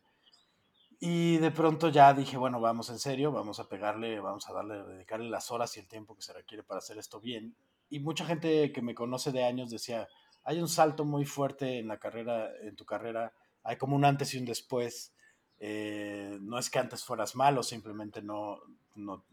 Y 1.00 1.36
de 1.38 1.50
pronto 1.50 1.88
ya 1.88 2.14
dije, 2.14 2.36
bueno, 2.36 2.60
vamos 2.60 2.88
en 2.88 2.98
serio, 2.98 3.30
vamos 3.32 3.60
a 3.60 3.68
pegarle, 3.68 4.20
vamos 4.20 4.48
a 4.48 4.54
darle, 4.54 4.82
dedicarle 4.84 5.28
las 5.28 5.50
horas 5.50 5.76
y 5.76 5.80
el 5.80 5.88
tiempo 5.88 6.14
que 6.16 6.22
se 6.22 6.32
requiere 6.32 6.62
para 6.62 6.78
hacer 6.78 6.98
esto 6.98 7.20
bien. 7.20 7.54
Y 7.90 8.00
mucha 8.00 8.24
gente 8.24 8.72
que 8.72 8.80
me 8.80 8.94
conoce 8.94 9.32
de 9.32 9.44
años 9.44 9.70
decía, 9.70 10.08
hay 10.44 10.60
un 10.60 10.68
salto 10.68 11.04
muy 11.04 11.24
fuerte 11.24 11.78
en 11.78 11.88
la 11.88 11.98
carrera, 11.98 12.50
en 12.62 12.76
tu 12.76 12.84
carrera, 12.84 13.32
hay 13.62 13.76
como 13.76 13.96
un 13.96 14.04
antes 14.04 14.32
y 14.34 14.38
un 14.38 14.44
después. 14.44 15.12
Eh, 15.58 16.38
no 16.40 16.58
es 16.58 16.70
que 16.70 16.78
antes 16.78 17.04
fueras 17.04 17.36
malo, 17.36 17.62
simplemente 17.62 18.22
no, 18.22 18.60
no, 18.94 19.24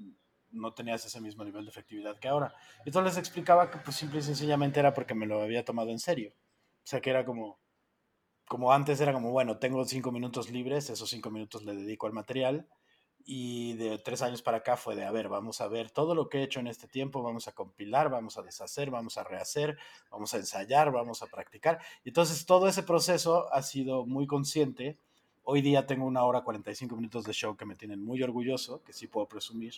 no 0.52 0.74
tenías 0.74 1.06
ese 1.06 1.22
mismo 1.22 1.44
nivel 1.44 1.66
de 1.66 1.72
efectividad 1.72 2.20
que 2.20 2.28
ahora. 2.28 2.54
Entonces 2.86 3.16
les 3.16 3.18
explicaba 3.18 3.70
que 3.72 3.80
pues 3.80 3.96
simple 3.96 4.20
y 4.20 4.24
sencillamente 4.24 4.80
era 4.80 4.94
porque 4.94 5.16
me 5.16 5.26
lo 5.26 5.42
había 5.42 5.66
tomado 5.66 5.92
en 5.92 6.00
serio. 6.00 6.34
O 6.84 6.88
sea, 6.88 7.02
que 7.02 7.10
era 7.10 7.26
como, 7.26 7.60
como 8.48 8.74
antes 8.74 9.00
era 9.02 9.14
como, 9.14 9.32
bueno, 9.32 9.60
tengo 9.60 9.86
cinco 9.86 10.12
minutos 10.12 10.50
libres, 10.50 10.90
esos 10.90 11.10
cinco 11.10 11.30
minutos 11.30 11.64
le 11.64 11.76
dedico 11.76 12.08
al 12.08 12.14
material. 12.14 12.68
Y 13.24 13.74
de 13.74 14.00
tres 14.00 14.24
años 14.24 14.42
para 14.42 14.58
acá 14.58 14.78
fue 14.78 14.96
de, 14.96 15.06
a 15.06 15.12
ver, 15.12 15.30
vamos 15.30 15.62
a 15.62 15.68
ver 15.68 15.92
todo 15.92 16.16
lo 16.16 16.28
que 16.28 16.40
he 16.40 16.44
hecho 16.44 16.60
en 16.60 16.66
este 16.66 16.88
tiempo, 16.88 17.22
vamos 17.22 17.48
a 17.48 17.52
compilar, 17.52 18.10
vamos 18.10 18.38
a 18.40 18.42
deshacer, 18.42 18.90
vamos 18.90 19.18
a 19.20 19.24
rehacer, 19.24 19.78
vamos 20.10 20.34
a 20.34 20.38
ensayar, 20.38 20.92
vamos 20.92 21.22
a 21.22 21.28
practicar. 21.28 21.80
Entonces 22.04 22.48
todo 22.48 22.68
ese 22.68 22.82
proceso 22.82 23.54
ha 23.54 23.62
sido 23.62 24.08
muy 24.08 24.26
consciente. 24.26 24.98
Hoy 25.54 25.62
día 25.62 25.86
tengo 25.86 26.06
una 26.06 26.24
hora 26.24 26.46
45 26.46 26.96
minutos 26.96 27.26
de 27.26 27.34
show 27.34 27.58
que 27.58 27.66
me 27.66 27.76
tienen 27.76 28.02
muy 28.02 28.24
orgulloso, 28.24 28.82
que 28.86 28.94
sí 28.94 29.08
puedo 29.08 29.28
presumir 29.28 29.74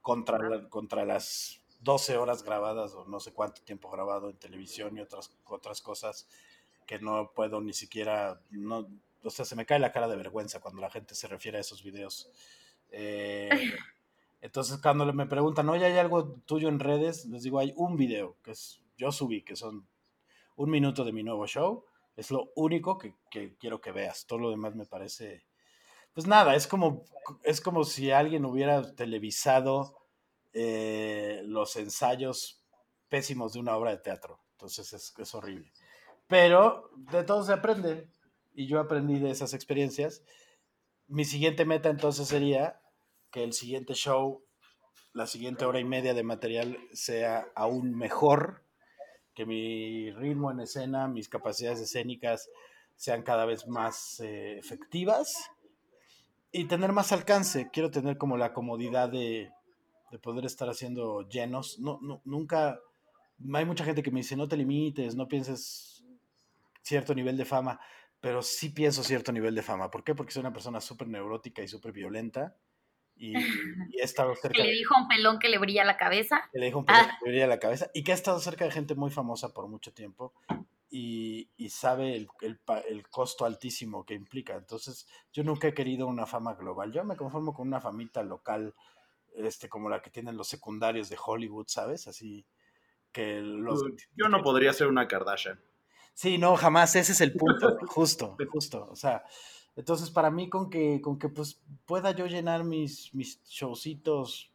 contra, 0.00 0.36
la- 0.36 0.68
contra 0.68 1.04
las 1.04 1.60
12 1.78 2.16
horas 2.16 2.42
grabadas 2.42 2.92
o 2.94 3.04
no 3.04 3.20
sé 3.20 3.32
cuánto 3.32 3.62
tiempo 3.62 3.88
grabado 3.88 4.30
en 4.30 4.36
televisión 4.36 4.96
y 4.96 5.00
otras, 5.00 5.30
otras 5.44 5.80
cosas 5.80 6.26
que 6.88 6.98
no 6.98 7.30
puedo 7.36 7.60
ni 7.60 7.72
siquiera, 7.72 8.40
no, 8.50 8.88
o 9.22 9.30
sea, 9.30 9.44
se 9.44 9.54
me 9.54 9.64
cae 9.64 9.78
la 9.78 9.92
cara 9.92 10.08
de 10.08 10.16
vergüenza 10.16 10.58
cuando 10.58 10.80
la 10.80 10.90
gente 10.90 11.14
se 11.14 11.28
refiere 11.28 11.58
a 11.58 11.60
esos 11.60 11.84
videos. 11.84 12.28
Eh, 12.90 13.48
entonces 14.40 14.78
cuando 14.82 15.04
me 15.12 15.26
preguntan, 15.26 15.68
oye, 15.68 15.84
¿hay 15.84 15.98
algo 15.98 16.32
tuyo 16.46 16.68
en 16.68 16.80
redes? 16.80 17.26
Les 17.26 17.44
digo, 17.44 17.60
hay 17.60 17.72
un 17.76 17.96
video 17.96 18.34
que 18.42 18.50
es, 18.50 18.80
yo 18.96 19.12
subí, 19.12 19.42
que 19.42 19.54
son 19.54 19.86
un 20.56 20.68
minuto 20.68 21.04
de 21.04 21.12
mi 21.12 21.22
nuevo 21.22 21.46
show. 21.46 21.84
Es 22.16 22.30
lo 22.30 22.52
único 22.56 22.98
que, 22.98 23.16
que 23.30 23.56
quiero 23.56 23.80
que 23.80 23.92
veas. 23.92 24.26
Todo 24.26 24.38
lo 24.38 24.50
demás 24.50 24.74
me 24.74 24.86
parece 24.86 25.44
pues 26.14 26.26
nada, 26.26 26.54
es 26.54 26.66
como, 26.66 27.04
es 27.42 27.60
como 27.60 27.84
si 27.84 28.10
alguien 28.10 28.44
hubiera 28.44 28.94
televisado 28.94 29.96
eh, 30.52 31.40
los 31.44 31.76
ensayos 31.76 32.62
pésimos 33.08 33.54
de 33.54 33.60
una 33.60 33.76
obra 33.76 33.92
de 33.92 33.98
teatro. 33.98 34.38
Entonces 34.52 34.92
es, 34.92 35.14
es 35.16 35.34
horrible. 35.34 35.72
Pero 36.26 36.90
de 36.96 37.24
todo 37.24 37.42
se 37.44 37.52
aprende. 37.52 38.08
Y 38.54 38.66
yo 38.66 38.78
aprendí 38.78 39.18
de 39.18 39.30
esas 39.30 39.54
experiencias. 39.54 40.22
Mi 41.08 41.24
siguiente 41.24 41.64
meta 41.64 41.88
entonces 41.88 42.28
sería 42.28 42.80
que 43.30 43.42
el 43.42 43.54
siguiente 43.54 43.94
show, 43.94 44.44
la 45.14 45.26
siguiente 45.26 45.64
hora 45.64 45.80
y 45.80 45.84
media 45.84 46.12
de 46.12 46.22
material 46.22 46.78
sea 46.92 47.48
aún 47.54 47.96
mejor, 47.96 48.62
que 49.34 49.46
mi 49.46 50.10
ritmo 50.12 50.50
en 50.50 50.60
escena, 50.60 51.08
mis 51.08 51.28
capacidades 51.28 51.80
escénicas 51.80 52.50
sean 52.96 53.22
cada 53.22 53.46
vez 53.46 53.66
más 53.66 54.20
eh, 54.20 54.58
efectivas 54.58 55.50
y 56.52 56.64
tener 56.66 56.92
más 56.92 57.12
alcance. 57.12 57.70
Quiero 57.72 57.90
tener 57.90 58.18
como 58.18 58.36
la 58.36 58.52
comodidad 58.52 59.08
de, 59.08 59.50
de 60.10 60.18
poder 60.18 60.44
estar 60.44 60.68
haciendo 60.68 61.28
llenos. 61.28 61.78
No, 61.78 61.98
no, 62.02 62.20
nunca. 62.24 62.78
Hay 63.54 63.64
mucha 63.64 63.84
gente 63.84 64.02
que 64.02 64.10
me 64.10 64.20
dice: 64.20 64.36
no 64.36 64.48
te 64.48 64.56
limites, 64.56 65.16
no 65.16 65.26
pienses 65.26 66.04
cierto 66.82 67.14
nivel 67.14 67.36
de 67.36 67.44
fama. 67.44 67.80
Pero 68.20 68.40
sí 68.40 68.68
pienso 68.68 69.02
cierto 69.02 69.32
nivel 69.32 69.54
de 69.54 69.62
fama. 69.62 69.90
¿Por 69.90 70.04
qué? 70.04 70.14
Porque 70.14 70.32
soy 70.32 70.42
una 70.42 70.52
persona 70.52 70.80
súper 70.80 71.08
neurótica 71.08 71.62
y 71.62 71.68
súper 71.68 71.92
violenta. 71.92 72.54
Y, 73.16 73.36
y 73.36 74.00
he 74.00 74.02
estado 74.02 74.34
cerca. 74.40 74.56
Que 74.56 74.64
le 74.64 74.72
dijo 74.72 74.94
un 74.96 75.08
pelón 75.08 75.38
que 75.38 75.48
le 75.48 75.58
brilla 75.58 75.84
la 75.84 75.96
cabeza. 75.96 76.48
Que 76.52 76.58
le 76.58 76.66
dijo 76.66 76.78
un 76.80 76.84
pelón 76.86 77.06
que 77.06 77.24
le 77.26 77.30
brilla 77.30 77.46
la 77.46 77.58
cabeza. 77.58 77.90
Y 77.94 78.04
que 78.04 78.12
ha 78.12 78.14
estado 78.14 78.38
cerca 78.40 78.64
de 78.64 78.70
gente 78.70 78.94
muy 78.94 79.10
famosa 79.10 79.52
por 79.52 79.68
mucho 79.68 79.92
tiempo 79.92 80.32
y, 80.92 81.48
y 81.56 81.70
sabe 81.70 82.14
el, 82.14 82.28
el, 82.42 82.60
el, 82.86 83.08
costo 83.08 83.46
altísimo 83.46 84.04
que 84.04 84.12
implica. 84.12 84.56
Entonces, 84.56 85.08
yo 85.32 85.42
nunca 85.42 85.66
he 85.66 85.74
querido 85.74 86.06
una 86.06 86.26
fama 86.26 86.52
global. 86.54 86.92
Yo 86.92 87.02
me 87.02 87.16
conformo 87.16 87.54
con 87.54 87.66
una 87.66 87.80
famita 87.80 88.22
local, 88.22 88.74
este, 89.34 89.70
como 89.70 89.88
la 89.88 90.02
que 90.02 90.10
tienen 90.10 90.36
los 90.36 90.48
secundarios 90.48 91.08
de 91.08 91.16
Hollywood, 91.24 91.64
¿sabes? 91.68 92.08
Así 92.08 92.44
que 93.10 93.40
los... 93.40 93.82
Yo 94.14 94.28
no 94.28 94.42
podría 94.42 94.74
ser 94.74 94.88
una 94.88 95.08
Kardashian. 95.08 95.58
Sí, 96.12 96.36
no, 96.36 96.56
jamás. 96.56 96.94
Ese 96.94 97.12
es 97.12 97.22
el 97.22 97.32
punto, 97.32 97.78
justo, 97.86 98.36
justo. 98.50 98.86
O 98.90 98.96
sea, 98.96 99.24
entonces 99.76 100.10
para 100.10 100.30
mí 100.30 100.48
con 100.48 100.70
que, 100.70 101.00
con 101.00 101.18
que 101.18 101.28
pues 101.28 101.60
pueda 101.86 102.12
yo 102.12 102.26
llenar 102.26 102.64
mis, 102.64 103.14
mis 103.14 103.42
showcitos 103.44 104.52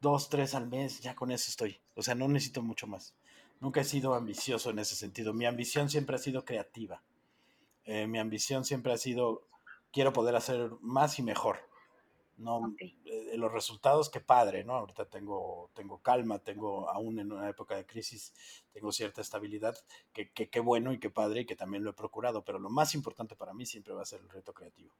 dos, 0.00 0.28
tres 0.28 0.54
al 0.54 0.68
mes, 0.68 1.00
ya 1.00 1.14
con 1.14 1.30
eso 1.30 1.48
estoy. 1.48 1.80
O 1.94 2.02
sea, 2.02 2.14
no 2.14 2.26
necesito 2.26 2.62
mucho 2.62 2.86
más 2.86 3.14
nunca 3.62 3.80
he 3.80 3.84
sido 3.84 4.14
ambicioso 4.14 4.70
en 4.70 4.80
ese 4.80 4.96
sentido. 4.96 5.32
Mi 5.32 5.46
ambición 5.46 5.88
siempre 5.88 6.16
ha 6.16 6.18
sido 6.18 6.44
creativa. 6.44 7.02
Eh, 7.84 8.08
mi 8.08 8.18
ambición 8.18 8.64
siempre 8.64 8.92
ha 8.92 8.98
sido, 8.98 9.46
quiero 9.92 10.12
poder 10.12 10.34
hacer 10.34 10.72
más 10.80 11.18
y 11.20 11.22
mejor. 11.22 11.60
No, 12.42 12.56
okay. 12.58 12.96
eh, 13.04 13.36
los 13.38 13.52
resultados, 13.52 14.10
qué 14.10 14.20
padre, 14.20 14.64
¿no? 14.64 14.74
Ahorita 14.74 15.06
tengo, 15.06 15.70
tengo 15.74 16.02
calma, 16.02 16.38
tengo 16.40 16.90
aún 16.90 17.18
en 17.18 17.32
una 17.32 17.48
época 17.48 17.76
de 17.76 17.86
crisis, 17.86 18.34
tengo 18.72 18.92
cierta 18.92 19.20
estabilidad, 19.20 19.76
que 20.12 20.30
qué 20.30 20.60
bueno 20.60 20.92
y 20.92 20.98
qué 20.98 21.08
padre 21.08 21.42
y 21.42 21.46
que 21.46 21.56
también 21.56 21.84
lo 21.84 21.90
he 21.90 21.94
procurado, 21.94 22.44
pero 22.44 22.58
lo 22.58 22.68
más 22.68 22.94
importante 22.94 23.36
para 23.36 23.54
mí 23.54 23.64
siempre 23.64 23.94
va 23.94 24.02
a 24.02 24.06
ser 24.06 24.20
el 24.20 24.28
reto 24.28 24.52
creativo. 24.52 24.92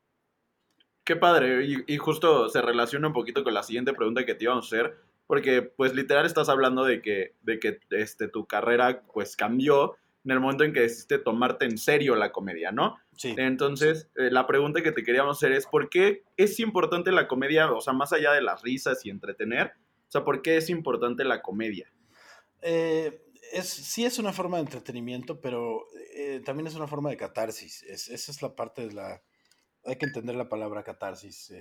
Qué 1.04 1.16
padre, 1.16 1.66
y, 1.66 1.94
y 1.94 1.98
justo 1.98 2.48
se 2.48 2.62
relaciona 2.62 3.08
un 3.08 3.12
poquito 3.12 3.42
con 3.42 3.54
la 3.54 3.64
siguiente 3.64 3.92
pregunta 3.92 4.24
que 4.24 4.36
te 4.36 4.44
íbamos 4.44 4.66
a 4.66 4.76
hacer, 4.76 4.96
porque 5.26 5.62
pues 5.62 5.94
literal 5.94 6.26
estás 6.26 6.48
hablando 6.48 6.84
de 6.84 7.02
que, 7.02 7.34
de 7.42 7.58
que 7.58 7.80
este, 7.90 8.28
tu 8.28 8.46
carrera 8.46 9.02
pues 9.12 9.34
cambió 9.34 9.96
en 10.24 10.30
el 10.30 10.40
momento 10.40 10.64
en 10.64 10.72
que 10.72 10.80
decidiste 10.80 11.18
tomarte 11.18 11.64
en 11.64 11.78
serio 11.78 12.14
la 12.14 12.32
comedia, 12.32 12.70
¿no? 12.70 12.98
Sí. 13.16 13.34
Entonces, 13.36 14.08
eh, 14.16 14.30
la 14.30 14.46
pregunta 14.46 14.82
que 14.82 14.92
te 14.92 15.02
queríamos 15.02 15.36
hacer 15.36 15.52
es, 15.52 15.66
¿por 15.66 15.88
qué 15.88 16.24
es 16.36 16.60
importante 16.60 17.10
la 17.12 17.28
comedia, 17.28 17.70
o 17.72 17.80
sea, 17.80 17.92
más 17.92 18.12
allá 18.12 18.32
de 18.32 18.42
las 18.42 18.62
risas 18.62 19.04
y 19.04 19.10
entretener, 19.10 19.72
o 20.08 20.10
sea, 20.10 20.24
¿por 20.24 20.42
qué 20.42 20.56
es 20.56 20.70
importante 20.70 21.24
la 21.24 21.42
comedia? 21.42 21.92
Eh, 22.60 23.22
es, 23.52 23.68
sí 23.68 24.04
es 24.04 24.18
una 24.18 24.32
forma 24.32 24.58
de 24.58 24.64
entretenimiento, 24.64 25.40
pero 25.40 25.86
eh, 26.14 26.40
también 26.44 26.66
es 26.66 26.74
una 26.74 26.86
forma 26.86 27.10
de 27.10 27.16
catarsis. 27.16 27.82
Es, 27.82 28.08
esa 28.08 28.30
es 28.30 28.42
la 28.42 28.54
parte 28.54 28.86
de 28.86 28.92
la... 28.94 29.22
Hay 29.84 29.96
que 29.96 30.06
entender 30.06 30.36
la 30.36 30.48
palabra 30.48 30.84
catarsis 30.84 31.52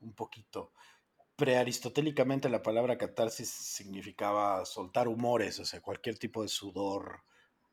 un 0.00 0.14
poquito 0.14 0.72
prearistotélicamente 1.40 2.50
la 2.50 2.62
palabra 2.62 2.98
catarsis 2.98 3.48
significaba 3.48 4.62
soltar 4.66 5.08
humores, 5.08 5.58
o 5.58 5.64
sea, 5.64 5.80
cualquier 5.80 6.18
tipo 6.18 6.42
de 6.42 6.48
sudor, 6.48 7.22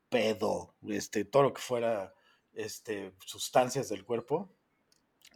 pedo, 0.10 0.76
este, 0.88 1.26
todo 1.26 1.43
lo 1.43 1.54
que 1.54 1.62
fuera 1.62 2.13
este, 2.54 3.13
sustancias 3.26 3.89
del 3.89 4.06
cuerpo, 4.06 4.56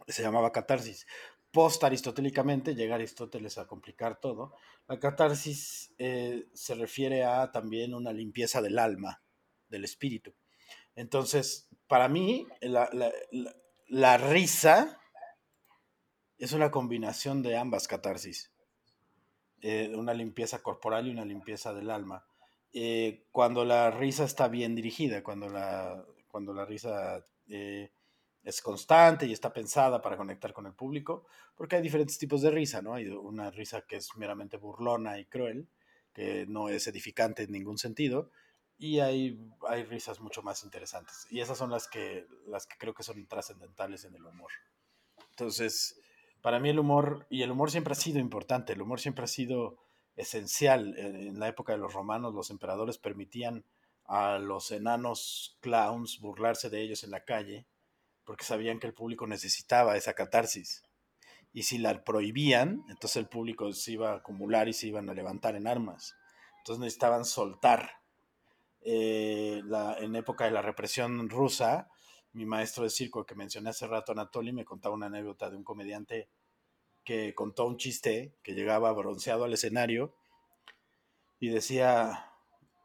se 0.08 0.22
llamaba 0.22 0.52
catarsis. 0.52 1.06
Post-aristotélicamente, 1.50 2.74
llega 2.74 2.94
Aristóteles 2.94 3.58
a 3.58 3.66
complicar 3.66 4.20
todo, 4.20 4.54
la 4.88 4.98
catarsis 4.98 5.94
eh, 5.98 6.48
se 6.54 6.74
refiere 6.74 7.24
a 7.24 7.52
también 7.52 7.94
una 7.94 8.12
limpieza 8.12 8.62
del 8.62 8.78
alma, 8.78 9.22
del 9.68 9.84
espíritu. 9.84 10.34
Entonces, 10.94 11.68
para 11.86 12.08
mí, 12.08 12.46
la, 12.60 12.88
la, 12.92 13.12
la, 13.30 13.54
la 13.86 14.16
risa 14.16 14.98
es 16.38 16.52
una 16.52 16.70
combinación 16.70 17.42
de 17.42 17.56
ambas 17.56 17.86
catarsis. 17.86 18.52
Eh, 19.60 19.92
una 19.94 20.12
limpieza 20.12 20.60
corporal 20.60 21.06
y 21.06 21.10
una 21.10 21.24
limpieza 21.24 21.72
del 21.72 21.88
alma. 21.88 22.26
Eh, 22.72 23.26
cuando 23.30 23.64
la 23.64 23.90
risa 23.90 24.24
está 24.24 24.48
bien 24.48 24.74
dirigida, 24.74 25.22
cuando 25.22 25.48
la, 25.48 26.04
cuando 26.28 26.54
la 26.54 26.64
risa 26.64 27.24
eh, 27.48 27.92
es 28.42 28.62
constante 28.62 29.26
y 29.26 29.32
está 29.32 29.52
pensada 29.52 30.00
para 30.00 30.16
conectar 30.16 30.52
con 30.52 30.66
el 30.66 30.72
público, 30.72 31.26
porque 31.54 31.76
hay 31.76 31.82
diferentes 31.82 32.18
tipos 32.18 32.40
de 32.42 32.50
risa, 32.50 32.80
¿no? 32.80 32.94
Hay 32.94 33.08
una 33.08 33.50
risa 33.50 33.82
que 33.82 33.96
es 33.96 34.16
meramente 34.16 34.56
burlona 34.56 35.18
y 35.18 35.26
cruel, 35.26 35.68
que 36.12 36.46
no 36.46 36.68
es 36.68 36.86
edificante 36.86 37.42
en 37.42 37.52
ningún 37.52 37.78
sentido, 37.78 38.30
y 38.78 39.00
hay, 39.00 39.38
hay 39.68 39.84
risas 39.84 40.20
mucho 40.20 40.42
más 40.42 40.64
interesantes. 40.64 41.26
Y 41.30 41.40
esas 41.40 41.58
son 41.58 41.70
las 41.70 41.88
que, 41.88 42.26
las 42.46 42.66
que 42.66 42.76
creo 42.78 42.94
que 42.94 43.02
son 43.02 43.26
trascendentales 43.26 44.04
en 44.04 44.14
el 44.14 44.24
humor. 44.24 44.50
Entonces, 45.30 46.00
para 46.40 46.58
mí 46.58 46.70
el 46.70 46.78
humor, 46.78 47.26
y 47.30 47.42
el 47.42 47.50
humor 47.50 47.70
siempre 47.70 47.92
ha 47.92 47.96
sido 47.96 48.18
importante, 48.18 48.72
el 48.72 48.82
humor 48.82 48.98
siempre 48.98 49.24
ha 49.24 49.28
sido 49.28 49.78
esencial. 50.16 50.96
En 50.98 51.38
la 51.38 51.48
época 51.48 51.72
de 51.72 51.78
los 51.78 51.92
romanos, 51.92 52.34
los 52.34 52.50
emperadores 52.50 52.98
permitían 52.98 53.64
a 54.04 54.38
los 54.38 54.70
enanos 54.70 55.56
clowns 55.60 56.20
burlarse 56.20 56.70
de 56.70 56.82
ellos 56.82 57.04
en 57.04 57.10
la 57.10 57.24
calle, 57.24 57.66
porque 58.24 58.44
sabían 58.44 58.78
que 58.78 58.86
el 58.86 58.94
público 58.94 59.26
necesitaba 59.26 59.96
esa 59.96 60.14
catarsis. 60.14 60.84
Y 61.52 61.64
si 61.64 61.78
la 61.78 62.02
prohibían, 62.04 62.84
entonces 62.88 63.16
el 63.16 63.28
público 63.28 63.72
se 63.72 63.92
iba 63.92 64.12
a 64.12 64.16
acumular 64.16 64.68
y 64.68 64.72
se 64.72 64.88
iban 64.88 65.08
a 65.10 65.14
levantar 65.14 65.54
en 65.54 65.66
armas. 65.66 66.16
Entonces 66.58 66.80
necesitaban 66.80 67.24
soltar. 67.24 67.90
Eh, 68.84 69.62
la, 69.66 69.96
en 69.98 70.16
época 70.16 70.44
de 70.44 70.50
la 70.50 70.62
represión 70.62 71.28
rusa, 71.28 71.88
mi 72.32 72.46
maestro 72.46 72.84
de 72.84 72.90
circo 72.90 73.24
que 73.24 73.34
mencioné 73.34 73.70
hace 73.70 73.86
rato, 73.86 74.12
Anatoly, 74.12 74.52
me 74.52 74.64
contaba 74.64 74.94
una 74.94 75.06
anécdota 75.06 75.50
de 75.50 75.56
un 75.56 75.64
comediante 75.64 76.28
que 77.04 77.34
contó 77.34 77.66
un 77.66 77.76
chiste 77.76 78.34
que 78.42 78.54
llegaba 78.54 78.92
bronceado 78.92 79.44
al 79.44 79.52
escenario 79.52 80.14
y 81.40 81.48
decía, 81.48 82.32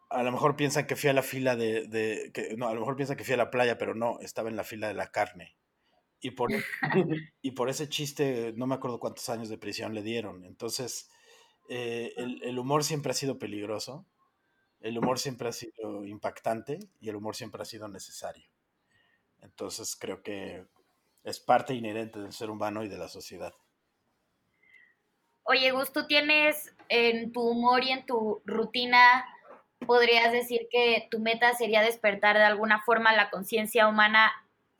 a 0.09 0.23
lo 0.23 0.31
mejor 0.31 0.55
piensan 0.55 0.87
que 0.87 0.95
fui 0.95 1.09
a 1.09 1.13
la 1.13 1.23
fila 1.23 1.55
de, 1.55 1.87
de 1.87 2.31
que, 2.33 2.55
no, 2.57 2.67
a 2.67 2.73
lo 2.73 2.79
mejor 2.79 2.95
piensan 2.95 3.17
que 3.17 3.23
fui 3.23 3.33
a 3.33 3.37
la 3.37 3.51
playa, 3.51 3.77
pero 3.77 3.93
no, 3.93 4.19
estaba 4.19 4.49
en 4.49 4.55
la 4.55 4.63
fila 4.63 4.87
de 4.87 4.93
la 4.93 5.11
carne. 5.11 5.55
Y 6.19 6.31
por, 6.31 6.49
y 7.41 7.51
por 7.51 7.69
ese 7.69 7.89
chiste, 7.89 8.53
no 8.55 8.67
me 8.67 8.75
acuerdo 8.75 8.99
cuántos 8.99 9.29
años 9.29 9.49
de 9.49 9.57
prisión 9.57 9.93
le 9.93 10.01
dieron. 10.01 10.43
Entonces, 10.45 11.09
eh, 11.69 12.13
el, 12.17 12.41
el 12.43 12.57
humor 12.57 12.83
siempre 12.83 13.11
ha 13.11 13.15
sido 13.15 13.37
peligroso, 13.37 14.07
el 14.79 14.97
humor 14.97 15.19
siempre 15.19 15.49
ha 15.49 15.51
sido 15.51 16.05
impactante 16.05 16.79
y 16.99 17.09
el 17.09 17.15
humor 17.15 17.35
siempre 17.35 17.61
ha 17.61 17.65
sido 17.65 17.87
necesario. 17.87 18.49
Entonces, 19.39 19.95
creo 19.95 20.23
que 20.23 20.65
es 21.23 21.39
parte 21.39 21.73
inherente 21.73 22.19
del 22.19 22.31
ser 22.31 22.49
humano 22.49 22.83
y 22.83 22.87
de 22.87 22.97
la 22.97 23.07
sociedad. 23.07 23.53
Oye, 25.49 25.71
Gus, 25.71 25.93
tú 25.93 26.05
tienes 26.07 26.75
en 26.89 27.31
tu 27.31 27.41
humor 27.41 27.81
y 27.81 27.91
en 27.91 28.05
tu 28.05 28.41
rutina, 28.45 29.25
podrías 29.85 30.33
decir 30.33 30.67
que 30.69 31.07
tu 31.09 31.19
meta 31.19 31.53
sería 31.53 31.81
despertar 31.81 32.37
de 32.37 32.43
alguna 32.43 32.81
forma 32.81 33.15
la 33.15 33.29
conciencia 33.29 33.87
humana 33.87 34.33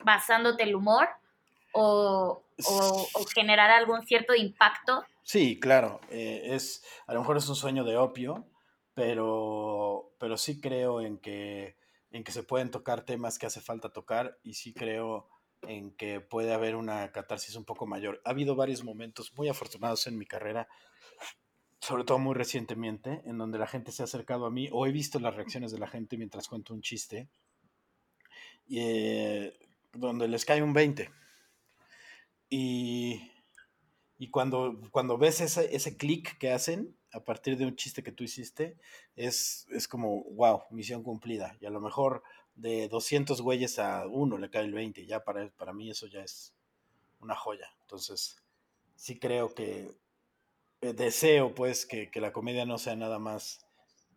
basándote 0.04 0.64
el 0.64 0.74
humor 0.74 1.08
o, 1.72 2.42
generar 3.34 3.70
algún 3.70 4.06
cierto 4.06 4.34
impacto. 4.34 5.04
Sí, 5.22 5.58
claro, 5.58 6.00
eh, 6.10 6.42
es, 6.44 6.84
a 7.06 7.14
lo 7.14 7.20
mejor 7.20 7.38
es 7.38 7.48
un 7.48 7.56
sueño 7.56 7.84
de 7.84 7.96
opio, 7.96 8.44
pero, 8.92 10.12
pero 10.18 10.36
sí 10.36 10.60
creo 10.60 11.00
en 11.00 11.16
que, 11.16 11.76
en 12.10 12.24
que 12.24 12.32
se 12.32 12.42
pueden 12.42 12.70
tocar 12.70 13.06
temas 13.06 13.38
que 13.38 13.46
hace 13.46 13.62
falta 13.62 13.88
tocar 13.88 14.36
y 14.42 14.52
sí 14.52 14.74
creo 14.74 15.30
en 15.62 15.90
que 15.92 16.20
puede 16.20 16.52
haber 16.52 16.76
una 16.76 17.10
catarsis 17.12 17.56
un 17.56 17.64
poco 17.64 17.86
mayor. 17.86 18.20
Ha 18.24 18.30
habido 18.30 18.54
varios 18.54 18.84
momentos 18.84 19.32
muy 19.36 19.48
afortunados 19.48 20.06
en 20.06 20.18
mi 20.18 20.26
carrera, 20.26 20.68
sobre 21.80 22.04
todo 22.04 22.18
muy 22.18 22.34
recientemente, 22.34 23.22
en 23.24 23.38
donde 23.38 23.58
la 23.58 23.66
gente 23.66 23.92
se 23.92 24.02
ha 24.02 24.04
acercado 24.04 24.46
a 24.46 24.50
mí 24.50 24.68
o 24.72 24.86
he 24.86 24.92
visto 24.92 25.18
las 25.18 25.34
reacciones 25.34 25.72
de 25.72 25.78
la 25.78 25.88
gente 25.88 26.16
mientras 26.16 26.48
cuento 26.48 26.74
un 26.74 26.82
chiste, 26.82 27.28
y, 28.66 28.80
eh, 28.80 29.58
donde 29.92 30.28
les 30.28 30.44
cae 30.44 30.62
un 30.62 30.72
20. 30.72 31.10
Y, 32.50 33.30
y 34.18 34.30
cuando, 34.30 34.80
cuando 34.90 35.18
ves 35.18 35.40
ese, 35.40 35.74
ese 35.74 35.96
clic 35.96 36.38
que 36.38 36.52
hacen 36.52 36.96
a 37.12 37.24
partir 37.24 37.56
de 37.56 37.66
un 37.66 37.76
chiste 37.76 38.02
que 38.02 38.12
tú 38.12 38.24
hiciste, 38.24 38.76
es, 39.16 39.66
es 39.70 39.88
como, 39.88 40.24
wow, 40.24 40.62
misión 40.70 41.02
cumplida. 41.02 41.56
Y 41.60 41.66
a 41.66 41.70
lo 41.70 41.80
mejor 41.80 42.22
de 42.58 42.88
200 42.88 43.40
güeyes 43.42 43.78
a 43.78 44.06
uno 44.06 44.38
le 44.38 44.50
cae 44.50 44.64
el 44.64 44.74
20. 44.74 45.06
Ya 45.06 45.24
para, 45.24 45.50
para 45.50 45.72
mí 45.72 45.90
eso 45.90 46.06
ya 46.06 46.22
es 46.22 46.54
una 47.20 47.36
joya. 47.36 47.68
Entonces, 47.82 48.36
sí 48.96 49.18
creo 49.18 49.54
que 49.54 49.96
eh, 50.80 50.92
deseo 50.94 51.54
pues 51.54 51.86
que, 51.86 52.10
que 52.10 52.20
la 52.20 52.32
comedia 52.32 52.64
no 52.66 52.78
sea 52.78 52.96
nada 52.96 53.18
más 53.18 53.66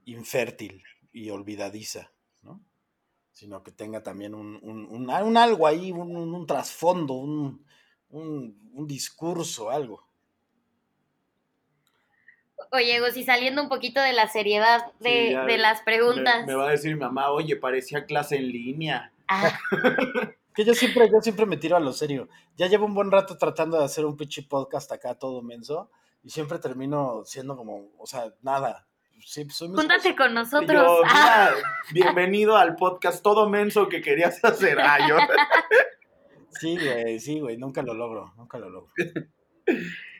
infértil 0.05 0.83
y 1.13 1.29
olvidadiza, 1.31 2.13
¿no? 2.43 2.63
Sino 3.33 3.63
que 3.63 3.71
tenga 3.71 4.03
también 4.03 4.35
un, 4.35 4.59
un, 4.63 4.85
un- 4.87 5.09
un 5.11 5.37
algo 5.37 5.67
ahí, 5.67 5.91
un, 5.91 6.47
trasfondo, 6.47 7.15
un 7.15 8.87
discurso, 8.87 9.69
algo. 9.69 10.10
Oye, 12.71 12.99
y 13.15 13.23
saliendo 13.23 13.61
un 13.63 13.69
poquito 13.69 14.01
de 14.01 14.13
la 14.13 14.27
seriedad 14.27 14.91
de, 14.99 15.27
Sí, 15.27 15.31
ya 15.31 15.45
de 15.45 15.57
las 15.57 15.81
preguntas. 15.81 16.41
Me, 16.41 16.47
me 16.47 16.55
va 16.55 16.67
a 16.67 16.71
decir 16.71 16.93
mi 16.93 16.99
mamá, 16.99 17.29
oye, 17.31 17.55
parecía 17.55 18.05
clase 18.05 18.35
en 18.37 18.47
línea. 18.51 19.11
Ah, 19.27 19.57
Que 20.53 20.65
yo 20.65 20.73
siempre, 20.73 21.09
yo 21.09 21.21
siempre 21.21 21.45
me 21.45 21.55
tiro 21.55 21.77
a 21.77 21.79
lo 21.79 21.93
serio. 21.93 22.27
Ya 22.57 22.67
llevo 22.67 22.85
un 22.85 22.93
buen 22.93 23.09
rato 23.09 23.37
tratando 23.37 23.77
de 23.79 23.85
hacer 23.85 24.05
un 24.05 24.17
pinche 24.17 24.43
podcast 24.43 24.91
acá 24.91 25.15
todo 25.15 25.41
menso 25.41 25.89
y 26.23 26.29
siempre 26.29 26.59
termino 26.59 27.21
siendo 27.23 27.55
como, 27.55 27.89
o 27.97 28.05
sea, 28.05 28.25
nada. 28.41 28.85
Sí, 29.25 29.47
soy 29.49 29.69
muy- 29.69 29.77
júntate 29.77 30.13
con 30.15 30.33
nosotros. 30.33 30.69
yo, 30.83 31.01
Ah, 31.05 31.51
mira, 31.93 32.07
bienvenido 32.11 32.57
al 32.57 32.75
podcast 32.75 33.23
todo 33.23 33.47
menso 33.47 33.87
que 33.87 34.01
querías 34.01 34.43
hacer. 34.43 34.79
Ah, 34.81 35.07
yo. 35.07 35.17
Sí, 36.59 36.77
güey, 36.77 37.19
sí, 37.19 37.39
güey, 37.39 37.57
nunca 37.57 37.81
lo 37.81 37.93
logro, 37.93 38.33
nunca 38.35 38.59
lo 38.59 38.69
logro. 38.69 38.91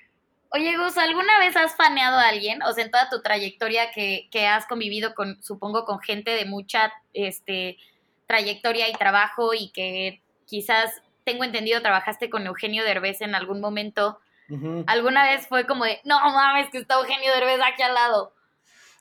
Oye, 0.53 0.77
Gus, 0.77 0.97
¿alguna 0.97 1.39
vez 1.39 1.55
has 1.55 1.75
faneado 1.75 2.17
a 2.17 2.27
alguien? 2.27 2.61
O 2.63 2.73
sea, 2.73 2.83
en 2.83 2.91
toda 2.91 3.09
tu 3.09 3.21
trayectoria 3.21 3.91
que, 3.91 4.27
que 4.31 4.47
has 4.47 4.65
convivido 4.65 5.15
con, 5.15 5.41
supongo, 5.41 5.85
con 5.85 5.99
gente 5.99 6.31
de 6.31 6.45
mucha 6.45 6.91
este, 7.13 7.77
trayectoria 8.27 8.89
y 8.89 8.93
trabajo 8.93 9.53
y 9.53 9.71
que 9.71 10.21
quizás, 10.45 11.01
tengo 11.23 11.45
entendido, 11.45 11.81
trabajaste 11.81 12.29
con 12.29 12.45
Eugenio 12.47 12.83
Derbez 12.83 13.21
en 13.21 13.35
algún 13.35 13.61
momento. 13.61 14.19
¿Alguna 14.87 15.23
vez 15.23 15.47
fue 15.47 15.65
como 15.65 15.85
de, 15.85 16.01
no 16.03 16.19
mames, 16.19 16.69
que 16.69 16.79
está 16.79 16.95
Eugenio 16.95 17.33
Derbez 17.33 17.61
aquí 17.65 17.83
al 17.83 17.93
lado? 17.93 18.33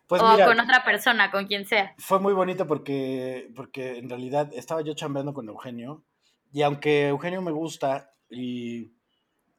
Pues 0.07 0.23
o 0.23 0.29
mira, 0.29 0.47
con 0.47 0.61
otra 0.61 0.85
persona, 0.85 1.33
con 1.33 1.49
quien 1.49 1.67
sea. 1.67 1.95
fue 1.99 2.21
muy 2.21 2.33
bonito 2.33 2.69
porque, 2.69 3.49
porque 3.57 3.99
en 3.99 4.09
realidad 4.09 4.49
estaba 4.53 4.83
yo 4.83 4.95
chambeando 4.95 5.35
con 5.35 5.49
Eugenio 5.49 6.05
y 6.53 6.63
aunque 6.63 7.09
Eugenio 7.09 7.43
me 7.43 7.51
gusta 7.51 8.11
y, 8.29 8.93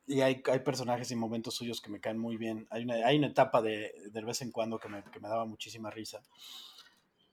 y 0.07 0.21
hay, 0.21 0.41
hay 0.51 0.59
personajes 0.59 1.11
y 1.11 1.15
momentos 1.15 1.55
suyos 1.55 1.81
que 1.81 1.91
me 1.91 1.99
caen 2.01 2.17
muy 2.19 2.37
bien, 2.37 2.67
hay 2.69 2.83
una, 2.83 2.95
hay 3.07 3.17
una 3.17 3.27
etapa 3.27 3.61
de, 3.61 3.93
de 4.11 4.23
vez 4.23 4.41
en 4.41 4.51
cuando 4.51 4.79
que 4.79 4.89
me, 4.89 5.03
que 5.05 5.19
me 5.19 5.29
daba 5.29 5.45
muchísima 5.45 5.89
risa. 5.91 6.21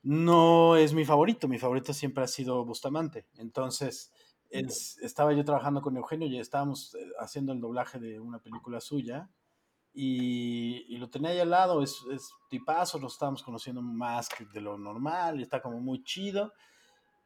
No 0.01 0.75
es 0.77 0.93
mi 0.93 1.03
favorito, 1.05 1.47
mi 1.47 1.59
favorito 1.59 1.93
siempre 1.93 2.23
ha 2.23 2.27
sido 2.27 2.63
Bustamante. 2.65 3.25
Entonces, 3.37 4.11
es- 4.49 4.97
estaba 5.01 5.33
yo 5.33 5.43
trabajando 5.43 5.81
con 5.81 5.97
Eugenio 5.97 6.27
y 6.27 6.39
estábamos 6.39 6.95
eh, 6.95 6.99
haciendo 7.19 7.51
el 7.53 7.59
doblaje 7.59 7.99
de 7.99 8.19
una 8.19 8.39
película 8.39 8.79
suya 8.81 9.29
y, 9.93 10.85
y 10.93 10.97
lo 10.99 11.09
tenía 11.09 11.31
ahí 11.31 11.39
al 11.39 11.51
lado, 11.51 11.83
es, 11.83 11.97
es 12.13 12.31
tipazo, 12.49 12.99
lo 12.99 13.07
estábamos 13.07 13.43
conociendo 13.43 13.81
más 13.81 14.29
que 14.29 14.45
de 14.45 14.61
lo 14.61 14.77
normal 14.77 15.39
y 15.39 15.43
está 15.43 15.61
como 15.61 15.79
muy 15.81 16.03
chido. 16.03 16.53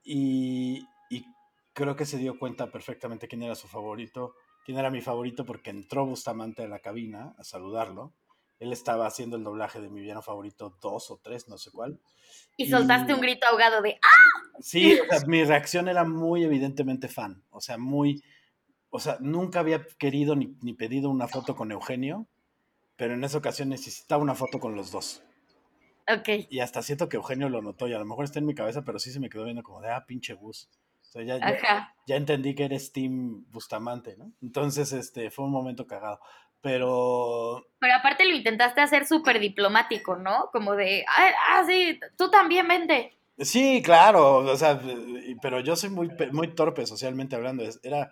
Y, 0.03 0.79
y 1.09 1.25
creo 1.73 1.95
que 1.95 2.05
se 2.05 2.17
dio 2.17 2.37
cuenta 2.39 2.71
perfectamente 2.71 3.27
quién 3.27 3.43
era 3.43 3.55
su 3.55 3.67
favorito, 3.67 4.35
quién 4.65 4.77
era 4.77 4.89
mi 4.89 5.01
favorito 5.01 5.45
porque 5.45 5.69
entró 5.69 6.05
Bustamante 6.05 6.63
a 6.63 6.67
la 6.67 6.79
cabina 6.79 7.35
a 7.37 7.43
saludarlo. 7.43 8.13
Él 8.59 8.71
estaba 8.71 9.05
haciendo 9.05 9.35
el 9.35 9.43
doblaje 9.43 9.81
de 9.81 9.89
mi 9.89 9.99
villano 9.99 10.21
favorito 10.21 10.77
dos 10.81 11.11
o 11.11 11.17
tres, 11.17 11.49
no 11.49 11.57
sé 11.57 11.71
cuál. 11.71 11.99
Y 12.55 12.69
soltaste 12.69 13.13
un 13.13 13.21
grito 13.21 13.47
ahogado 13.47 13.81
de, 13.81 13.99
¡ah! 14.01 14.59
Sí, 14.59 14.99
o 14.99 15.05
sea, 15.09 15.27
mi 15.27 15.43
reacción 15.43 15.87
era 15.87 16.05
muy 16.05 16.43
evidentemente 16.43 17.07
fan, 17.07 17.43
o 17.49 17.59
sea, 17.59 17.77
muy, 17.77 18.23
o 18.89 18.99
sea, 18.99 19.17
nunca 19.19 19.59
había 19.59 19.85
querido 19.97 20.35
ni, 20.35 20.55
ni 20.61 20.73
pedido 20.73 21.09
una 21.09 21.27
foto 21.27 21.55
con 21.55 21.71
Eugenio, 21.71 22.27
pero 22.95 23.15
en 23.15 23.23
esa 23.23 23.39
ocasión 23.39 23.69
necesitaba 23.69 24.21
una 24.21 24.35
foto 24.35 24.59
con 24.59 24.75
los 24.75 24.91
dos. 24.91 25.23
Ok. 26.07 26.47
Y 26.49 26.59
hasta 26.59 26.81
siento 26.81 27.09
que 27.09 27.17
Eugenio 27.17 27.49
lo 27.49 27.61
notó 27.61 27.87
y 27.87 27.93
a 27.93 27.99
lo 27.99 28.05
mejor 28.05 28.25
está 28.25 28.39
en 28.39 28.45
mi 28.45 28.53
cabeza, 28.53 28.83
pero 28.83 28.99
sí 28.99 29.11
se 29.11 29.19
me 29.19 29.29
quedó 29.29 29.45
viendo 29.45 29.63
como 29.63 29.81
de, 29.81 29.89
ah, 29.89 30.05
pinche 30.05 30.33
bus. 30.33 30.69
Sea, 31.13 31.21
ya, 31.21 31.93
ya, 32.07 32.15
entendí 32.15 32.55
que 32.55 32.65
eres 32.65 32.91
Team 32.91 33.45
Bustamante, 33.51 34.17
¿no? 34.17 34.31
Entonces, 34.41 34.91
este, 34.93 35.29
fue 35.29 35.45
un 35.45 35.51
momento 35.51 35.85
cagado. 35.85 36.19
Pero 36.59 37.67
Pero 37.77 37.93
aparte 37.93 38.25
lo 38.25 38.35
intentaste 38.35 38.81
hacer 38.81 39.05
súper 39.05 39.39
diplomático, 39.39 40.15
¿no? 40.15 40.49
Como 40.51 40.75
de, 40.75 41.05
ah, 41.07 41.29
ah, 41.51 41.63
sí, 41.67 41.99
tú 42.17 42.31
también 42.31 42.67
vente. 42.67 43.15
Sí, 43.37 43.83
claro, 43.83 44.37
o 44.37 44.55
sea, 44.55 44.81
pero 45.39 45.59
yo 45.59 45.75
soy 45.75 45.91
muy, 45.91 46.09
muy 46.31 46.55
torpe 46.55 46.87
socialmente 46.87 47.35
hablando. 47.35 47.63
Era 47.83 48.11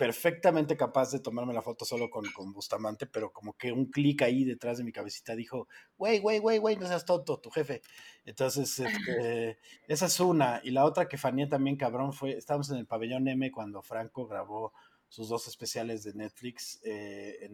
perfectamente 0.00 0.78
capaz 0.78 1.12
de 1.12 1.20
tomarme 1.20 1.52
la 1.52 1.60
foto 1.60 1.84
solo 1.84 2.08
con, 2.08 2.24
con 2.32 2.54
Bustamante, 2.54 3.06
pero 3.06 3.34
como 3.34 3.52
que 3.52 3.70
un 3.70 3.90
clic 3.90 4.22
ahí 4.22 4.44
detrás 4.44 4.78
de 4.78 4.84
mi 4.84 4.92
cabecita 4.92 5.36
dijo, 5.36 5.68
güey, 5.98 6.20
güey, 6.20 6.38
güey, 6.38 6.56
güey, 6.56 6.76
no 6.76 6.86
seas 6.86 7.04
tonto, 7.04 7.38
tu 7.38 7.50
jefe. 7.50 7.82
Entonces, 8.24 8.78
este, 8.78 9.58
esa 9.86 10.06
es 10.06 10.18
una. 10.18 10.62
Y 10.64 10.70
la 10.70 10.86
otra 10.86 11.06
que 11.06 11.18
faneé 11.18 11.48
también, 11.48 11.76
cabrón, 11.76 12.14
fue, 12.14 12.30
estábamos 12.30 12.70
en 12.70 12.78
el 12.78 12.86
pabellón 12.86 13.28
M 13.28 13.50
cuando 13.52 13.82
Franco 13.82 14.26
grabó 14.26 14.72
sus 15.06 15.28
dos 15.28 15.46
especiales 15.48 16.02
de 16.02 16.14
Netflix, 16.14 16.80
eh, 16.82 17.50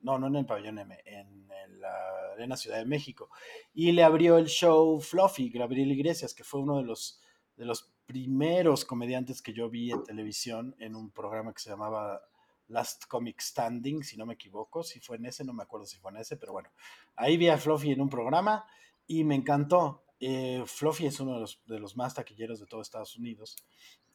no, 0.00 0.18
no 0.18 0.28
en 0.28 0.36
el 0.36 0.46
pabellón 0.46 0.78
M, 0.78 0.98
en, 1.04 1.50
en 1.52 1.80
la 1.82 1.92
Arena 2.32 2.56
Ciudad 2.56 2.78
de 2.78 2.86
México 2.86 3.28
y 3.74 3.92
le 3.92 4.04
abrió 4.04 4.38
el 4.38 4.46
show 4.46 4.98
Fluffy, 5.00 5.50
Gabriel 5.50 5.92
Iglesias, 5.92 6.32
que 6.32 6.44
fue 6.44 6.60
uno 6.60 6.78
de 6.78 6.84
los, 6.84 7.20
de 7.56 7.66
los 7.66 7.92
primeros 8.10 8.84
comediantes 8.84 9.40
que 9.40 9.52
yo 9.52 9.70
vi 9.70 9.92
en 9.92 10.02
televisión 10.02 10.74
en 10.80 10.96
un 10.96 11.12
programa 11.12 11.52
que 11.54 11.60
se 11.60 11.70
llamaba 11.70 12.20
Last 12.66 13.04
Comic 13.06 13.40
Standing, 13.40 14.02
si 14.02 14.16
no 14.16 14.26
me 14.26 14.34
equivoco, 14.34 14.82
si 14.82 14.98
fue 14.98 15.16
en 15.16 15.26
ese, 15.26 15.44
no 15.44 15.52
me 15.52 15.62
acuerdo 15.62 15.86
si 15.86 15.96
fue 15.98 16.10
en 16.10 16.16
ese, 16.16 16.36
pero 16.36 16.50
bueno, 16.52 16.70
ahí 17.14 17.36
vi 17.36 17.46
a 17.48 17.56
Fluffy 17.56 17.92
en 17.92 18.00
un 18.00 18.08
programa 18.08 18.64
y 19.06 19.22
me 19.22 19.36
encantó. 19.36 20.02
Eh, 20.18 20.64
Fluffy 20.66 21.06
es 21.06 21.20
uno 21.20 21.34
de 21.34 21.40
los, 21.40 21.62
de 21.66 21.78
los 21.78 21.96
más 21.96 22.14
taquilleros 22.14 22.58
de 22.58 22.66
todo 22.66 22.82
Estados 22.82 23.16
Unidos 23.16 23.54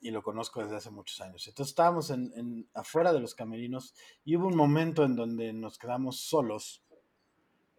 y 0.01 0.11
lo 0.11 0.21
conozco 0.21 0.61
desde 0.61 0.75
hace 0.75 0.91
muchos 0.91 1.21
años. 1.21 1.47
Entonces 1.47 1.71
estábamos 1.71 2.09
en, 2.09 2.33
en- 2.35 2.67
afuera 2.73 3.13
de 3.13 3.21
los 3.21 3.33
camerinos 3.33 3.93
y 4.25 4.35
hubo 4.35 4.47
un 4.47 4.57
momento 4.57 5.05
en 5.05 5.15
donde 5.15 5.53
nos 5.53 5.77
quedamos 5.77 6.19
solos. 6.19 6.83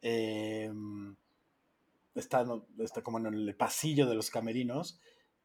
eh, 0.01 0.73
está, 2.15 2.45
no- 2.45 2.65
está 2.79 3.03
como 3.03 3.19
en 3.19 3.27
el 3.27 3.55
pasillo 3.55 4.07
de 4.07 4.15
los 4.15 4.31
camerinos 4.31 4.99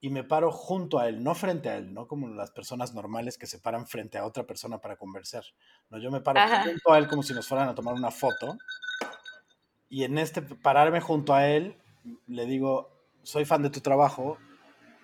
y 0.04 0.10
me 0.10 0.24
paro 0.24 0.52
junto 0.52 0.98
a 1.00 1.08
él, 1.08 1.24
no 1.24 1.36
frente 1.36 1.70
a 1.70 1.78
él, 1.78 1.94
no 1.94 2.08
como 2.08 2.28
las 2.28 2.50
personas 2.52 2.94
normales 2.96 3.38
que 3.38 3.46
se 3.46 3.60
paran 3.60 3.88
frente 3.88 4.18
a 4.18 4.26
otra 4.26 4.46
persona 4.46 4.80
para 4.80 4.98
conversar. 4.98 5.44
No, 5.92 6.00
yo 6.00 6.10
me 6.10 6.22
paro 6.22 6.40
Ajá. 6.40 6.64
junto 6.64 6.92
a 6.92 6.98
él 6.98 7.08
como 7.08 7.22
si 7.22 7.34
nos 7.34 7.48
fueran 7.48 7.70
a 7.70 7.76
tomar 7.76 7.94
una 7.94 8.10
foto 8.10 8.58
y 9.90 10.04
en 10.04 10.18
este 10.18 10.42
pararme 10.42 11.02
junto 11.02 11.36
a 11.36 11.48
él 11.48 11.78
le 12.26 12.46
digo, 12.48 12.90
soy 13.22 13.46
fan 13.46 13.62
de 13.62 13.70
tu 13.70 13.80
trabajo 13.80 14.40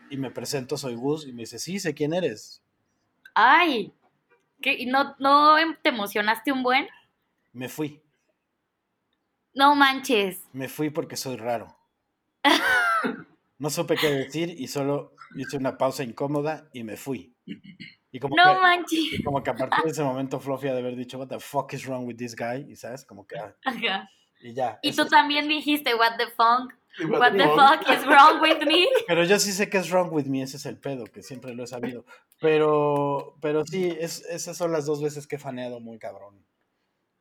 y 0.09 0.17
me 0.17 0.31
presento, 0.31 0.77
soy 0.77 0.95
Gus 0.95 1.27
y 1.27 1.31
me 1.31 1.41
dice, 1.43 1.59
sí, 1.59 1.79
sé 1.79 1.93
quién 1.93 2.13
eres. 2.13 2.63
Ay, 3.35 3.93
¿Qué? 4.61 4.73
¿Y 4.73 4.87
¿No, 4.87 5.15
¿No 5.19 5.57
em- 5.59 5.77
te 5.81 5.89
emocionaste 5.89 6.51
un 6.51 6.63
buen? 6.63 6.87
Me 7.53 7.69
fui. 7.69 8.01
No 9.53 9.75
manches. 9.75 10.41
Me 10.53 10.67
fui 10.67 10.89
porque 10.89 11.15
soy 11.15 11.35
raro. 11.35 11.77
No 13.59 13.69
supe 13.69 13.95
qué 13.95 14.09
decir 14.11 14.53
y 14.57 14.67
solo 14.67 15.15
hice 15.35 15.57
una 15.57 15.77
pausa 15.77 16.03
incómoda 16.03 16.69
y 16.73 16.83
me 16.83 16.95
fui. 16.97 17.35
Y 18.11 18.19
como, 18.19 18.35
No 18.35 18.53
que, 18.55 18.59
manches. 18.61 18.99
y 19.19 19.23
como 19.23 19.41
que 19.43 19.49
a 19.49 19.55
partir 19.55 19.83
de 19.83 19.91
ese 19.91 20.03
momento 20.03 20.39
Fluffy 20.39 20.67
ha 20.67 20.73
de 20.73 20.79
haber 20.79 20.95
dicho, 20.95 21.17
what 21.17 21.27
the 21.27 21.39
fuck 21.39 21.73
is 21.73 21.85
wrong 21.87 22.05
with 22.05 22.17
this 22.17 22.35
guy? 22.35 22.65
Y 22.71 22.75
sabes, 22.75 23.03
como 23.05 23.25
que, 23.25 23.37
ah, 23.37 23.55
Ajá. 23.65 24.09
y 24.41 24.53
ya. 24.53 24.79
Y 24.81 24.89
eso 24.89 25.03
tú 25.05 25.09
también 25.09 25.47
dijiste, 25.47 25.95
what 25.95 26.17
the 26.17 26.27
fuck, 26.27 26.73
What 27.09 27.19
what 27.19 27.31
the 27.33 27.37
the 27.39 27.43
fuck? 27.49 27.83
fuck 27.85 27.89
is 27.89 28.05
wrong 28.07 28.41
with 28.41 28.65
me? 28.65 28.87
Pero 29.07 29.23
yo 29.23 29.37
sí 29.39 29.51
sé 29.51 29.69
que 29.69 29.77
es 29.77 29.91
wrong 29.91 30.11
with 30.11 30.25
me, 30.25 30.41
ese 30.41 30.57
es 30.57 30.65
el 30.65 30.79
pedo, 30.79 31.05
que 31.05 31.21
siempre 31.21 31.53
lo 31.53 31.63
he 31.63 31.67
sabido. 31.67 32.05
Pero, 32.39 33.35
pero 33.41 33.65
sí, 33.65 33.95
es, 33.99 34.23
esas 34.29 34.57
son 34.57 34.71
las 34.71 34.85
dos 34.85 35.01
veces 35.01 35.27
que 35.27 35.35
he 35.35 35.39
faneado 35.39 35.79
muy 35.79 35.99
cabrón. 35.99 36.45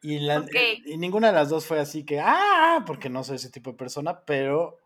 Y, 0.03 0.21
la- 0.21 0.45
y 0.85 0.97
ninguna 0.99 1.29
de 1.29 1.33
las 1.35 1.49
dos 1.49 1.67
fue 1.67 1.81
así 1.81 2.05
que, 2.05 2.21
ah, 2.21 2.85
porque 2.87 3.11
no 3.11 3.25
soy 3.25 3.37
ese 3.37 3.51
tipo 3.51 3.71
de 3.73 3.77
persona, 3.77 4.25
pero, 4.25 4.79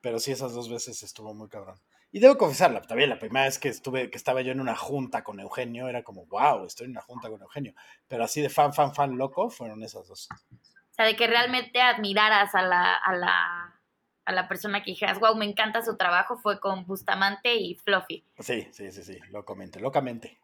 pero 0.00 0.18
sí 0.18 0.32
esas 0.32 0.52
dos 0.54 0.68
veces 0.68 1.02
estuvo 1.02 1.34
muy 1.34 1.48
cabrón. 1.48 1.78
Y 2.12 2.18
debo 2.18 2.36
confesarla, 2.36 2.82
también 2.82 3.08
la 3.10 3.18
primera 3.18 3.46
vez 3.46 3.58
que 3.58 3.68
estuve, 3.68 4.10
que 4.10 4.16
estaba 4.16 4.42
yo 4.42 4.50
en 4.50 4.60
una 4.60 4.74
junta 4.74 5.22
con 5.22 5.38
Eugenio, 5.38 5.88
era 5.88 6.02
como, 6.02 6.26
wow, 6.26 6.64
estoy 6.66 6.86
en 6.86 6.92
una 6.92 7.02
junta 7.02 7.28
con 7.28 7.40
Eugenio. 7.40 7.74
Pero 8.08 8.24
así 8.24 8.40
de 8.40 8.48
fan, 8.48 8.72
fan, 8.74 8.94
fan 8.94 9.16
loco, 9.16 9.48
fueron 9.48 9.82
esas 9.84 10.08
dos. 10.08 10.28
O 10.50 10.92
sea, 10.92 11.04
de 11.04 11.14
que 11.14 11.28
realmente 11.28 11.80
admiraras 11.80 12.54
a 12.56 12.62
la, 12.62 12.94
a 12.94 13.14
la, 13.14 13.80
a 14.24 14.32
la 14.32 14.48
persona 14.48 14.82
que 14.82 14.90
dijeras, 14.90 15.20
wow, 15.20 15.36
me 15.36 15.44
encanta 15.44 15.84
su 15.84 15.96
trabajo, 15.96 16.36
fue 16.36 16.58
con 16.58 16.84
Bustamante 16.84 17.54
y 17.54 17.76
Fluffy. 17.76 18.24
Sí, 18.40 18.66
sí, 18.72 18.90
sí, 18.90 19.04
sí, 19.04 19.18
locamente, 19.30 19.78
locamente. 19.78 20.40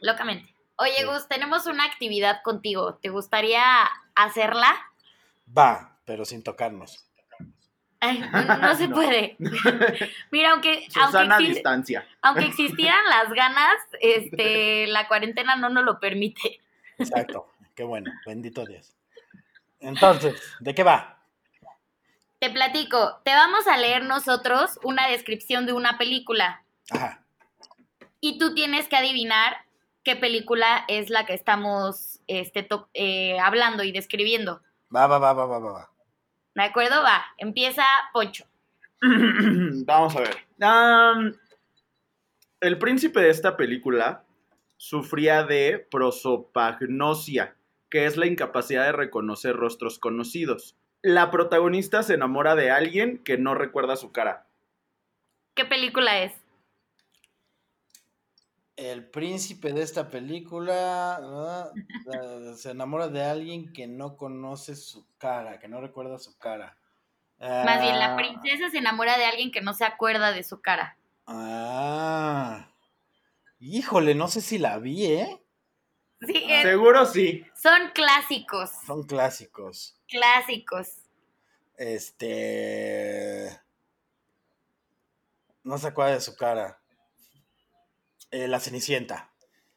Locamente. 0.00 0.54
Oye, 0.76 0.94
Sí. 0.98 1.04
Gus, 1.04 1.26
tenemos 1.26 1.66
una 1.66 1.84
actividad 1.84 2.40
contigo. 2.44 2.94
¿Te 3.02 3.08
gustaría 3.08 3.62
hacerla? 4.14 4.72
Va, 5.56 5.98
pero 6.04 6.24
sin 6.24 6.44
tocarnos. 6.44 7.07
Ay, 8.00 8.18
no, 8.20 8.28
no 8.58 8.74
se 8.76 8.88
No. 8.88 8.94
puede. 8.94 9.36
Mira, 10.30 10.52
aunque, 10.52 10.86
Susana 10.90 11.36
aunque, 11.36 11.50
distancia. 11.52 12.06
aunque 12.22 12.44
existieran 12.44 13.04
las 13.08 13.32
ganas, 13.32 13.74
este, 14.00 14.86
la 14.86 15.08
cuarentena 15.08 15.56
no 15.56 15.68
nos 15.68 15.84
lo 15.84 15.98
permite. 15.98 16.60
Exacto, 16.98 17.48
qué 17.74 17.82
bueno, 17.84 18.10
bendito 18.26 18.64
Dios. 18.64 18.94
Entonces, 19.80 20.40
¿de 20.60 20.74
qué 20.74 20.82
va? 20.82 21.18
Te 22.40 22.50
platico, 22.50 23.20
te 23.24 23.32
vamos 23.32 23.66
a 23.66 23.76
leer 23.76 24.04
nosotros 24.04 24.78
una 24.84 25.08
descripción 25.08 25.66
de 25.66 25.72
una 25.72 25.98
película 25.98 26.62
Ajá, 26.90 27.20
y 28.20 28.38
tú 28.38 28.54
tienes 28.54 28.88
que 28.88 28.96
adivinar 28.96 29.56
qué 30.04 30.14
película 30.16 30.84
es 30.88 31.10
la 31.10 31.26
que 31.26 31.34
estamos 31.34 32.20
este, 32.28 32.68
eh, 32.94 33.38
hablando 33.40 33.82
y 33.82 33.90
describiendo. 33.92 34.60
va, 34.94 35.06
va, 35.08 35.18
va, 35.18 35.32
va, 35.32 35.46
va, 35.46 35.58
va, 35.58 35.72
va. 35.72 35.90
¿De 36.58 36.64
acuerdo? 36.64 37.04
Va, 37.04 37.24
empieza 37.36 37.84
Poncho. 38.12 38.44
Vamos 39.00 40.16
a 40.16 40.20
ver. 40.22 40.36
El 42.60 42.78
príncipe 42.78 43.20
de 43.20 43.30
esta 43.30 43.56
película 43.56 44.24
sufría 44.76 45.44
de 45.44 45.86
prosopagnosia, 45.88 47.54
que 47.88 48.06
es 48.06 48.16
la 48.16 48.26
incapacidad 48.26 48.86
de 48.86 48.90
reconocer 48.90 49.54
rostros 49.54 50.00
conocidos. 50.00 50.74
La 51.00 51.30
protagonista 51.30 52.02
se 52.02 52.14
enamora 52.14 52.56
de 52.56 52.72
alguien 52.72 53.18
que 53.18 53.38
no 53.38 53.54
recuerda 53.54 53.94
su 53.94 54.10
cara. 54.10 54.48
¿Qué 55.54 55.64
película 55.64 56.24
es? 56.24 56.32
El 58.78 59.04
príncipe 59.10 59.72
de 59.72 59.82
esta 59.82 60.08
película 60.08 61.16
ah, 61.16 61.72
ah, 62.14 62.52
se 62.56 62.70
enamora 62.70 63.08
de 63.08 63.24
alguien 63.24 63.72
que 63.72 63.88
no 63.88 64.16
conoce 64.16 64.76
su 64.76 65.04
cara, 65.18 65.58
que 65.58 65.66
no 65.66 65.80
recuerda 65.80 66.16
su 66.20 66.38
cara. 66.38 66.76
Más 67.40 67.80
bien, 67.80 67.98
la 67.98 68.14
Ah, 68.14 68.16
princesa 68.16 68.70
se 68.70 68.78
enamora 68.78 69.18
de 69.18 69.24
alguien 69.24 69.50
que 69.50 69.60
no 69.62 69.74
se 69.74 69.84
acuerda 69.84 70.30
de 70.30 70.44
su 70.44 70.60
cara. 70.60 70.96
Ah, 71.26 72.68
híjole, 73.58 74.14
no 74.14 74.28
sé 74.28 74.40
si 74.40 74.58
la 74.58 74.78
vi, 74.78 75.06
¿eh? 75.06 75.42
Sí, 76.20 76.44
es- 76.48 76.62
Seguro 76.62 77.04
sí. 77.04 77.44
son 77.60 77.90
clásicos, 77.92 78.70
Son 78.86 79.02
clásicos. 79.04 79.98
clásicos. 80.08 80.98
Este. 81.76 83.60
No 85.64 85.78
se 85.78 85.88
acuerda 85.88 86.14
de 86.14 86.20
su 86.20 86.36
cara. 86.36 86.80
Eh, 88.30 88.48
la 88.48 88.60
Cenicienta. 88.60 89.30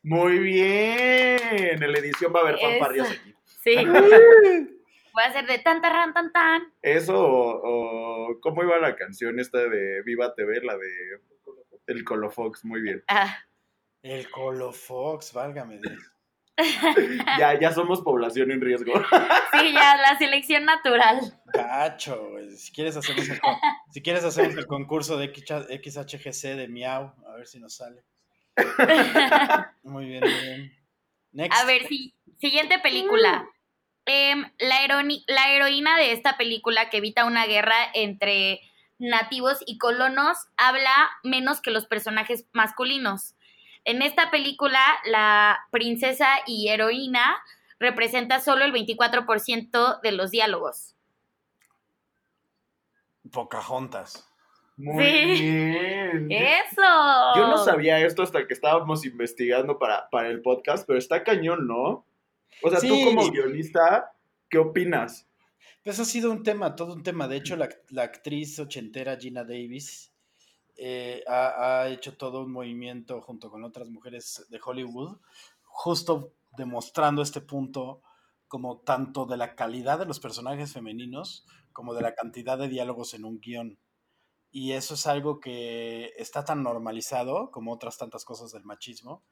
Muy 0.04 0.40
bien. 0.40 1.84
En 1.84 1.92
la 1.92 2.00
edición 2.00 2.34
va 2.36 2.40
a 2.40 2.44
haber 2.44 2.58
fanfarrias 2.60 3.12
aquí. 3.12 3.34
Sí. 3.64 3.76
Voy 5.14 5.24
a 5.24 5.28
hacer 5.28 5.46
de 5.46 5.60
tan 5.60 5.82
tan 5.82 6.14
tan 6.14 6.32
tan. 6.32 6.74
Eso 6.82 7.18
o, 7.20 7.62
o- 7.64 8.40
¿Cómo 8.42 8.64
iba 8.64 8.78
la 8.80 8.96
canción 8.96 9.40
esta 9.40 9.60
de 9.60 10.02
Viva 10.04 10.34
TV? 10.36 10.62
La 10.64 10.78
de 10.78 10.88
El 11.88 12.04
Colofox. 12.04 12.64
Muy 12.66 12.82
bien. 12.82 13.04
Ah, 13.08 13.38
El 14.02 14.30
Colofox, 14.32 15.34
válgame 15.34 15.80
Dios. 15.80 16.02
Ya, 17.40 17.60
ya 17.60 17.72
somos 17.72 18.02
población 18.02 18.52
en 18.52 18.62
riesgo. 18.62 18.94
sí, 18.94 19.74
ya, 19.74 19.98
la 19.98 20.16
selección 20.20 20.66
natural. 20.66 21.20
Gacho. 21.54 22.30
Si 22.56 22.72
quieres 22.72 22.96
hacemos 22.98 23.28
el, 23.30 23.40
si 23.92 24.02
quieres 24.02 24.24
hacemos 24.24 24.56
el 24.56 24.68
concurso 24.68 25.18
de 25.18 25.34
XHGC 25.34 26.56
de 26.56 26.68
Miau, 26.68 27.14
a 27.28 27.36
ver 27.36 27.48
si 27.48 27.60
nos 27.60 27.76
sale. 27.78 28.04
Muy 29.84 30.06
bien, 30.06 30.22
muy 30.22 30.30
bien. 30.32 30.78
Next. 31.32 31.62
A 31.62 31.66
ver, 31.66 31.88
sí. 31.88 32.14
Siguiente 32.40 32.80
película. 32.80 33.46
Em, 34.06 34.52
la, 34.60 34.82
heroni- 34.86 35.24
la 35.28 35.50
heroína 35.54 35.98
de 35.98 36.12
esta 36.14 36.38
película 36.38 36.90
que 36.90 36.98
evita 36.98 37.26
una 37.26 37.46
guerra 37.46 37.76
entre 37.94 38.62
nativos 38.98 39.60
y 39.66 39.78
colonos 39.78 40.38
habla 40.58 40.92
menos 41.24 41.62
que 41.62 41.72
los 41.72 41.86
personajes 41.86 42.46
masculinos. 42.52 43.36
En 43.84 44.02
esta 44.02 44.30
película, 44.32 44.80
la 45.06 45.60
princesa 45.72 46.28
y 46.46 46.70
heroína 46.70 47.42
representa 47.80 48.40
solo 48.40 48.64
el 48.66 48.74
24% 48.74 50.02
de 50.02 50.12
los 50.12 50.30
diálogos. 50.32 50.96
Pocahontas. 53.32 54.28
Muy 54.82 55.04
Sí. 55.04 55.42
bien. 55.44 56.32
¡Eso! 56.32 56.82
Yo 57.36 57.48
no 57.48 57.58
sabía 57.64 58.00
esto 58.06 58.24
hasta 58.24 58.48
que 58.48 58.54
estábamos 58.54 59.06
investigando 59.06 59.78
para, 59.78 60.10
para 60.10 60.30
el 60.30 60.42
podcast, 60.42 60.86
pero 60.88 60.98
está 60.98 61.24
cañón, 61.24 61.68
¿no? 61.68 62.06
O 62.64 62.70
sea, 62.70 62.80
tú 62.80 62.96
como 63.04 63.30
guionista, 63.30 64.12
¿qué 64.50 64.58
opinas? 64.58 65.28
Pues 65.84 66.00
ha 66.00 66.06
sido 66.06 66.32
un 66.32 66.44
tema, 66.44 66.76
todo 66.76 66.94
un 66.94 67.04
tema. 67.04 67.28
De 67.28 67.38
hecho, 67.38 67.56
la, 67.56 67.70
la 67.90 68.04
actriz 68.04 68.60
ochentera 68.60 69.18
Gina 69.18 69.44
Davis 69.44 70.12
eh, 70.78 71.24
ha, 71.28 71.82
ha 71.82 71.88
hecho 71.90 72.18
todo 72.18 72.42
un 72.42 72.52
movimiento 72.52 73.22
junto 73.22 73.50
con 73.50 73.64
otras 73.64 73.90
mujeres 73.90 74.46
de 74.50 74.60
Hollywood, 74.64 75.18
justo 75.64 76.34
demostrando 76.58 77.22
este 77.22 77.42
punto 77.42 78.02
como 78.48 78.80
tanto 78.80 79.26
de 79.26 79.38
la 79.38 79.56
calidad 79.56 79.98
de 80.00 80.06
los 80.06 80.20
personajes 80.20 80.74
femeninos 80.74 81.46
como 81.72 81.94
de 81.94 82.02
la 82.02 82.14
cantidad 82.14 82.58
de 82.58 82.68
diálogos 82.68 83.14
en 83.14 83.26
un 83.26 83.40
guion. 83.40 83.78
Y 84.52 84.74
eso 84.74 84.96
es 84.96 85.08
algo 85.08 85.40
que 85.40 86.14
está 86.18 86.44
tan 86.44 86.62
normalizado 86.62 87.52
como 87.52 87.72
otras 87.72 87.98
tantas 87.98 88.26
cosas 88.26 88.52
del 88.52 88.66
machismo, 88.66 89.24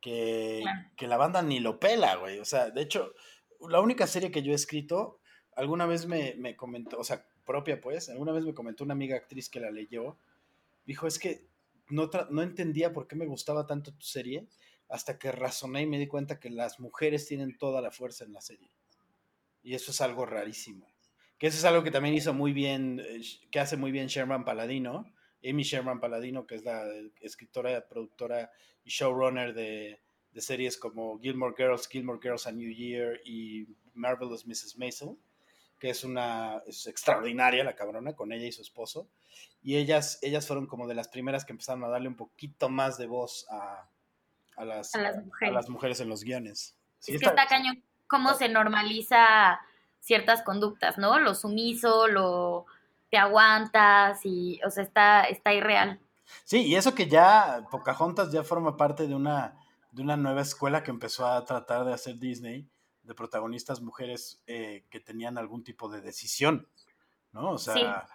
que, 0.00 0.60
Claro. 0.62 0.90
que 0.96 1.08
la 1.08 1.16
banda 1.16 1.42
ni 1.42 1.58
lo 1.58 1.80
pela, 1.80 2.14
güey. 2.16 2.38
O 2.38 2.44
sea, 2.44 2.70
de 2.70 2.82
hecho, 2.82 3.12
la 3.68 3.80
única 3.80 4.06
serie 4.06 4.30
que 4.30 4.42
yo 4.42 4.52
he 4.52 4.54
escrito, 4.54 5.20
alguna 5.56 5.86
vez 5.86 6.06
me, 6.06 6.34
me 6.36 6.56
comentó, 6.56 6.98
o 6.98 7.04
sea, 7.04 7.26
propia 7.44 7.80
pues, 7.80 8.08
alguna 8.08 8.32
vez 8.32 8.44
me 8.44 8.54
comentó 8.54 8.84
una 8.84 8.92
amiga 8.92 9.16
actriz 9.16 9.48
que 9.48 9.58
la 9.58 9.70
leyó, 9.70 10.18
dijo, 10.84 11.06
es 11.06 11.18
que 11.18 11.48
no, 11.88 12.08
no 12.30 12.42
entendía 12.42 12.92
por 12.92 13.08
qué 13.08 13.16
me 13.16 13.26
gustaba 13.26 13.66
tanto 13.66 13.92
tu 13.92 14.04
serie, 14.04 14.46
hasta 14.88 15.18
que 15.18 15.32
razoné 15.32 15.82
y 15.82 15.86
me 15.86 15.98
di 15.98 16.06
cuenta 16.06 16.38
que 16.38 16.50
las 16.50 16.80
mujeres 16.80 17.26
tienen 17.26 17.58
toda 17.58 17.80
la 17.80 17.90
fuerza 17.90 18.24
en 18.24 18.32
la 18.32 18.40
serie. 18.40 18.70
Y 19.62 19.74
eso 19.74 19.90
es 19.90 20.00
algo 20.00 20.24
rarísimo. 20.24 20.86
Que 21.38 21.46
eso 21.46 21.58
es 21.58 21.64
algo 21.64 21.82
que 21.84 21.90
también 21.90 22.14
hizo 22.14 22.34
muy 22.34 22.52
bien, 22.52 23.00
eh, 23.00 23.20
que 23.50 23.60
hace 23.60 23.76
muy 23.76 23.92
bien 23.92 24.08
Sherman 24.08 24.44
Paladino, 24.44 25.12
Amy 25.48 25.62
Sherman 25.62 26.00
Paladino, 26.00 26.46
que 26.46 26.56
es 26.56 26.64
la 26.64 26.86
eh, 26.86 27.10
escritora, 27.20 27.86
productora 27.88 28.50
y 28.84 28.90
showrunner 28.90 29.54
de, 29.54 30.00
de 30.32 30.40
series 30.40 30.76
como 30.76 31.18
Gilmore 31.20 31.54
Girls, 31.56 31.88
Gilmore 31.88 32.18
Girls 32.20 32.46
a 32.46 32.52
New 32.52 32.70
Year 32.70 33.20
y 33.24 33.68
Marvelous 33.94 34.46
Mrs. 34.46 34.76
Maisel, 34.78 35.16
que 35.78 35.90
es 35.90 36.02
una 36.02 36.60
es 36.66 36.86
extraordinaria 36.88 37.62
la 37.62 37.76
cabrona 37.76 38.14
con 38.14 38.32
ella 38.32 38.46
y 38.46 38.52
su 38.52 38.62
esposo. 38.62 39.08
Y 39.62 39.76
ellas, 39.76 40.18
ellas 40.22 40.46
fueron 40.46 40.66
como 40.66 40.88
de 40.88 40.94
las 40.94 41.08
primeras 41.08 41.44
que 41.44 41.52
empezaron 41.52 41.84
a 41.84 41.88
darle 41.88 42.08
un 42.08 42.16
poquito 42.16 42.68
más 42.68 42.98
de 42.98 43.06
voz 43.06 43.46
a, 43.50 43.88
a 44.56 44.64
las, 44.64 44.94
A 44.94 45.00
las 45.00 45.16
a 45.16 45.20
mujeres. 45.20 45.54
las 45.54 45.68
mujeres 45.68 46.00
en 46.00 46.08
los 46.08 46.24
guiones. 46.24 46.76
Sí, 46.98 47.14
es 47.14 47.20
que 47.20 47.26
está 47.26 47.46
cañón 47.46 47.82
cómo 48.08 48.34
se 48.34 48.48
normaliza 48.48 49.60
ciertas 50.08 50.42
conductas, 50.42 50.96
¿no? 50.98 51.18
Lo 51.20 51.34
sumiso, 51.34 52.08
lo 52.08 52.64
te 53.10 53.18
aguantas 53.18 54.20
y, 54.24 54.60
o 54.66 54.70
sea, 54.70 54.82
está, 54.82 55.22
está 55.24 55.52
irreal. 55.52 56.00
Sí, 56.44 56.66
y 56.66 56.74
eso 56.74 56.94
que 56.94 57.08
ya 57.08 57.66
Pocahontas 57.70 58.32
ya 58.32 58.42
forma 58.42 58.76
parte 58.76 59.06
de 59.06 59.14
una 59.14 59.54
de 59.92 60.02
una 60.02 60.16
nueva 60.16 60.42
escuela 60.42 60.82
que 60.82 60.90
empezó 60.90 61.26
a 61.26 61.44
tratar 61.44 61.84
de 61.84 61.94
hacer 61.94 62.18
Disney, 62.18 62.66
de 63.02 63.14
protagonistas 63.14 63.80
mujeres 63.80 64.42
eh, 64.46 64.84
que 64.90 65.00
tenían 65.00 65.38
algún 65.38 65.64
tipo 65.64 65.88
de 65.88 66.00
decisión, 66.02 66.68
¿no? 67.32 67.52
O 67.52 67.58
sea, 67.58 68.06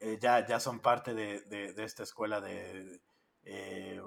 eh, 0.00 0.18
ya, 0.20 0.44
ya 0.46 0.58
son 0.58 0.80
parte 0.80 1.14
de, 1.14 1.40
de- 1.42 1.72
de 1.72 1.84
esta 1.84 2.02
escuela 2.02 2.40
de... 2.40 3.00
eh, 3.44 4.00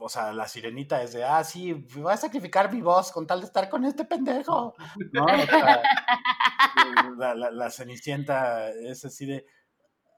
o 0.00 0.08
sea, 0.08 0.32
la 0.32 0.48
sirenita 0.48 1.02
es 1.02 1.12
de, 1.12 1.24
ah, 1.24 1.44
sí, 1.44 1.72
voy 1.72 2.12
a 2.12 2.16
sacrificar 2.16 2.72
mi 2.72 2.80
voz 2.80 3.12
con 3.12 3.26
tal 3.26 3.40
de 3.40 3.46
estar 3.46 3.68
con 3.68 3.84
este 3.84 4.04
pendejo, 4.04 4.74
¿no? 5.12 5.24
O 5.24 5.46
sea, 5.46 5.82
la, 7.18 7.34
la- 7.34 7.50
la 7.50 7.70
cenicienta 7.70 8.68
es 8.70 9.04
así 9.04 9.26
de, 9.26 9.44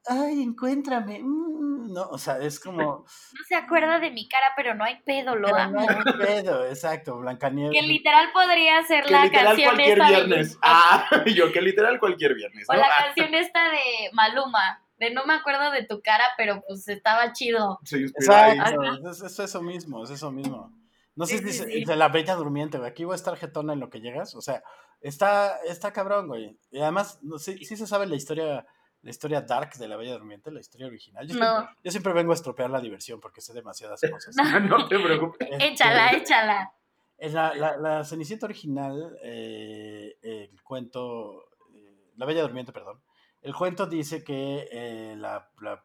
ay, 0.06 0.42
encuéntrame, 0.42 1.20
mm", 1.22 1.92
no, 1.92 2.02
o 2.08 2.18
sea, 2.18 2.38
es 2.38 2.58
como... 2.60 3.04
No 3.32 3.44
se 3.48 3.54
acuerda 3.56 3.98
de 3.98 4.10
mi 4.10 4.28
cara, 4.28 4.46
pero 4.56 4.74
no 4.74 4.84
hay 4.84 5.00
pedo, 5.04 5.34
lo 5.36 5.48
Pero 5.48 5.68
no 5.70 5.80
amo. 5.80 5.88
hay 5.88 6.12
pedo, 6.14 6.66
exacto, 6.66 7.18
Blancanieves. 7.18 7.72
Que 7.78 7.86
literal 7.86 8.30
podría 8.32 8.82
ser 8.84 9.04
Que 9.04 9.12
la 9.12 9.24
literal 9.24 9.46
canción 9.46 9.74
cualquier 9.74 9.98
esta 9.98 10.08
viernes. 10.08 10.52
de... 10.52 10.58
Ah, 10.62 11.08
yo 11.34 11.52
que 11.52 11.60
literal 11.62 11.98
cualquier 11.98 12.34
viernes. 12.34 12.66
O 12.68 12.72
¿no? 12.72 12.78
la 12.80 12.86
Ah, 12.86 13.04
canción 13.06 13.34
esta 13.34 13.64
de 13.70 14.10
Maluma, 14.12 14.81
de 15.02 15.14
no 15.14 15.24
me 15.26 15.34
acuerdo 15.34 15.70
de 15.70 15.84
tu 15.84 16.00
cara, 16.00 16.24
pero 16.36 16.62
pues 16.66 16.86
estaba 16.88 17.32
chido. 17.32 17.78
ahí. 17.92 18.04
Exacto, 18.04 19.10
es, 19.10 19.22
es 19.22 19.38
eso 19.38 19.62
mismo, 19.62 20.02
es 20.04 20.10
eso 20.10 20.30
mismo. 20.30 20.72
No 21.14 21.26
sé 21.26 21.38
Sí, 21.38 21.44
si 21.52 21.52
sí, 21.52 21.64
sí. 21.80 21.84
de 21.84 21.96
la 21.96 22.08
bella 22.08 22.34
durmiente, 22.36 22.78
güey. 22.78 22.90
Aquí 22.90 23.04
voy 23.04 23.12
a 23.12 23.16
estar 23.16 23.36
jetona 23.36 23.74
en 23.74 23.80
lo 23.80 23.90
que 23.90 24.00
llegas. 24.00 24.34
O 24.34 24.40
sea, 24.40 24.62
está, 25.00 25.58
está 25.66 25.92
cabrón, 25.92 26.28
güey. 26.28 26.58
Y 26.70 26.80
además, 26.80 27.18
no, 27.22 27.38
sí, 27.38 27.58
sí 27.64 27.76
se 27.76 27.86
sabe 27.86 28.06
la 28.06 28.16
historia, 28.16 28.66
la 29.02 29.10
historia 29.10 29.42
dark 29.42 29.74
de 29.74 29.88
la 29.88 29.96
bella 29.96 30.12
durmiente, 30.12 30.50
la 30.50 30.60
historia 30.60 30.86
original. 30.86 31.26
Yo, 31.28 31.34
No. 31.34 31.44
siempre, 31.56 31.76
yo 31.84 31.90
siempre 31.90 32.12
vengo 32.14 32.32
a 32.32 32.34
estropear 32.34 32.70
la 32.70 32.80
diversión 32.80 33.20
porque 33.20 33.42
sé 33.42 33.52
demasiadas 33.52 34.00
cosas. 34.10 34.34
No. 34.36 34.60
no 34.60 34.88
te 34.88 34.98
preocupes. 34.98 35.48
Este, 35.50 35.66
Échala, 35.68 36.12
échala. 36.12 36.72
En 37.18 37.34
la, 37.34 37.54
la, 37.54 37.76
la 37.76 38.04
Cenicienta 38.04 38.46
original, 38.46 39.16
eh, 39.22 40.16
el 40.22 40.62
cuento, 40.62 41.44
eh, 41.74 42.12
la 42.16 42.24
Bella 42.26 42.42
Durmiente, 42.42 42.72
perdón, 42.72 43.00
el 43.42 43.54
cuento 43.54 43.86
dice 43.86 44.24
que 44.24 44.68
eh, 44.70 45.14
la, 45.16 45.50
la- 45.60 45.84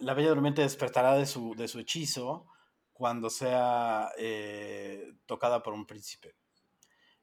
la 0.00 0.14
Bella 0.14 0.28
Durmiente 0.28 0.62
despertará 0.62 1.14
de 1.16 1.26
su, 1.26 1.54
de 1.56 1.66
su 1.66 1.80
hechizo 1.80 2.46
cuando 2.92 3.30
sea 3.30 4.10
eh, 4.16 5.14
tocada 5.26 5.62
por 5.62 5.72
un 5.74 5.86
príncipe. 5.86 6.36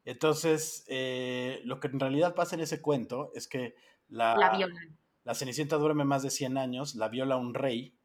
Entonces, 0.04 0.84
eh, 0.88 1.62
lo 1.64 1.80
que 1.80 1.88
en 1.88 2.00
realidad 2.00 2.36
pasa 2.36 2.56
en 2.56 2.62
ese 2.62 2.82
cuento 2.82 3.32
es 3.34 3.48
que 3.48 3.76
la, 4.10 4.36
La 4.36 4.56
violan. 4.58 4.98
la 5.24 5.34
Cenicienta 5.36 5.78
duerme 5.78 6.04
más 6.06 6.22
de 6.22 6.30
100 6.32 6.58
años, 6.58 6.96
la 6.96 7.08
viola 7.08 7.38
un 7.38 7.54
rey 7.54 7.98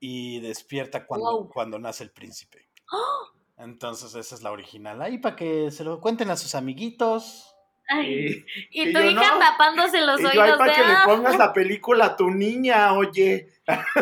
y 0.00 0.38
despierta 0.40 1.06
cuando, 1.06 1.30
Wow. 1.30 1.50
cuando 1.50 1.78
nace 1.78 2.04
el 2.04 2.10
príncipe. 2.10 2.68
Entonces 3.56 4.14
esa 4.14 4.34
es 4.34 4.42
la 4.42 4.52
original. 4.52 5.02
Ahí 5.02 5.18
para 5.18 5.34
que 5.34 5.70
se 5.70 5.82
lo 5.82 6.00
cuenten 6.00 6.30
a 6.30 6.36
sus 6.36 6.54
amiguitos. 6.54 7.54
Ay, 7.88 8.44
Y, 8.70 8.82
y 8.90 8.92
tu 8.92 8.98
yo 9.00 9.10
hija 9.10 9.32
no. 9.34 9.38
tapándose 9.38 10.02
los 10.02 10.20
y 10.20 10.22
yo 10.24 10.28
ahí 10.28 10.38
oídos 10.38 10.58
para 10.58 10.72
de 10.72 10.82
que 10.82 10.88
le 10.88 10.94
pongas 11.06 11.38
la 11.38 11.52
película 11.52 12.04
a 12.06 12.16
tu 12.16 12.30
niña, 12.30 12.92
oye. 12.92 13.48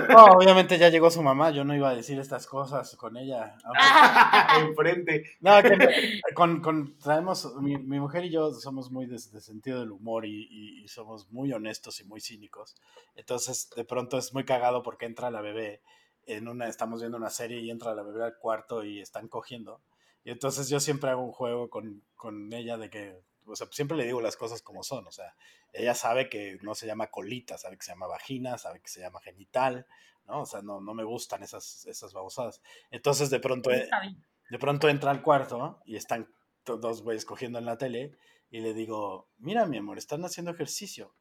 No, 0.09 0.25
obviamente 0.27 0.79
ya 0.79 0.89
llegó 0.91 1.11
su 1.11 1.23
mamá, 1.23 1.51
yo 1.51 1.65
no 1.65 1.75
iba 1.75 1.89
a 1.91 1.95
decir 1.95 2.19
estas 2.21 2.47
cosas 2.47 2.95
con 2.97 3.17
ella. 3.17 3.57
Enfrente. 4.61 5.25
No, 5.41 5.61
que- 5.63 6.21
con, 6.35 6.61
con- 6.61 6.99
traemos, 6.99 7.55
mi, 7.61 7.77
mi 7.77 7.99
mujer 8.01 8.25
y 8.25 8.31
yo 8.31 8.53
somos 8.53 8.91
muy 8.91 9.07
de, 9.07 9.15
de 9.15 9.41
sentido 9.41 9.81
del 9.81 9.93
humor 9.93 10.25
y, 10.27 10.47
y- 10.51 10.85
y 10.85 10.89
somos 10.89 11.31
muy 11.31 11.53
honestos 11.53 12.01
y 12.01 12.05
muy 12.05 12.21
cínicos. 12.21 12.77
Entonces, 13.15 13.71
de 13.77 13.85
pronto 13.85 14.19
es 14.19 14.33
muy 14.35 14.45
cagado 14.45 14.83
porque 14.83 15.07
entra 15.07 15.31
la 15.31 15.41
bebé 15.41 15.81
en 16.27 16.49
una, 16.49 16.69
estamos 16.69 17.01
viendo 17.01 17.17
una 17.19 17.31
serie 17.31 17.61
y 17.61 17.71
entra 17.71 17.95
la 17.95 18.03
bebé 18.03 18.25
al 18.25 18.37
cuarto 18.37 18.85
y 18.85 19.01
están 19.01 19.29
cogiendo. 19.29 19.81
Y 20.25 20.31
entonces 20.31 20.69
yo 20.69 20.81
siempre 20.81 21.11
hago 21.11 21.23
un 21.23 21.33
juego 21.33 21.71
con, 21.71 22.03
con 22.17 22.53
ella 22.53 22.77
de 22.77 22.91
que, 22.91 23.17
o 23.47 23.57
sea, 23.57 23.67
siempre 23.71 23.97
le 23.97 24.05
digo 24.05 24.21
las 24.21 24.37
cosas 24.37 24.63
como 24.63 24.83
son. 24.83 25.07
O 25.07 25.13
sea, 25.13 25.35
ella 25.73 25.95
sabe 25.95 26.29
que 26.29 26.59
no 26.63 26.75
se 26.75 26.87
llama 26.87 27.09
colita, 27.09 27.59
sabe 27.59 27.77
que 27.77 27.85
se 27.85 27.93
llama 27.93 28.07
vagina, 28.07 28.59
sabe 28.59 28.81
que 28.81 28.89
se 28.89 29.01
llama 29.01 29.21
genital, 29.21 29.87
¿no? 30.27 30.43
O 30.43 30.47
sea, 30.47 30.63
no, 30.63 30.81
no 30.81 30.95
me 30.95 31.05
gustan 31.05 31.43
esas, 31.43 31.87
esas 31.87 32.13
babosadas. 32.13 32.61
Entonces, 32.91 33.31
de 33.31 33.41
pronto, 33.41 33.71
bien. 33.71 34.25
de 34.51 34.59
pronto 34.59 34.89
entra 34.89 35.11
al 35.11 35.23
cuarto 35.23 35.81
y 35.85 35.97
están 35.97 36.29
dos 36.65 37.03
güeyes 37.03 37.25
cogiendo 37.25 37.59
en 37.59 37.65
la 37.65 37.79
tele 37.79 38.17
y 38.51 38.61
le 38.61 38.75
digo, 38.75 39.29
mira 39.39 39.67
mi 39.67 39.79
amor, 39.79 39.99
están 39.99 40.25
haciendo 40.25 40.51
ejercicio 40.53 41.15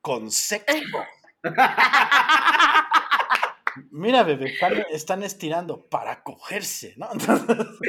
con 0.00 0.30
sexo. 0.30 0.98
Mira, 3.90 4.22
bebé, 4.22 4.46
están, 4.52 4.84
están 4.90 5.22
estirando 5.22 5.88
para 5.88 6.22
cogerse, 6.22 6.94
¿no? 6.96 7.08
Entonces, 7.12 7.56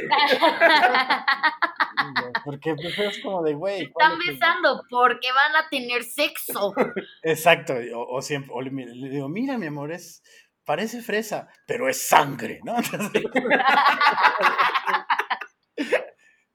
porque 2.44 2.74
pues, 2.74 2.98
es 2.98 3.22
como 3.22 3.42
de, 3.42 3.54
güey. 3.54 3.90
¿cuál 3.90 4.12
Están 4.12 4.22
es 4.22 4.40
besando 4.40 4.82
porque 4.90 5.28
van 5.32 5.56
a 5.56 5.68
tener 5.68 6.04
sexo. 6.04 6.74
Exacto, 7.22 7.74
o, 7.94 8.16
o 8.16 8.22
siempre, 8.22 8.50
o 8.54 8.60
le, 8.62 8.70
le 8.70 9.08
digo, 9.08 9.28
mira 9.28 9.58
mi 9.58 9.66
amor, 9.66 9.92
es, 9.92 10.22
parece 10.64 11.02
fresa, 11.02 11.48
pero 11.66 11.88
es 11.88 12.06
sangre, 12.06 12.60
¿no? 12.64 12.76
Entonces- 12.76 13.22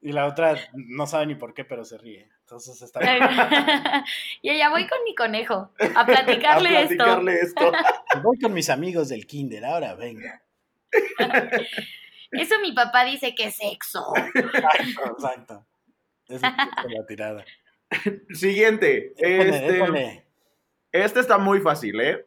y 0.01 0.11
la 0.11 0.25
otra 0.27 0.55
no 0.73 1.05
sabe 1.07 1.27
ni 1.27 1.35
por 1.35 1.53
qué, 1.53 1.65
pero 1.65 1.83
se 1.83 1.97
ríe. 1.97 2.29
Entonces 2.49 2.81
está 2.81 2.99
bien. 2.99 3.19
y 4.41 4.49
ella 4.49 4.71
voy 4.71 4.87
con 4.87 5.03
mi 5.03 5.13
conejo 5.13 5.71
a 5.95 6.03
platicarle, 6.03 6.69
a 6.77 6.87
platicarle 6.87 7.35
esto. 7.41 7.71
Voy 8.23 8.39
con 8.39 8.53
mis 8.53 8.71
amigos 8.71 9.09
del 9.09 9.27
kinder, 9.27 9.63
ahora 9.63 9.93
venga. 9.93 10.41
Eso 12.31 12.55
mi 12.59 12.71
papá 12.71 13.05
dice 13.05 13.35
que 13.35 13.45
es 13.45 13.55
sexo. 13.55 14.03
Exacto, 14.33 15.63
es 16.27 16.41
la 16.41 17.05
tirada. 17.07 17.45
Siguiente. 18.33 19.13
Épale, 19.17 20.07
Este, 20.07 20.25
este 20.91 21.19
está 21.19 21.37
muy 21.37 21.59
fácil, 21.59 22.01
¿eh? 22.01 22.25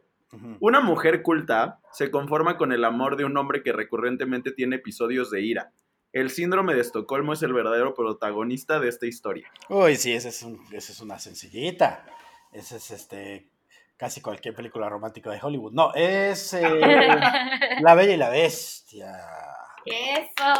Una 0.61 0.79
mujer 0.79 1.21
culta 1.21 1.81
se 1.91 2.09
conforma 2.11 2.55
con 2.55 2.71
el 2.71 2.85
amor 2.85 3.17
de 3.17 3.25
un 3.25 3.35
hombre 3.35 3.61
que 3.61 3.73
recurrentemente 3.73 4.53
tiene 4.53 4.77
episodios 4.77 5.29
de 5.31 5.41
ira. 5.41 5.73
El 6.13 6.29
síndrome 6.29 6.73
de 6.75 6.81
Estocolmo 6.81 7.33
es 7.33 7.41
el 7.43 7.53
verdadero 7.53 7.93
protagonista 7.95 8.79
de 8.79 8.87
esta 8.87 9.07
historia. 9.07 9.49
Uy, 9.67 9.95
sí, 9.95 10.13
esa 10.13 10.29
es, 10.29 10.43
un- 10.43 10.63
esa 10.71 10.91
es 10.91 10.99
una 11.01 11.17
sencillita. 11.19 12.05
Esa 12.51 12.75
es 12.77 12.91
este 12.91 13.47
casi 13.97 14.21
cualquier 14.21 14.53
película 14.53 14.87
romántica 14.89 15.31
de 15.31 15.39
Hollywood. 15.41 15.73
No, 15.73 15.91
es 15.95 16.53
eh, 16.53 16.61
La 17.81 17.95
Bella 17.95 18.13
y 18.13 18.17
la 18.17 18.29
Bestia. 18.29 19.11
Eso. 19.85 20.53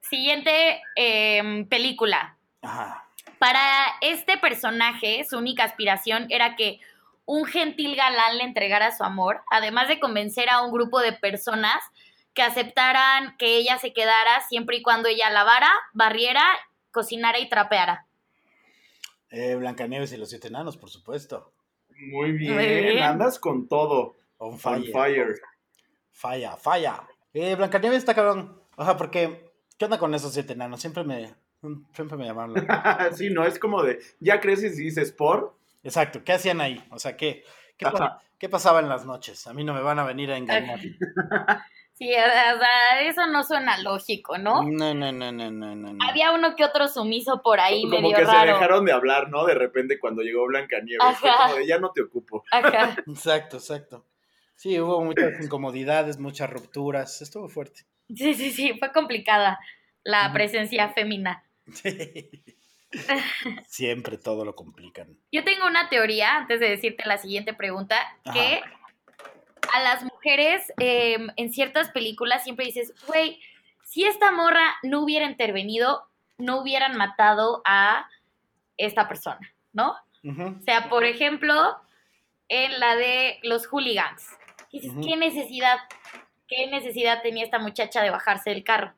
Siguiente 0.00 0.82
em, 0.96 1.66
película. 1.68 2.36
Ajá. 2.62 3.06
Para 3.38 3.62
este 4.02 4.36
personaje, 4.38 5.24
su 5.28 5.38
única 5.38 5.64
aspiración 5.64 6.26
era 6.30 6.56
que 6.56 6.80
un 7.24 7.44
gentil 7.46 7.94
galán 7.96 8.38
le 8.38 8.44
entregara 8.44 8.94
su 8.94 9.04
amor, 9.04 9.42
además 9.50 9.88
de 9.88 10.00
convencer 10.00 10.50
a 10.50 10.62
un 10.62 10.72
grupo 10.72 11.00
de 11.00 11.12
personas 11.12 11.82
que 12.34 12.42
aceptaran 12.42 13.36
que 13.38 13.56
ella 13.56 13.78
se 13.78 13.92
quedara 13.92 14.40
siempre 14.48 14.76
y 14.78 14.82
cuando 14.82 15.08
ella 15.08 15.30
lavara, 15.30 15.70
barriera, 15.92 16.44
cocinara 16.90 17.38
y 17.38 17.48
trapeara. 17.48 18.06
Eh, 19.30 19.54
Blancanieves 19.56 20.12
y 20.12 20.16
los 20.16 20.30
siete 20.30 20.48
enanos, 20.48 20.76
por 20.76 20.90
supuesto. 20.90 21.52
Muy 22.10 22.32
bien, 22.32 22.54
Muy 22.54 22.66
bien. 22.66 23.02
andas 23.02 23.38
con 23.38 23.68
todo. 23.68 24.16
On 24.38 24.52
On 24.54 24.58
fire. 24.58 24.90
fire. 24.92 25.40
Falla, 26.12 26.56
falla. 26.56 27.02
Eh, 27.32 27.54
Blancanieves 27.54 27.98
está 27.98 28.14
cabrón. 28.14 28.60
Ojalá, 28.76 28.96
porque, 28.96 29.50
¿qué 29.78 29.84
onda 29.84 29.98
con 29.98 30.14
esos 30.14 30.32
siete 30.32 30.54
enanos? 30.54 30.80
Siempre 30.80 31.04
me, 31.04 31.34
siempre 31.92 32.16
me 32.16 32.24
llamaron. 32.26 32.54
la- 32.54 33.10
sí, 33.14 33.30
no, 33.30 33.44
es 33.44 33.58
como 33.58 33.82
de, 33.82 34.00
ya 34.18 34.40
creces 34.40 34.78
y 34.80 34.84
dices 34.84 35.12
por. 35.12 35.56
Exacto, 35.82 36.24
¿qué 36.24 36.32
hacían 36.32 36.60
ahí? 36.60 36.82
O 36.90 36.98
sea, 36.98 37.16
¿qué, 37.16 37.44
qué 38.38 38.48
pasaba 38.48 38.80
en 38.80 38.88
las 38.88 39.04
noches? 39.04 39.46
A 39.46 39.52
mí 39.54 39.62
no 39.64 39.74
me 39.74 39.82
van 39.82 39.98
a 39.98 40.04
venir 40.04 40.30
a 40.32 40.36
engañar. 40.38 40.80
Sí, 42.00 42.08
o 42.08 42.58
sea, 42.58 43.02
eso 43.02 43.26
no 43.26 43.44
suena 43.44 43.76
lógico, 43.82 44.38
¿no? 44.38 44.62
No, 44.62 44.94
no, 44.94 45.12
no, 45.12 45.30
no, 45.32 45.50
no, 45.50 45.76
no. 45.76 45.98
Había 46.08 46.32
uno 46.32 46.56
que 46.56 46.64
otro 46.64 46.88
sumiso 46.88 47.42
por 47.42 47.60
ahí 47.60 47.82
como 47.82 48.00
medio 48.00 48.16
que 48.16 48.24
se 48.24 48.46
dejaron 48.46 48.86
de 48.86 48.92
hablar, 48.92 49.28
¿no? 49.28 49.44
De 49.44 49.52
repente 49.52 49.98
cuando 49.98 50.22
llegó 50.22 50.46
Blancanieves. 50.46 51.18
Fue 51.18 51.28
Ajá. 51.28 51.48
como 51.48 51.58
de, 51.58 51.66
ya 51.66 51.78
no 51.78 51.92
te 51.92 52.00
ocupo. 52.00 52.42
Ajá. 52.52 52.96
Exacto, 53.06 53.58
exacto. 53.58 54.06
Sí, 54.56 54.80
hubo 54.80 55.04
muchas 55.04 55.44
incomodidades, 55.44 56.18
muchas 56.18 56.48
rupturas. 56.48 57.20
Estuvo 57.20 57.50
fuerte. 57.50 57.82
Sí, 58.08 58.32
sí, 58.32 58.50
sí, 58.50 58.72
fue 58.78 58.92
complicada 58.92 59.60
la 60.02 60.32
presencia 60.32 60.88
fémina. 60.94 61.44
Siempre 63.68 64.16
todo 64.16 64.46
lo 64.46 64.54
complican. 64.54 65.18
Yo 65.30 65.44
tengo 65.44 65.66
una 65.66 65.90
teoría, 65.90 66.36
antes 66.36 66.60
de 66.60 66.70
decirte 66.70 67.02
la 67.04 67.18
siguiente 67.18 67.52
pregunta, 67.52 67.96
que 68.32 68.62
a 69.72 69.80
las 69.82 70.02
mujeres 70.02 70.72
eh, 70.78 71.18
en 71.36 71.52
ciertas 71.52 71.90
películas 71.90 72.44
siempre 72.44 72.66
dices, 72.66 72.92
güey, 73.06 73.40
si 73.84 74.04
esta 74.04 74.30
morra 74.30 74.76
no 74.82 75.00
hubiera 75.00 75.26
intervenido, 75.26 76.06
no 76.38 76.60
hubieran 76.60 76.96
matado 76.96 77.62
a 77.64 78.08
esta 78.76 79.08
persona, 79.08 79.52
¿no? 79.72 79.96
O 80.22 80.62
sea, 80.64 80.88
por 80.90 81.04
ejemplo, 81.04 81.76
en 82.48 82.78
la 82.78 82.96
de 82.96 83.38
los 83.42 83.66
hooligans. 83.66 84.28
Dices. 84.70 84.92
¿qué 85.02 85.16
necesidad? 85.16 85.78
¿qué 86.46 86.66
necesidad 86.66 87.22
tenía 87.22 87.44
esta 87.44 87.58
muchacha 87.58 88.02
de 88.02 88.10
bajarse 88.10 88.50
del 88.50 88.64
carro? 88.64 88.92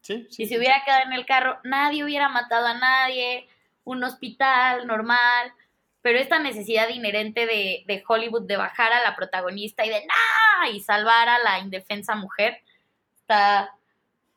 Sí, 0.00 0.26
sí. 0.30 0.44
Si 0.44 0.46
se 0.46 0.58
hubiera 0.58 0.82
quedado 0.84 1.04
en 1.06 1.12
el 1.12 1.26
carro, 1.26 1.58
nadie 1.64 2.04
hubiera 2.04 2.28
matado 2.28 2.66
a 2.66 2.74
nadie, 2.74 3.48
un 3.84 4.02
hospital 4.04 4.86
normal, 4.86 5.52
pero 6.02 6.18
esta 6.18 6.38
necesidad 6.38 6.88
inherente 6.88 7.46
de, 7.46 7.84
de 7.86 8.04
Hollywood 8.06 8.46
de 8.46 8.56
bajar 8.56 8.92
a 8.92 9.02
la 9.02 9.16
protagonista 9.16 9.86
y 9.86 9.88
de 9.88 10.04
¡nah! 10.06 10.68
y 10.70 10.80
salvar 10.80 11.28
a 11.28 11.38
la 11.38 11.60
indefensa 11.60 12.14
mujer 12.14 12.58
está 13.14 13.76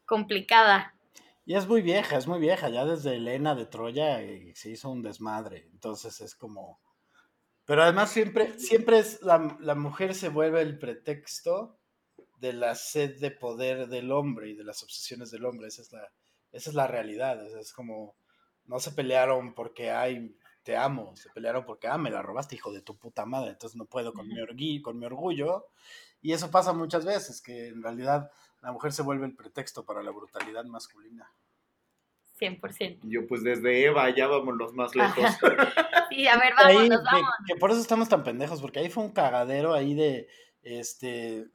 complicada. 0.05 0.93
Y 1.45 1.55
es 1.55 1.67
muy 1.67 1.81
vieja, 1.81 2.17
es 2.17 2.27
muy 2.27 2.39
vieja. 2.39 2.69
Ya 2.69 2.85
desde 2.85 3.15
Elena 3.15 3.53
de 3.53 3.65
Troya 3.67 4.21
eh, 4.21 4.51
se 4.55 4.71
hizo 4.71 4.89
un 4.89 5.03
desmadre. 5.03 5.67
Entonces 5.71 6.19
es 6.21 6.35
como. 6.35 6.79
Pero 7.65 7.83
además 7.83 8.11
siempre, 8.11 8.59
siempre 8.59 8.99
es 8.99 9.21
la, 9.21 9.57
la 9.59 9.75
mujer 9.75 10.13
se 10.15 10.29
vuelve 10.29 10.61
el 10.61 10.77
pretexto 10.77 11.79
de 12.39 12.53
la 12.53 12.75
sed 12.75 13.19
de 13.19 13.31
poder 13.31 13.87
del 13.87 14.11
hombre 14.11 14.49
y 14.49 14.55
de 14.55 14.63
las 14.63 14.83
obsesiones 14.83 15.31
del 15.31 15.45
hombre. 15.45 15.67
Esa 15.67 15.81
es 15.83 15.91
la, 15.91 16.11
esa 16.51 16.69
es 16.69 16.75
la 16.75 16.87
realidad. 16.87 17.45
Es, 17.45 17.53
es 17.53 17.73
como. 17.73 18.15
No 18.65 18.79
se 18.79 18.91
pelearon 18.91 19.53
porque 19.53 19.91
hay. 19.91 20.35
Te 20.65 20.75
amo, 20.75 21.15
se 21.15 21.29
pelearon 21.29 21.63
porque, 21.63 21.87
ah, 21.87 21.99
me 21.99 22.09
la 22.09 22.23
robaste, 22.23 22.55
hijo 22.55 22.73
de 22.73 22.81
tu 22.81 22.97
puta 22.97 23.23
madre, 23.27 23.51
entonces 23.51 23.77
no 23.77 23.85
puedo 23.85 24.13
con 24.13 24.27
mi, 24.27 24.41
orgullo, 24.41 24.81
con 24.81 24.97
mi 24.97 25.05
orgullo. 25.05 25.67
Y 26.23 26.33
eso 26.33 26.49
pasa 26.49 26.73
muchas 26.73 27.05
veces, 27.05 27.39
que 27.39 27.67
en 27.67 27.83
realidad 27.83 28.31
la 28.63 28.71
mujer 28.71 28.91
se 28.91 29.03
vuelve 29.03 29.27
el 29.27 29.35
pretexto 29.35 29.85
para 29.85 30.01
la 30.01 30.09
brutalidad 30.09 30.65
masculina. 30.65 31.31
100%. 32.39 33.01
Yo, 33.03 33.27
pues 33.27 33.43
desde 33.43 33.85
Eva 33.85 34.09
ya 34.09 34.25
vamos 34.25 34.55
los 34.55 34.73
más 34.73 34.95
lejos. 34.95 35.23
Sí, 36.09 36.27
a 36.27 36.37
ver, 36.37 36.53
Ahí, 36.57 36.75
vámonos, 36.75 36.99
que, 36.99 37.05
vámonos. 37.05 37.35
que 37.47 37.55
por 37.55 37.71
eso 37.71 37.81
estamos 37.81 38.07
tan 38.07 38.23
pendejos, 38.23 38.61
porque 38.61 38.79
ahí 38.79 38.89
fue 38.89 39.03
un 39.03 39.11
cagadero 39.11 39.73
ahí 39.73 39.95
de 39.95 40.29
este 40.61 41.47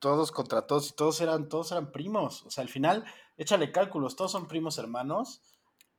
todos 0.00 0.32
contra 0.32 0.66
todos 0.66 0.90
y 0.90 0.96
todos 0.96 1.20
eran 1.20 1.48
todos 1.48 1.70
eran 1.70 1.92
primos, 1.92 2.42
o 2.44 2.50
sea, 2.50 2.62
al 2.62 2.68
final 2.68 3.04
échale 3.36 3.70
cálculos, 3.70 4.16
todos 4.16 4.32
son 4.32 4.48
primos 4.48 4.76
hermanos 4.78 5.40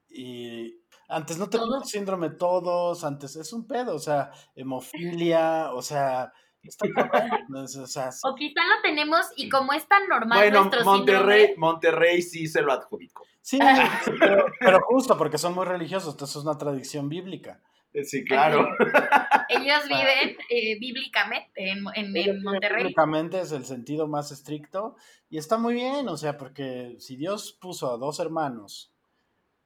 y 0.10 0.81
antes 1.12 1.38
no 1.38 1.50
teníamos 1.50 1.76
Todos. 1.80 1.90
síndrome 1.90 2.30
todos, 2.32 3.04
antes 3.04 3.36
es 3.36 3.54
un 3.54 3.68
pedo, 3.68 3.96
o 3.96 4.00
sea, 4.00 4.32
hemofilia, 4.56 5.72
o 5.74 5.82
sea, 5.82 6.32
está 6.64 6.86
o 7.56 7.68
sea, 7.68 8.10
O 8.24 8.36
quizá 8.36 8.62
lo 8.66 8.82
tenemos 8.84 9.26
y 9.36 9.50
como 9.50 9.74
es 9.74 9.88
tan 9.88 10.08
normal 10.08 10.38
bueno, 10.40 10.62
nuestro 10.62 10.84
Monterrey, 10.86 11.48
síndrome, 11.48 11.60
Monterrey 11.60 12.22
sí 12.22 12.48
se 12.48 12.62
lo 12.62 12.72
adjudicó. 12.74 13.24
sí, 13.42 13.60
pero, 14.20 14.46
pero 14.60 14.80
justo 14.82 15.18
porque 15.18 15.38
son 15.38 15.54
muy 15.56 15.66
religiosos, 15.66 16.14
entonces 16.14 16.38
es 16.38 16.44
una 16.44 16.58
tradición 16.58 17.10
bíblica. 17.10 17.62
Eh, 17.94 18.06
Sí, 18.06 18.24
claro. 18.24 18.70
ellos 19.50 19.84
viven 19.90 20.38
eh, 20.50 20.80
bíblicamente 20.80 21.72
en, 21.72 21.84
en- 21.96 22.16
en 22.16 22.42
Monterrey. 22.44 22.84
Bíblicamente 22.84 23.42
es 23.42 23.52
el 23.52 23.66
sentido 23.66 24.08
más 24.08 24.32
estricto 24.32 24.96
y 25.30 25.38
está 25.38 25.58
muy 25.58 25.74
bien, 25.74 26.08
o 26.08 26.16
sea, 26.16 26.38
porque 26.38 26.96
si 27.00 27.18
Dios 27.18 27.58
puso 27.60 27.92
a 27.94 27.98
dos 27.98 28.20
hermanos 28.22 28.94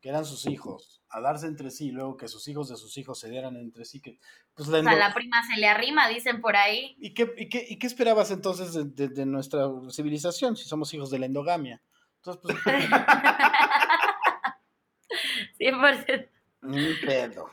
que 0.02 0.10
eran 0.10 0.26
sus 0.26 0.46
hijos 0.48 1.04
a 1.16 1.22
darse 1.22 1.48
entre 1.48 1.72
sí, 1.72 1.92
luego 1.92 2.18
que 2.18 2.28
sus 2.28 2.46
hijos 2.50 2.68
de 2.68 2.76
sus 2.76 2.98
hijos 2.98 3.18
se 3.20 3.30
dieran 3.30 3.56
entre 3.56 3.86
sí, 3.86 4.02
que 4.02 4.20
pues 4.54 4.68
la 4.68 4.80
O 4.80 4.84
sea, 4.84 4.96
la 4.96 5.14
prima 5.14 5.42
se 5.48 5.56
le 5.60 5.68
arrima, 5.68 6.10
dicen 6.10 6.42
por 6.42 6.58
ahí. 6.58 6.96
¿Y 7.00 7.14
qué, 7.14 7.34
y, 7.38 7.48
qué, 7.48 7.66
¿Y 7.70 7.80
qué 7.80 7.88
esperabas 7.88 8.32
entonces 8.32 8.74
de, 8.74 8.84
de- 8.84 9.08
de 9.08 9.26
nuestra 9.26 9.66
civilización 9.92 10.58
si 10.58 10.68
somos 10.68 10.94
hijos 10.94 11.10
de 11.10 11.20
la 11.20 11.26
endogamia? 11.28 11.82
Entonces, 12.18 12.42
pues, 12.44 12.58
100%. 15.60 16.30
ni 16.64 16.94
pedo. 16.96 17.50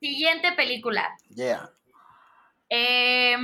Siguiente 0.00 0.52
película. 0.52 1.08
Yeah. 1.28 1.70
Eh, 2.68 3.36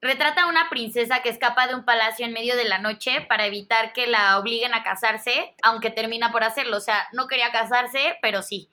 retrata 0.00 0.42
a 0.42 0.48
una 0.48 0.68
princesa 0.70 1.22
que 1.22 1.28
escapa 1.28 1.66
de 1.66 1.74
un 1.74 1.84
palacio 1.84 2.24
en 2.24 2.32
medio 2.32 2.56
de 2.56 2.68
la 2.68 2.78
noche 2.78 3.26
para 3.28 3.46
evitar 3.46 3.92
que 3.92 4.06
la 4.06 4.38
obliguen 4.38 4.74
a 4.74 4.82
casarse, 4.82 5.54
aunque 5.62 5.90
termina 5.90 6.30
por 6.32 6.44
hacerlo. 6.44 6.76
O 6.76 6.80
sea, 6.80 7.08
no 7.12 7.26
quería 7.26 7.50
casarse, 7.50 8.16
pero 8.22 8.42
sí. 8.42 8.70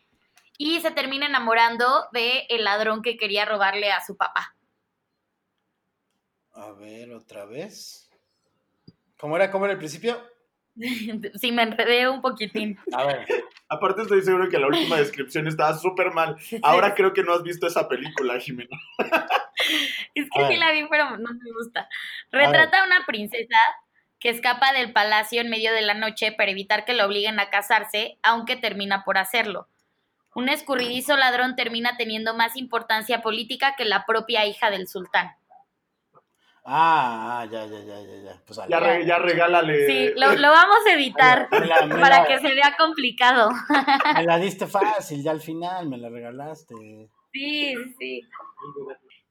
Y 0.58 0.80
se 0.82 0.92
termina 0.92 1.26
enamorando 1.26 2.08
de 2.14 2.46
el 2.50 2.64
ladrón 2.64 3.02
que 3.02 3.18
quería 3.18 3.46
robarle 3.46 3.92
a 3.92 4.04
su 4.06 4.16
papá. 4.16 4.56
A 6.54 6.72
ver, 6.72 7.12
otra 7.12 7.46
vez. 7.46 8.10
¿Cómo 9.18 9.36
era, 9.36 9.52
cómo 9.52 9.66
era 9.66 9.74
el 9.74 9.80
principio? 9.80 10.35
sí, 11.36 11.52
me 11.52 11.64
enredé 11.64 12.10
un 12.10 12.22
poquitín. 12.22 12.78
A 12.94 13.06
ver. 13.06 13.26
Aparte 13.70 14.04
estoy 14.04 14.22
seguro 14.22 14.50
que 14.50 14.60
la 14.60 14.68
última 14.68 14.98
descripción 14.98 15.48
estaba 15.48 15.74
súper 15.78 16.12
mal. 16.12 16.36
Ahora 16.64 16.94
creo 16.94 17.14
que 17.14 17.24
no 17.24 17.34
has 17.34 17.44
visto 17.44 17.68
esa 17.68 17.88
película, 17.88 18.40
Jimena. 18.40 18.78
Es 20.14 20.28
A 20.36 20.40
que 20.40 20.54
sí 20.54 20.60
la 20.60 20.72
vi, 20.72 20.86
pero 20.90 21.18
no 21.18 21.30
me 21.34 21.52
gusta. 21.58 21.88
Retrata 22.32 22.82
a 22.82 22.86
una 22.86 23.06
princesa 23.06 23.58
que 24.20 24.30
escapa 24.30 24.74
del 24.74 24.92
palacio 24.92 25.42
en 25.42 25.50
medio 25.50 25.74
de 25.74 25.82
la 25.82 25.94
noche 25.94 26.34
para 26.34 26.52
evitar 26.52 26.84
que 26.86 26.94
la 26.94 27.06
obliguen 27.06 27.40
a 27.40 27.50
casarse, 27.50 28.18
aunque 28.22 28.56
termina 28.56 29.04
por 29.04 29.18
hacerlo. 29.18 29.70
Un 30.34 30.50
escurridizo 30.50 31.16
ladrón 31.16 31.56
termina 31.56 31.96
teniendo 31.98 32.34
más 32.36 32.58
importancia 32.58 33.22
política 33.22 33.76
que 33.78 33.86
la 33.86 34.06
propia 34.06 34.46
hija 34.46 34.70
del 34.70 34.88
sultán. 34.88 35.32
Ah, 36.68 37.42
ah, 37.42 37.46
ya, 37.46 37.64
ya, 37.66 37.80
ya, 37.80 38.02
ya, 38.02 38.16
ya. 38.24 38.42
Pues 38.46 38.60
Ya, 38.68 38.80
re- 38.80 39.06
ya 39.06 39.20
regálale. 39.20 39.86
Sí, 39.86 40.14
lo, 40.20 40.34
lo 40.34 40.50
vamos 40.50 40.78
a 40.88 40.94
editar 40.94 41.48
Me 41.52 41.68
la- 41.68 41.86
me 41.86 41.96
para 42.02 42.20
la- 42.22 42.26
que 42.26 42.40
se 42.40 42.56
vea 42.56 42.76
complicado. 42.76 43.52
Me 44.16 44.24
la 44.24 44.38
diste 44.40 44.66
fácil, 44.66 45.22
ya 45.22 45.30
al 45.32 45.42
final 45.42 45.88
me 45.88 45.98
la 46.00 46.10
regalaste. 46.10 46.74
Sí, 47.32 47.76
sí. 48.00 48.22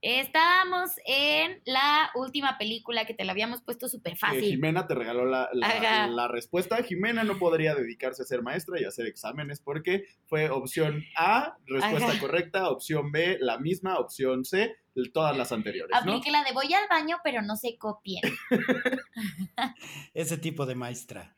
Estábamos 0.06 0.90
en 1.06 1.62
la 1.64 2.10
última 2.14 2.58
película 2.58 3.06
que 3.06 3.14
te 3.14 3.24
la 3.24 3.32
habíamos 3.32 3.62
puesto 3.62 3.88
súper 3.88 4.18
fácil. 4.18 4.42
Jimena 4.42 4.86
te 4.86 4.94
regaló 4.94 5.24
la, 5.24 5.48
la- 5.54 6.28
respuesta. 6.28 6.82
Jimena 6.82 7.24
no 7.24 7.38
podría 7.38 7.74
dedicarse 7.74 8.20
a 8.20 8.26
ser 8.26 8.42
maestra 8.42 8.78
y 8.78 8.84
hacer 8.84 9.06
exámenes 9.06 9.62
porque 9.62 10.04
fue 10.26 10.50
opción 10.50 11.02
A, 11.16 11.56
respuesta 11.64 12.10
Ajá. 12.10 12.20
correcta, 12.20 12.68
opción 12.68 13.12
B, 13.12 13.38
la 13.40 13.56
misma, 13.56 13.98
opción 13.98 14.44
C, 14.44 14.76
todas 15.14 15.34
las 15.38 15.52
anteriores, 15.52 15.96
¿no? 16.04 16.12
Aplique 16.12 16.30
la 16.30 16.44
de 16.44 16.52
voy 16.52 16.74
al 16.74 16.86
baño, 16.90 17.16
pero 17.24 17.40
no 17.40 17.56
se 17.56 17.78
copien. 17.78 18.20
Ese 20.12 20.36
tipo 20.36 20.66
de 20.66 20.74
maestra. 20.74 21.34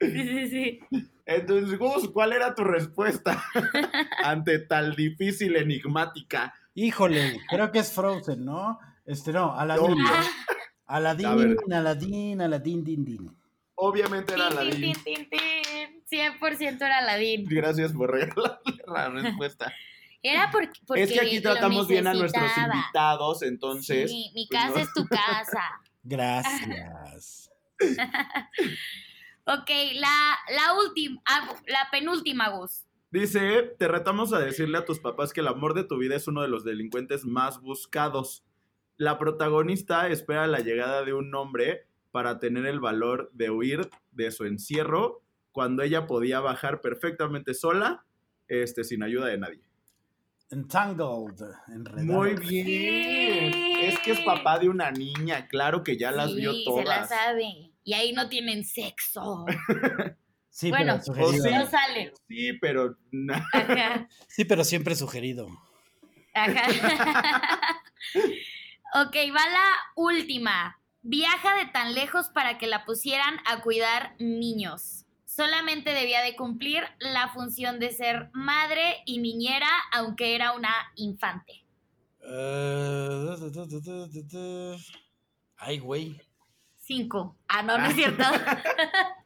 Sí, 0.00 0.10
sí, 0.10 0.48
sí. 0.48 0.80
Entonces, 1.26 1.78
Gus, 1.78 2.08
¿cuál 2.10 2.32
era 2.32 2.54
tu 2.54 2.64
respuesta 2.64 3.44
ante 4.24 4.58
tal 4.58 4.96
difícil 4.96 5.56
enigmática? 5.56 6.54
Híjole, 6.74 7.40
creo 7.48 7.70
que 7.70 7.78
es 7.78 7.92
Frozen, 7.92 8.44
¿no? 8.44 8.78
Este 9.04 9.32
no, 9.32 9.54
Aladdin. 9.56 9.92
Obvio. 9.92 10.06
A 10.08 10.12
ver. 10.12 10.26
Aladín, 10.86 11.72
Aladín, 11.72 12.40
Aladín, 12.40 12.84
din, 12.84 13.04
din. 13.04 13.36
Obviamente 13.76 14.34
era 14.34 14.48
Tin, 14.48 14.58
tin, 14.58 14.66
Aladdin. 14.66 14.92
tin, 15.02 15.04
tin, 15.04 15.30
tin. 15.30 16.40
100% 16.40 16.76
era 16.76 16.98
Aladín. 16.98 17.46
Gracias 17.46 17.92
por 17.92 18.10
regalarle 18.10 18.60
la 18.86 19.08
respuesta. 19.08 19.72
Era 20.22 20.50
porque, 20.50 20.80
porque 20.86 21.02
es 21.02 21.12
que 21.12 21.20
aquí 21.20 21.40
tratamos 21.40 21.86
bien 21.86 22.06
a 22.06 22.14
nuestros 22.14 22.50
invitados, 22.56 23.42
entonces. 23.42 24.10
Sí, 24.10 24.30
mi 24.34 24.46
pues, 24.46 24.60
casa 24.62 24.78
no. 24.78 24.82
es 24.82 24.92
tu 24.94 25.06
casa. 25.06 25.62
Gracias. 26.02 27.50
Ok, 29.46 29.68
la, 29.96 30.38
la 30.56 30.72
última, 30.72 31.20
ah, 31.26 31.54
la 31.66 31.88
penúltima, 31.90 32.48
Gus. 32.48 32.83
Dice, 33.14 33.76
te 33.78 33.86
retamos 33.86 34.32
a 34.32 34.40
decirle 34.40 34.76
a 34.76 34.84
tus 34.84 34.98
papás 34.98 35.32
que 35.32 35.38
el 35.38 35.46
amor 35.46 35.74
de 35.74 35.84
tu 35.84 35.98
vida 35.98 36.16
es 36.16 36.26
uno 36.26 36.42
de 36.42 36.48
los 36.48 36.64
delincuentes 36.64 37.24
más 37.24 37.60
buscados. 37.60 38.42
La 38.96 39.20
protagonista 39.20 40.08
espera 40.08 40.48
la 40.48 40.58
llegada 40.58 41.04
de 41.04 41.14
un 41.14 41.32
hombre 41.32 41.86
para 42.10 42.40
tener 42.40 42.66
el 42.66 42.80
valor 42.80 43.30
de 43.32 43.50
huir 43.50 43.88
de 44.10 44.32
su 44.32 44.46
encierro 44.46 45.22
cuando 45.52 45.84
ella 45.84 46.08
podía 46.08 46.40
bajar 46.40 46.80
perfectamente 46.80 47.54
sola, 47.54 48.04
este, 48.48 48.82
sin 48.82 49.04
ayuda 49.04 49.26
de 49.26 49.38
nadie. 49.38 49.62
Entangled, 50.50 51.40
enredado. 51.68 52.04
Muy 52.04 52.34
bien. 52.34 53.52
Sí. 53.52 53.74
Es 53.80 53.98
que 54.00 54.10
es 54.10 54.20
papá 54.22 54.58
de 54.58 54.68
una 54.68 54.90
niña, 54.90 55.46
claro 55.46 55.84
que 55.84 55.96
ya 55.96 56.10
las 56.10 56.32
sí, 56.32 56.40
vio 56.40 56.52
se 56.52 56.58
la 56.58 56.64
todas. 56.64 57.08
sabe. 57.10 57.70
Y 57.84 57.92
ahí 57.92 58.12
no 58.12 58.28
tienen 58.28 58.64
sexo. 58.64 59.44
Sí, 60.54 60.70
Bueno, 60.70 60.92
pero 60.92 61.04
sugerido. 61.04 61.44
sí. 61.44 61.50
No 61.50 61.66
sale. 61.68 62.12
Sí, 62.28 62.52
pero 62.60 62.96
Ajá. 63.52 64.08
Sí, 64.28 64.44
pero 64.44 64.62
siempre 64.62 64.94
sugerido. 64.94 65.48
Ajá. 66.32 66.62
ok, 68.94 69.16
va 69.34 69.48
la 69.48 69.66
última. 69.96 70.78
Viaja 71.02 71.56
de 71.56 71.66
tan 71.72 71.92
lejos 71.94 72.28
para 72.28 72.56
que 72.56 72.68
la 72.68 72.84
pusieran 72.84 73.40
a 73.46 73.62
cuidar 73.62 74.14
niños. 74.20 75.06
Solamente 75.24 75.90
debía 75.90 76.22
de 76.22 76.36
cumplir 76.36 76.84
la 77.00 77.30
función 77.30 77.80
de 77.80 77.90
ser 77.90 78.30
madre 78.32 79.02
y 79.06 79.18
niñera, 79.18 79.68
aunque 79.92 80.36
era 80.36 80.52
una 80.52 80.72
infante. 80.94 81.64
Eh. 82.20 83.34
Ay, 85.56 85.80
güey. 85.80 86.20
Cinco. 86.76 87.36
Ah, 87.48 87.62
no, 87.64 87.76
no 87.76 87.86
es 87.86 87.94
cierto. 87.96 88.22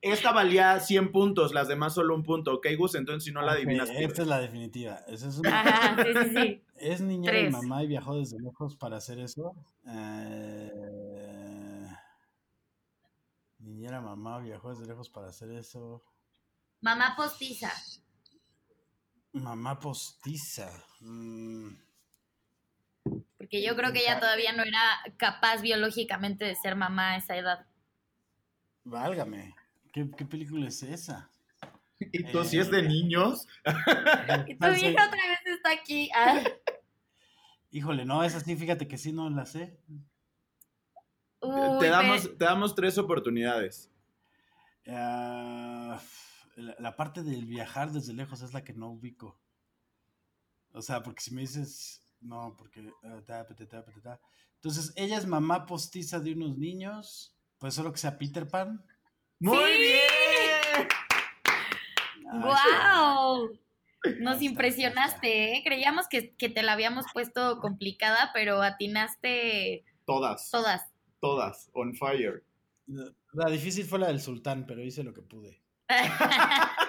esta 0.00 0.32
valía 0.32 0.78
100 0.80 1.10
puntos, 1.12 1.52
las 1.52 1.68
demás 1.68 1.94
solo 1.94 2.14
un 2.14 2.22
punto, 2.22 2.54
¿ok, 2.54 2.66
Gus? 2.76 2.94
Entonces 2.94 3.24
si 3.24 3.32
no 3.32 3.40
la 3.42 3.52
Ok, 3.52 3.58
adivinas, 3.58 3.90
esta 3.90 4.22
es 4.22 4.28
la 4.28 4.40
definitiva. 4.40 5.00
Esa 5.08 5.28
es, 5.28 5.38
una- 5.38 5.60
Ajá, 5.60 5.96
sí, 6.04 6.12
sí, 6.12 6.34
sí. 6.36 6.62
es 6.76 7.00
niñera 7.00 7.38
y 7.38 7.42
Tres. 7.42 7.52
mamá 7.52 7.82
y 7.82 7.88
viajó 7.88 8.16
desde 8.16 8.38
lejos 8.40 8.76
para 8.76 8.96
hacer 8.98 9.18
eso. 9.18 9.54
Eh, 9.86 10.70
Niñera 13.58 14.00
mamá 14.00 14.38
viajó 14.38 14.70
desde 14.70 14.86
lejos 14.86 15.10
para 15.10 15.28
hacer 15.28 15.50
eso. 15.50 16.02
Mamá 16.80 17.14
postiza. 17.16 17.72
Mamá 19.32 19.78
postiza. 19.80 20.70
Mm, 21.00 21.70
Porque 23.36 23.62
yo 23.62 23.74
creo 23.76 23.92
que 23.92 24.00
ella 24.00 24.20
todavía 24.20 24.52
no 24.52 24.62
era 24.62 24.80
capaz 25.16 25.60
biológicamente 25.60 26.44
de 26.44 26.54
ser 26.54 26.76
mamá 26.76 27.12
a 27.12 27.16
esa 27.16 27.36
edad. 27.36 27.66
Válgame. 28.88 29.54
¿Qué, 29.92 30.10
qué 30.16 30.24
película 30.24 30.68
es 30.68 30.82
esa? 30.82 31.30
Y 32.00 32.24
tú, 32.24 32.44
si 32.44 32.58
es 32.58 32.70
de 32.70 32.82
niños, 32.82 33.46
Y 34.46 34.54
tu 34.54 34.66
vieja 34.68 35.06
otra 35.06 35.28
vez 35.28 35.40
está 35.46 35.72
aquí. 35.72 36.10
Ah. 36.14 36.44
Híjole, 37.70 38.04
no, 38.04 38.22
esa 38.22 38.40
sí, 38.40 38.56
fíjate 38.56 38.88
que 38.88 38.96
sí 38.96 39.12
no 39.12 39.28
la 39.28 39.44
sé. 39.44 39.78
Uy, 41.40 41.78
te, 41.80 41.88
damos, 41.88 42.36
te 42.38 42.44
damos 42.44 42.74
tres 42.74 42.96
oportunidades. 42.98 43.90
Ah, 44.86 46.00
la, 46.56 46.76
la 46.78 46.96
parte 46.96 47.22
del 47.22 47.44
viajar 47.46 47.92
desde 47.92 48.14
lejos 48.14 48.42
es 48.42 48.52
la 48.54 48.64
que 48.64 48.72
no 48.72 48.90
ubico. 48.90 49.38
O 50.72 50.82
sea, 50.82 51.02
porque 51.02 51.20
si 51.20 51.34
me 51.34 51.42
dices, 51.42 52.02
no, 52.20 52.54
porque... 52.56 52.92
ah, 53.04 53.20
ta, 53.26 53.46
ta, 53.46 53.54
ta, 53.54 53.66
ta, 53.66 53.84
ta, 53.84 54.00
ta. 54.00 54.20
Entonces, 54.54 54.92
ella 54.96 55.18
es 55.18 55.26
mamá 55.26 55.66
postiza 55.66 56.20
de 56.20 56.32
unos 56.32 56.58
niños, 56.58 57.36
pues 57.58 57.74
solo 57.74 57.92
que 57.92 57.98
sea 57.98 58.18
Peter 58.18 58.46
Pan. 58.48 58.84
¡Muy 59.40 59.56
¡Sí! 59.56 59.78
bien! 59.78 60.88
Ah, 62.30 63.36
¡Wow! 63.36 63.58
Nos 64.20 64.42
impresionaste, 64.42 65.54
¿eh? 65.56 65.62
Creíamos 65.64 66.08
que, 66.08 66.34
que 66.34 66.48
te 66.48 66.62
la 66.62 66.72
habíamos 66.72 67.06
puesto 67.12 67.60
complicada, 67.60 68.30
pero 68.32 68.62
atinaste 68.62 69.84
Todas, 70.04 70.50
todas. 70.50 70.86
todas, 71.20 71.70
on 71.72 71.94
fire. 71.94 72.44
La, 72.86 73.12
la 73.32 73.50
difícil 73.50 73.84
fue 73.84 73.98
la 73.98 74.06
del 74.08 74.20
sultán, 74.20 74.66
pero 74.66 74.82
hice 74.82 75.02
lo 75.02 75.12
que 75.12 75.22
pude. 75.22 75.60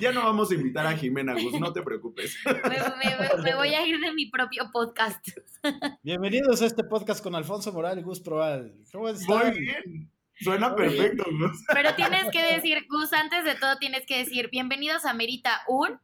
Ya 0.00 0.12
no 0.12 0.22
vamos 0.24 0.50
a 0.50 0.54
invitar 0.54 0.86
a 0.86 0.96
Jimena, 0.96 1.32
Gus, 1.34 1.58
no 1.58 1.72
te 1.72 1.82
preocupes. 1.82 2.36
me, 2.44 2.52
me- 2.52 3.16
me- 3.36 3.42
me 3.42 3.54
voy 3.54 3.74
a 3.74 3.86
ir 3.86 3.98
de 4.00 4.12
mi 4.12 4.26
propio 4.26 4.70
podcast. 4.72 5.26
Bienvenidos 6.02 6.60
a 6.62 6.66
este 6.66 6.84
podcast 6.84 7.22
con 7.22 7.34
Alfonso 7.34 7.72
Moral 7.72 7.98
y 7.98 8.02
Gus 8.02 8.20
Proal. 8.20 8.74
¿Cómo 8.92 9.08
están? 9.08 9.48
Muy 9.50 9.60
bien. 9.60 10.10
Suena 10.38 10.74
perfecto, 10.74 11.24
Gus. 11.30 11.64
Pero 11.72 11.94
tienes 11.94 12.24
que 12.30 12.42
decir, 12.54 12.86
Gus, 12.90 13.12
antes 13.12 13.44
de 13.44 13.54
todo 13.54 13.76
tienes 13.78 14.04
que 14.06 14.18
decir, 14.18 14.48
bienvenidos 14.50 15.04
a 15.06 15.14
Merita 15.14 15.62
Un. 15.68 15.98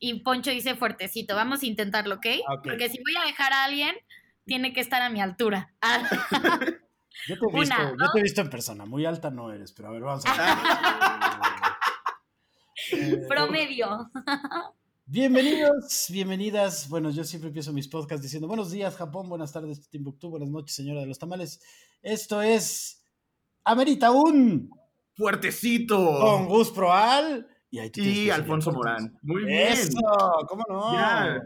Y 0.00 0.20
Poncho 0.20 0.50
dice 0.50 0.74
fuertecito. 0.74 1.34
Vamos 1.34 1.62
a 1.62 1.66
intentarlo, 1.66 2.16
¿ok? 2.16 2.26
Ok. 2.48 2.64
Porque 2.64 2.88
si 2.90 2.98
voy 2.98 3.14
a 3.22 3.26
dejar 3.26 3.52
a 3.52 3.64
alguien, 3.64 3.94
tiene 4.44 4.72
que 4.72 4.80
estar 4.80 5.00
a 5.02 5.08
mi 5.08 5.20
altura. 5.22 5.72
Ah, 5.80 6.02
Yo 7.28 7.38
te, 7.38 7.46
he 7.50 7.58
visto, 7.60 7.74
Una, 7.74 7.90
yo 7.98 8.12
te 8.12 8.18
he 8.18 8.22
visto 8.22 8.40
en 8.42 8.50
persona, 8.50 8.84
muy 8.84 9.06
alta 9.06 9.30
no 9.30 9.50
eres, 9.52 9.72
pero 9.72 9.88
a 9.88 9.92
ver, 9.92 10.02
vamos 10.02 10.24
a 10.26 10.32
ver. 10.34 11.55
Eh, 12.92 13.22
promedio. 13.28 14.10
Bienvenidos, 15.06 16.06
bienvenidas. 16.10 16.88
Bueno, 16.88 17.10
yo 17.10 17.24
siempre 17.24 17.48
empiezo 17.48 17.72
mis 17.72 17.88
podcasts 17.88 18.22
diciendo 18.22 18.48
buenos 18.48 18.70
días, 18.70 18.96
Japón, 18.96 19.28
buenas 19.28 19.52
tardes, 19.52 19.88
Timbuktu, 19.88 20.28
buenas 20.30 20.48
noches, 20.50 20.74
señora 20.74 21.00
de 21.00 21.06
los 21.06 21.18
tamales. 21.18 21.60
Esto 22.02 22.42
es 22.42 23.02
Amerita 23.64 24.10
un 24.10 24.70
Fuertecito. 25.14 25.96
con 26.20 26.46
Gus 26.48 26.70
Proal 26.70 27.46
y, 27.70 27.80
Y 28.00 28.30
Alfonso. 28.30 28.72
Morán. 28.72 29.18
Muy 29.22 29.44
bien. 29.44 29.72
Eso, 29.72 29.98
¿cómo 30.48 30.64
no? 30.68 30.92
Ya. 30.92 31.40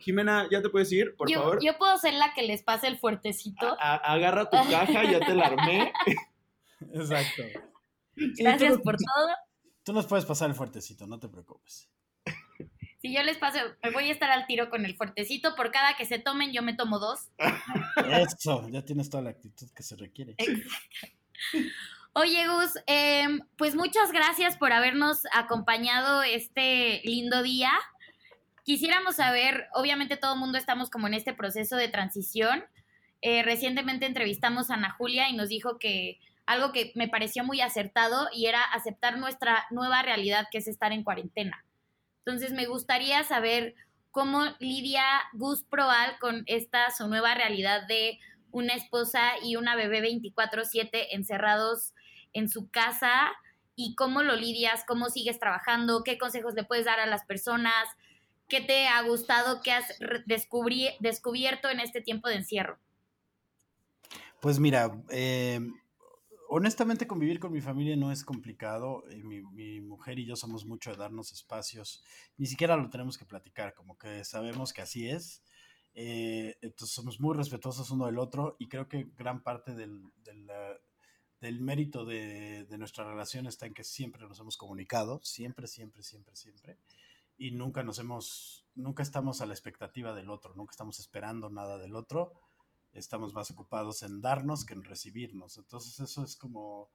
Jimena, 0.00 0.46
¿ya 0.50 0.62
te 0.62 0.68
puedes 0.68 0.90
ir, 0.92 1.14
por 1.16 1.28
yo, 1.28 1.40
favor? 1.40 1.58
yo 1.62 1.76
puedo 1.78 1.98
ser 1.98 2.14
la 2.14 2.32
que 2.32 2.42
les 2.42 2.62
pase 2.62 2.86
el 2.86 2.98
fuertecito. 2.98 3.76
A- 3.80 3.96
agarra 3.96 4.48
tu 4.48 4.56
caja, 4.70 5.04
ya 5.10 5.18
te 5.20 5.34
la 5.34 5.46
armé. 5.46 5.92
Exacto. 6.94 7.42
Gracias 8.14 8.74
tú, 8.74 8.82
por 8.82 8.96
todo. 8.96 9.28
Tú 9.82 9.92
nos 9.92 10.06
puedes 10.06 10.24
pasar 10.24 10.50
el 10.50 10.56
fuertecito, 10.56 11.06
no 11.06 11.18
te 11.18 11.28
preocupes. 11.28 11.88
Si 13.00 13.14
yo 13.14 13.22
les 13.22 13.38
paso, 13.38 13.58
voy 13.94 14.10
a 14.10 14.12
estar 14.12 14.30
al 14.30 14.46
tiro 14.46 14.68
con 14.68 14.84
el 14.84 14.94
fuertecito. 14.94 15.54
Por 15.56 15.70
cada 15.70 15.96
que 15.96 16.04
se 16.04 16.18
tomen, 16.18 16.52
yo 16.52 16.62
me 16.62 16.74
tomo 16.74 16.98
dos. 16.98 17.30
Eso, 18.12 18.68
ya 18.68 18.84
tienes 18.84 19.08
toda 19.08 19.22
la 19.22 19.30
actitud 19.30 19.70
que 19.74 19.82
se 19.82 19.96
requiere. 19.96 20.36
Oye, 22.12 22.46
Gus, 22.46 22.72
em, 22.86 23.40
pues 23.56 23.74
muchas 23.74 24.12
gracias 24.12 24.58
por 24.58 24.72
habernos 24.72 25.22
acompañado 25.32 26.22
este 26.22 27.00
lindo 27.04 27.42
día. 27.42 27.70
Quisiéramos 28.64 29.16
saber, 29.16 29.68
obviamente 29.74 30.18
todo 30.18 30.34
el 30.34 30.40
mundo 30.40 30.58
estamos 30.58 30.90
como 30.90 31.06
en 31.06 31.14
este 31.14 31.32
proceso 31.32 31.76
de 31.76 31.88
transición. 31.88 32.64
Eh, 33.22 33.42
recientemente 33.42 34.06
entrevistamos 34.06 34.70
a 34.70 34.74
Ana 34.74 34.90
Julia 34.90 35.30
y 35.30 35.36
nos 35.36 35.48
dijo 35.48 35.78
que 35.78 36.18
algo 36.50 36.72
que 36.72 36.90
me 36.96 37.06
pareció 37.06 37.44
muy 37.44 37.60
acertado 37.60 38.28
y 38.34 38.46
era 38.46 38.60
aceptar 38.60 39.18
nuestra 39.18 39.66
nueva 39.70 40.02
realidad 40.02 40.48
que 40.50 40.58
es 40.58 40.66
estar 40.66 40.90
en 40.90 41.04
cuarentena. 41.04 41.64
Entonces 42.24 42.52
me 42.52 42.66
gustaría 42.66 43.22
saber 43.22 43.76
cómo 44.10 44.42
lidia 44.58 45.04
Gus 45.32 45.62
Proal 45.62 46.18
con 46.20 46.42
esta 46.46 46.90
su 46.90 47.06
nueva 47.06 47.36
realidad 47.36 47.86
de 47.86 48.18
una 48.50 48.74
esposa 48.74 49.20
y 49.44 49.54
una 49.54 49.76
bebé 49.76 50.00
24/7 50.00 51.14
encerrados 51.14 51.94
en 52.32 52.48
su 52.48 52.68
casa 52.68 53.30
y 53.76 53.94
cómo 53.94 54.24
lo 54.24 54.34
lidias, 54.34 54.82
cómo 54.88 55.08
sigues 55.08 55.38
trabajando, 55.38 56.02
qué 56.02 56.18
consejos 56.18 56.54
le 56.54 56.64
puedes 56.64 56.84
dar 56.84 56.98
a 56.98 57.06
las 57.06 57.24
personas, 57.26 57.86
qué 58.48 58.60
te 58.60 58.88
ha 58.88 59.00
gustado, 59.02 59.62
qué 59.62 59.70
has 59.70 59.86
descubierto 60.26 61.70
en 61.70 61.78
este 61.78 62.00
tiempo 62.00 62.28
de 62.28 62.34
encierro. 62.34 62.80
Pues 64.40 64.58
mira, 64.58 64.90
eh, 65.10 65.60
honestamente 66.50 67.06
convivir 67.06 67.38
con 67.38 67.52
mi 67.52 67.60
familia 67.60 67.96
no 67.96 68.12
es 68.12 68.24
complicado. 68.24 69.04
eh, 69.10 69.22
mi, 69.22 69.80
mujer 69.80 70.18
y 70.18 70.26
yo 70.26 70.36
somos 70.36 70.66
mucho 70.66 70.90
de 70.90 70.96
darnos 70.96 71.32
espacios. 71.32 72.02
Ni 72.36 72.46
siquiera 72.46 72.76
lo 72.76 72.90
tenemos 72.90 73.16
que 73.16 73.24
platicar, 73.24 73.74
como 73.74 73.96
que 73.96 74.24
sabemos 74.24 74.72
que 74.72 74.82
así 74.82 75.08
es. 75.08 75.42
eh, 75.94 76.56
entonces 76.60 76.94
somos 76.94 77.20
muy 77.20 77.36
respetuosos 77.36 77.90
uno 77.90 78.06
del 78.06 78.18
otro 78.18 78.56
y 78.58 78.68
creo 78.68 78.88
que 78.88 79.10
gran 79.16 79.42
parte 79.42 79.74
del, 79.74 80.02
del 81.40 81.60
mérito 81.60 82.04
de, 82.04 82.64
de 82.64 82.78
nuestra 82.78 83.04
relación 83.04 83.46
está 83.46 83.66
en 83.66 83.74
que 83.74 83.84
siempre 83.84 84.26
nos 84.28 84.38
hemos 84.40 84.56
comunicado, 84.56 85.20
siempre, 85.24 85.66
siempre, 85.66 86.02
siempre, 86.02 86.36
siempre. 86.36 86.78
Y 87.38 87.52
nunca 87.52 87.82
nos 87.82 87.98
hemos, 87.98 88.66
nunca 88.74 89.02
estamos 89.02 89.40
a 89.40 89.46
la 89.46 89.54
expectativa 89.54 90.14
del 90.14 90.30
otro, 90.30 90.54
nunca 90.54 90.72
estamos 90.72 91.00
esperando 91.00 91.48
nada 91.50 91.78
del 91.78 91.96
otro 91.96 92.32
estamos 92.92 93.34
más 93.34 93.50
ocupados 93.50 94.02
en 94.02 94.20
darnos 94.20 94.64
que 94.64 94.74
en 94.74 94.84
recibirnos. 94.84 95.58
Entonces 95.58 95.98
eso 96.00 96.24
es 96.24 96.36
como 96.36 96.90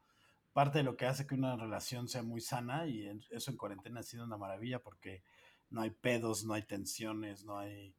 parte 0.53 0.79
de 0.79 0.83
lo 0.83 0.95
que 0.95 1.05
hace 1.05 1.27
que 1.27 1.35
una 1.35 1.57
relación 1.57 2.07
sea 2.07 2.23
muy 2.23 2.41
sana 2.41 2.87
y 2.87 3.09
eso 3.31 3.51
en 3.51 3.57
cuarentena 3.57 3.99
ha 3.99 4.03
sido 4.03 4.23
una 4.23 4.37
maravilla 4.37 4.81
porque 4.81 5.23
no 5.69 5.81
hay 5.81 5.89
pedos, 5.89 6.45
no 6.45 6.53
hay 6.53 6.63
tensiones, 6.63 7.43
no 7.43 7.59
hay, 7.59 7.93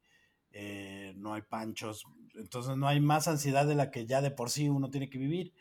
eh, 0.53 1.12
no 1.16 1.34
hay 1.34 1.42
panchos, 1.42 2.07
entonces 2.34 2.76
no 2.76 2.88
hay 2.88 3.01
más 3.01 3.28
ansiedad 3.28 3.66
de 3.66 3.74
la 3.74 3.90
que 3.90 4.07
ya 4.07 4.22
de 4.22 4.30
por 4.30 4.51
sí 4.51 4.68
uno 4.68 4.90
tiene 4.90 5.11
que 5.11 5.18
vivir. 5.18 5.53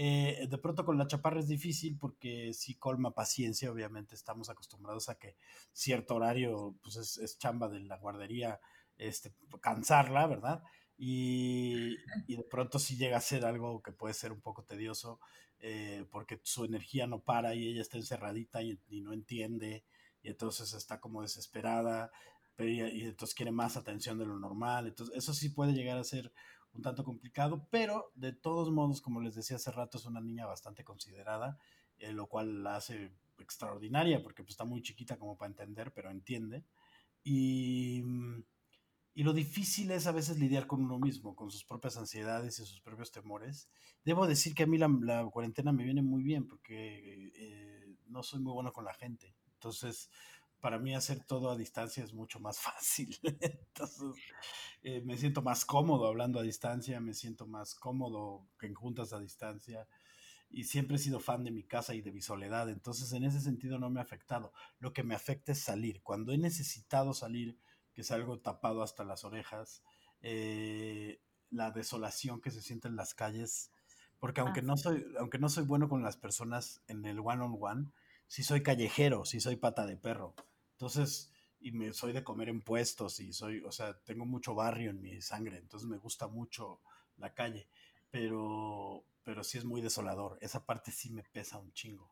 Eh, 0.00 0.46
de 0.48 0.58
pronto 0.58 0.84
con 0.84 0.96
la 0.96 1.08
chaparra 1.08 1.40
es 1.40 1.48
difícil 1.48 1.98
porque 1.98 2.52
sí 2.54 2.76
colma 2.76 3.14
paciencia, 3.14 3.70
obviamente 3.70 4.14
estamos 4.14 4.48
acostumbrados 4.48 5.08
a 5.08 5.18
que 5.18 5.36
cierto 5.72 6.14
horario 6.14 6.76
pues 6.82 6.96
es, 6.96 7.18
es 7.18 7.36
chamba 7.36 7.68
de 7.68 7.80
la 7.80 7.98
guardería, 7.98 8.60
este, 8.96 9.34
cansarla, 9.60 10.26
¿verdad? 10.26 10.62
Y, 10.98 11.96
y 12.26 12.36
de 12.36 12.42
pronto 12.44 12.78
sí 12.80 12.96
llega 12.96 13.18
a 13.18 13.20
ser 13.20 13.44
algo 13.46 13.82
que 13.82 13.92
puede 13.92 14.14
ser 14.14 14.32
un 14.32 14.40
poco 14.40 14.64
tedioso 14.64 15.20
eh, 15.60 16.04
porque 16.10 16.40
su 16.42 16.64
energía 16.64 17.06
no 17.06 17.20
para 17.20 17.54
y 17.54 17.68
ella 17.68 17.82
está 17.82 17.98
encerradita 17.98 18.62
y, 18.62 18.80
y 18.88 19.00
no 19.00 19.12
entiende 19.12 19.84
y 20.22 20.28
entonces 20.28 20.72
está 20.74 21.00
como 21.00 21.22
desesperada 21.22 22.10
pero 22.56 22.70
ella- 22.70 22.88
y 22.88 23.02
entonces 23.02 23.34
quiere 23.36 23.52
más 23.52 23.76
atención 23.76 24.18
de 24.18 24.26
lo 24.26 24.38
normal. 24.38 24.88
Entonces 24.88 25.16
eso 25.16 25.32
sí 25.32 25.50
puede 25.50 25.72
llegar 25.74 25.96
a 25.98 26.04
ser 26.04 26.32
un 26.74 26.82
tanto 26.82 27.04
complicado, 27.04 27.66
pero 27.70 28.10
de 28.14 28.32
todos 28.32 28.70
modos, 28.70 29.00
como 29.00 29.20
les 29.20 29.34
decía 29.34 29.56
hace 29.56 29.70
rato, 29.70 29.98
es 29.98 30.06
una 30.06 30.20
niña 30.20 30.46
bastante 30.46 30.84
considerada, 30.84 31.58
eh, 31.98 32.12
lo 32.12 32.26
cual 32.26 32.62
la 32.62 32.76
hace 32.76 33.12
extraordinaria 33.38 34.22
porque 34.22 34.42
pues, 34.42 34.50
está 34.54 34.64
muy 34.64 34.82
chiquita 34.82 35.16
como 35.18 35.36
para 35.36 35.50
entender, 35.50 35.92
pero 35.92 36.10
entiende. 36.10 36.64
Y, 37.24 38.02
mm, 38.04 38.42
y 39.18 39.24
lo 39.24 39.32
difícil 39.32 39.90
es 39.90 40.06
a 40.06 40.12
veces 40.12 40.38
lidiar 40.38 40.68
con 40.68 40.80
uno 40.80 40.96
mismo, 40.96 41.34
con 41.34 41.50
sus 41.50 41.64
propias 41.64 41.96
ansiedades 41.96 42.60
y 42.60 42.64
sus 42.64 42.80
propios 42.80 43.10
temores. 43.10 43.68
Debo 44.04 44.28
decir 44.28 44.54
que 44.54 44.62
a 44.62 44.66
mí 44.68 44.78
la, 44.78 45.28
cuarentena 45.32 45.72
me 45.72 45.82
viene 45.82 46.02
muy 46.02 46.22
bien 46.22 46.46
porque 46.46 47.32
eh, 47.34 47.96
no 48.06 48.22
soy 48.22 48.38
muy 48.38 48.52
bueno 48.52 48.72
con 48.72 48.84
la 48.84 48.94
gente. 48.94 49.34
Entonces, 49.54 50.08
para 50.60 50.78
mí 50.78 50.94
hacer 50.94 51.24
todo 51.24 51.50
a 51.50 51.56
distancia 51.56 52.04
es 52.04 52.14
mucho 52.14 52.38
más 52.38 52.60
fácil. 52.60 53.18
Entonces, 53.40 54.22
eh, 54.84 55.02
me 55.04 55.18
siento 55.18 55.42
más 55.42 55.64
cómodo 55.64 56.06
hablando 56.06 56.38
a 56.38 56.44
distancia, 56.44 57.00
me 57.00 57.12
siento 57.12 57.44
más 57.44 57.74
cómodo 57.74 58.46
en 58.62 58.74
juntas 58.74 59.12
a 59.12 59.18
distancia. 59.18 59.88
Y 60.48 60.62
siempre 60.62 60.94
he 60.94 61.00
sido 61.00 61.18
fan 61.18 61.42
de 61.42 61.50
mi 61.50 61.64
casa 61.64 61.92
y 61.92 62.02
de 62.02 62.12
mi 62.12 62.20
soledad. 62.20 62.70
Entonces, 62.70 63.12
en 63.12 63.24
ese 63.24 63.40
sentido 63.40 63.80
no 63.80 63.90
me 63.90 63.98
ha 63.98 64.04
afectado. 64.04 64.52
Lo 64.78 64.92
que 64.92 65.02
me 65.02 65.16
afecta 65.16 65.50
es 65.50 65.58
salir. 65.58 66.02
Cuando 66.04 66.30
he 66.30 66.38
necesitado 66.38 67.14
salir, 67.14 67.58
que 67.98 68.04
salgo 68.04 68.38
tapado 68.38 68.84
hasta 68.84 69.02
las 69.02 69.24
orejas, 69.24 69.82
eh, 70.22 71.20
la 71.50 71.72
desolación 71.72 72.40
que 72.40 72.52
se 72.52 72.62
siente 72.62 72.86
en 72.86 72.94
las 72.94 73.12
calles 73.12 73.72
Porque 74.20 74.40
aunque, 74.40 74.60
Ah. 74.60 74.62
no 74.62 74.76
soy, 74.76 75.04
aunque 75.18 75.38
no 75.40 75.48
soy 75.48 75.64
bueno 75.64 75.88
con 75.88 76.02
las 76.04 76.16
personas 76.16 76.80
en 76.86 77.04
el 77.06 77.18
one-on-one, 77.18 77.90
sí 78.28 78.44
soy 78.44 78.62
callejero, 78.62 79.24
sí 79.24 79.40
soy 79.40 79.56
pata 79.56 79.84
de 79.84 79.96
perro. 79.96 80.34
Entonces, 80.72 81.32
y 81.60 81.72
me 81.72 81.92
soy 81.92 82.12
de 82.12 82.22
comer 82.22 82.48
en 82.48 82.60
puestos 82.62 83.18
y 83.18 83.32
soy, 83.32 83.62
o 83.64 83.72
sea, 83.72 83.98
tengo 84.04 84.26
mucho 84.26 84.54
barrio 84.54 84.90
en 84.90 85.00
mi 85.00 85.20
sangre, 85.20 85.58
entonces 85.58 85.88
me 85.88 85.98
gusta 85.98 86.28
mucho 86.28 86.80
la 87.16 87.32
calle, 87.34 87.68
pero, 88.12 89.04
pero 89.24 89.42
sí 89.42 89.58
es 89.58 89.64
muy 89.64 89.80
desolador. 89.80 90.38
Esa 90.40 90.64
parte 90.66 90.92
sí 90.92 91.10
me 91.10 91.24
pesa 91.24 91.58
un 91.58 91.72
chingo. 91.72 92.08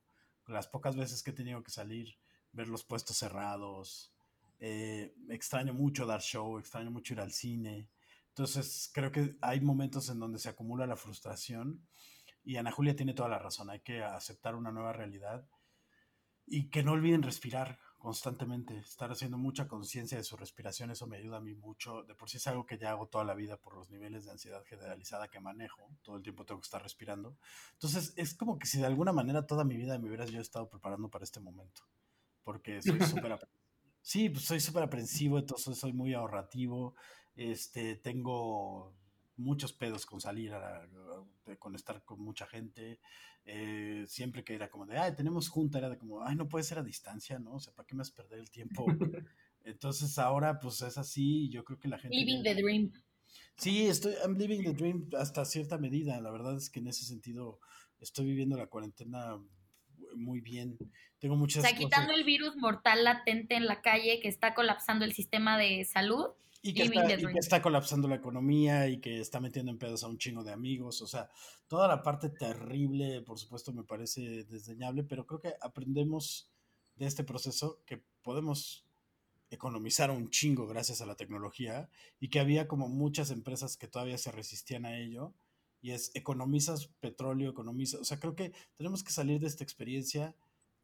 Las 0.49 0.67
pocas 0.67 0.97
veces 0.97 1.23
que 1.23 1.31
he 1.31 1.35
tenido 1.35 1.63
que 1.63 1.71
salir, 1.71 2.17
ver 2.53 2.67
los 2.69 2.83
puestos 2.85 3.17
cerrados, 3.19 4.13
eh, 4.59 5.15
extraño 5.29 5.75
mucho 5.75 6.07
dar 6.07 6.21
show, 6.21 6.59
extraño 6.59 6.91
mucho 6.91 7.15
ir 7.15 7.21
al 7.21 7.33
cine. 7.33 7.89
Entonces, 8.29 8.91
creo 8.93 9.11
que 9.11 9.37
hay 9.41 9.61
momentos 9.61 10.09
en 10.11 10.19
donde 10.19 10.39
se 10.39 10.49
acumula 10.49 10.87
la 10.87 10.97
frustración 10.97 11.87
y 12.45 12.57
Ana 12.57 12.71
Julia 12.71 12.95
tiene 12.95 13.15
toda 13.15 13.29
la 13.29 13.39
razón. 13.39 13.71
Hay 13.71 13.81
que 13.81 14.03
aceptar 14.03 14.55
una 14.55 14.71
nueva 14.71 14.93
realidad 14.93 15.49
y 16.47 16.71
que 16.71 16.83
no 16.83 16.93
olviden 16.93 17.23
respirar 17.23 17.79
constantemente, 17.99 18.79
estar 18.79 19.11
haciendo 19.11 19.37
mucha 19.37 19.67
conciencia 19.67 20.17
de 20.17 20.23
su 20.23 20.37
respiración, 20.37 20.93
eso 20.93 21.09
me 21.09 21.17
ayuda 21.17 21.39
a 21.39 21.41
mí 21.41 21.55
mucho. 21.55 22.05
De 22.05 22.15
por 22.15 22.31
sí 22.31 22.37
es 22.37 22.47
algo 22.47 22.65
que 22.65 22.79
ya 22.79 22.91
hago 22.91 23.09
toda 23.09 23.25
la 23.25 23.35
vida 23.35 23.57
por 23.57 23.75
los 23.75 23.91
niveles 23.91 24.25
de 24.25 24.31
ansiedad 24.31 24.63
generalizada 24.65 25.29
que 25.29 25.41
manejo. 25.41 25.91
Todo 26.03 26.17
el 26.17 26.23
tiempo 26.23 26.45
tengo 26.45 26.61
que 26.61 26.67
estar 26.67 26.83
respirando. 26.83 27.37
Entonces, 27.73 28.13
es 28.17 28.35
como 28.35 28.59
que 28.61 28.67
si 28.67 28.79
de 28.79 28.87
alguna 28.87 29.13
manera 29.13 29.47
toda 29.47 29.65
mi 29.65 29.77
vida 29.77 29.99
me 29.99 30.07
hubieras 30.07 30.31
yo 30.31 30.41
estado 30.41 30.69
preparando 30.69 31.09
para 31.09 31.25
este 31.25 31.41
momento. 31.41 31.83
Porque 32.45 32.81
soy 32.81 33.01
súper 33.25 33.33
Sí, 34.07 34.29
pues 34.29 34.45
soy 34.45 34.61
súper 34.61 34.85
aprensivo, 34.85 35.37
entonces 35.37 35.77
soy 35.77 35.93
muy 35.93 36.15
ahorrativo. 36.15 36.95
Este, 37.35 37.97
tengo 37.97 38.95
muchos 39.37 39.73
pedos 39.73 40.07
con 40.07 40.21
salir, 40.21 40.55
a, 40.55 40.85
a, 40.85 41.57
con 41.59 41.75
estar 41.75 42.05
con 42.05 42.21
mucha 42.21 42.47
gente. 42.47 43.01
Eh, 43.45 44.05
siempre 44.07 44.45
que 44.45 44.55
era 44.55 44.71
como 44.71 44.87
de, 44.87 44.97
ay, 44.97 45.17
tenemos 45.17 45.49
junta, 45.49 45.79
era 45.79 45.91
de 45.91 45.99
como, 45.99 46.23
ay, 46.23 46.37
no 46.37 46.49
puede 46.49 46.63
ser 46.63 46.79
a 46.79 46.85
distancia, 46.85 47.41
¿no? 47.41 47.55
O 47.55 47.59
sea, 47.59 47.75
¿para 47.75 47.85
qué 47.85 47.97
me 47.97 48.03
vas 48.03 48.13
a 48.13 48.15
perder 48.15 48.39
el 48.39 48.49
tiempo? 48.49 48.87
Entonces 49.65 50.17
ahora, 50.21 50.61
pues 50.61 50.83
es 50.83 50.97
así, 50.99 51.49
yo 51.49 51.65
creo 51.65 51.81
que 51.81 51.89
la 51.89 51.99
gente... 51.99 52.17
Living 52.17 52.45
the 52.45 52.55
dream. 52.55 52.93
Sí, 53.57 53.89
estoy, 53.89 54.15
I'm 54.23 54.39
living 54.39 54.63
the 54.63 54.73
dream 54.73 55.09
hasta 55.19 55.45
cierta 55.45 55.79
medida. 55.79 56.21
La 56.21 56.31
verdad 56.31 56.57
es 56.57 56.71
que 56.71 56.79
en 56.79 56.87
ese 56.87 57.05
sentido 57.05 57.59
estoy 57.99 58.27
viviendo 58.27 58.57
la 58.57 58.69
cuarentena 58.69 59.37
muy 60.17 60.41
bien. 60.41 60.77
Tengo 61.19 61.37
muchas 61.37 61.65
O 61.65 61.67
sea, 61.67 61.77
quitando 61.77 62.13
el 62.13 62.25
virus 62.25 62.57
mortal 62.57 63.05
latente 63.05 63.55
en 63.57 63.67
la 63.67 63.83
calle 63.83 64.21
que 64.21 64.29
está 64.29 64.55
colapsando 64.55 65.05
el 65.05 65.13
sistema 65.13 65.59
de 65.59 65.85
salud. 65.85 66.27
Y 66.63 66.75
que, 66.75 66.83
está, 66.83 67.15
y 67.15 67.19
que, 67.19 67.39
está, 67.39 67.63
colapsando 67.63 68.09
la 68.09 68.17
economía 68.17 68.89
y 68.89 68.99
que 68.99 69.21
está 69.21 69.39
metiendo 69.39 69.71
en 69.71 69.79
pedos 69.79 70.03
a 70.03 70.09
un 70.09 70.19
chingo 70.19 70.43
de 70.43 70.53
amigos. 70.53 71.01
O 71.01 71.07
sea, 71.07 71.31
toda 71.69 71.87
la 71.87 72.03
parte 72.03 72.29
terrible, 72.29 73.23
por 73.23 73.39
supuesto, 73.39 73.73
me 73.73 73.85
parece 73.85 74.43
desdeñable, 74.45 75.05
pero 75.05 75.27
creo 75.27 75.41
que 75.41 75.55
aprendemos 75.61 76.51
de 76.97 77.07
este 77.07 77.23
proceso 77.23 77.79
que 77.87 78.03
podemos 78.23 78.85
economizar 79.51 80.11
un 80.11 80.31
chingo 80.31 80.67
gracias 80.67 81.01
a 81.01 81.07
la 81.07 81.15
tecnología 81.15 81.89
y 82.19 82.29
que 82.29 82.41
había 82.41 82.67
como 82.67 82.89
muchas 82.89 83.31
empresas 83.31 83.77
que 83.77 83.87
todavía 83.87 84.19
se 84.19 84.33
resistían 84.33 84.87
a 84.87 84.99
ello 84.99 85.35
y 85.81 85.93
es 85.93 86.11
economizas 86.15 86.89
petróleo, 87.01 87.51
economizas, 87.51 88.01
o 88.01 88.05
sea, 88.05 88.19
creo 88.19 88.35
que 88.35 88.53
tenemos 88.77 89.05
que 89.05 89.13
salir 89.13 89.41
de 89.41 89.47
esta 89.47 89.65
experiencia 89.65 90.35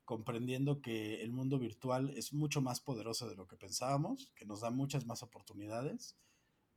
comprendiendo 0.05 0.83
que 0.83 1.23
el 1.23 1.33
mundo 1.33 1.59
virtual 1.59 2.11
es 2.17 2.33
mucho 2.33 2.61
más 2.61 2.81
poderoso 2.81 3.29
de 3.29 3.37
lo 3.37 3.47
que 3.47 3.57
pensábamos, 3.57 4.33
que 4.35 4.45
nos 4.45 4.61
da 4.61 4.71
muchas 4.71 5.07
más 5.07 5.23
oportunidades 5.23 6.17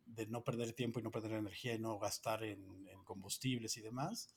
de 0.06 0.28
no 0.28 0.44
perder 0.44 0.74
tiempo 0.74 1.00
y 1.00 1.04
no 1.04 1.12
perder 1.12 1.34
energía 1.34 1.74
y 1.74 1.80
no 1.80 1.98
gastar 1.98 2.44
en, 2.44 2.88
en 2.88 3.04
combustibles 3.04 3.76
y 3.78 3.82
demás. 3.82 4.36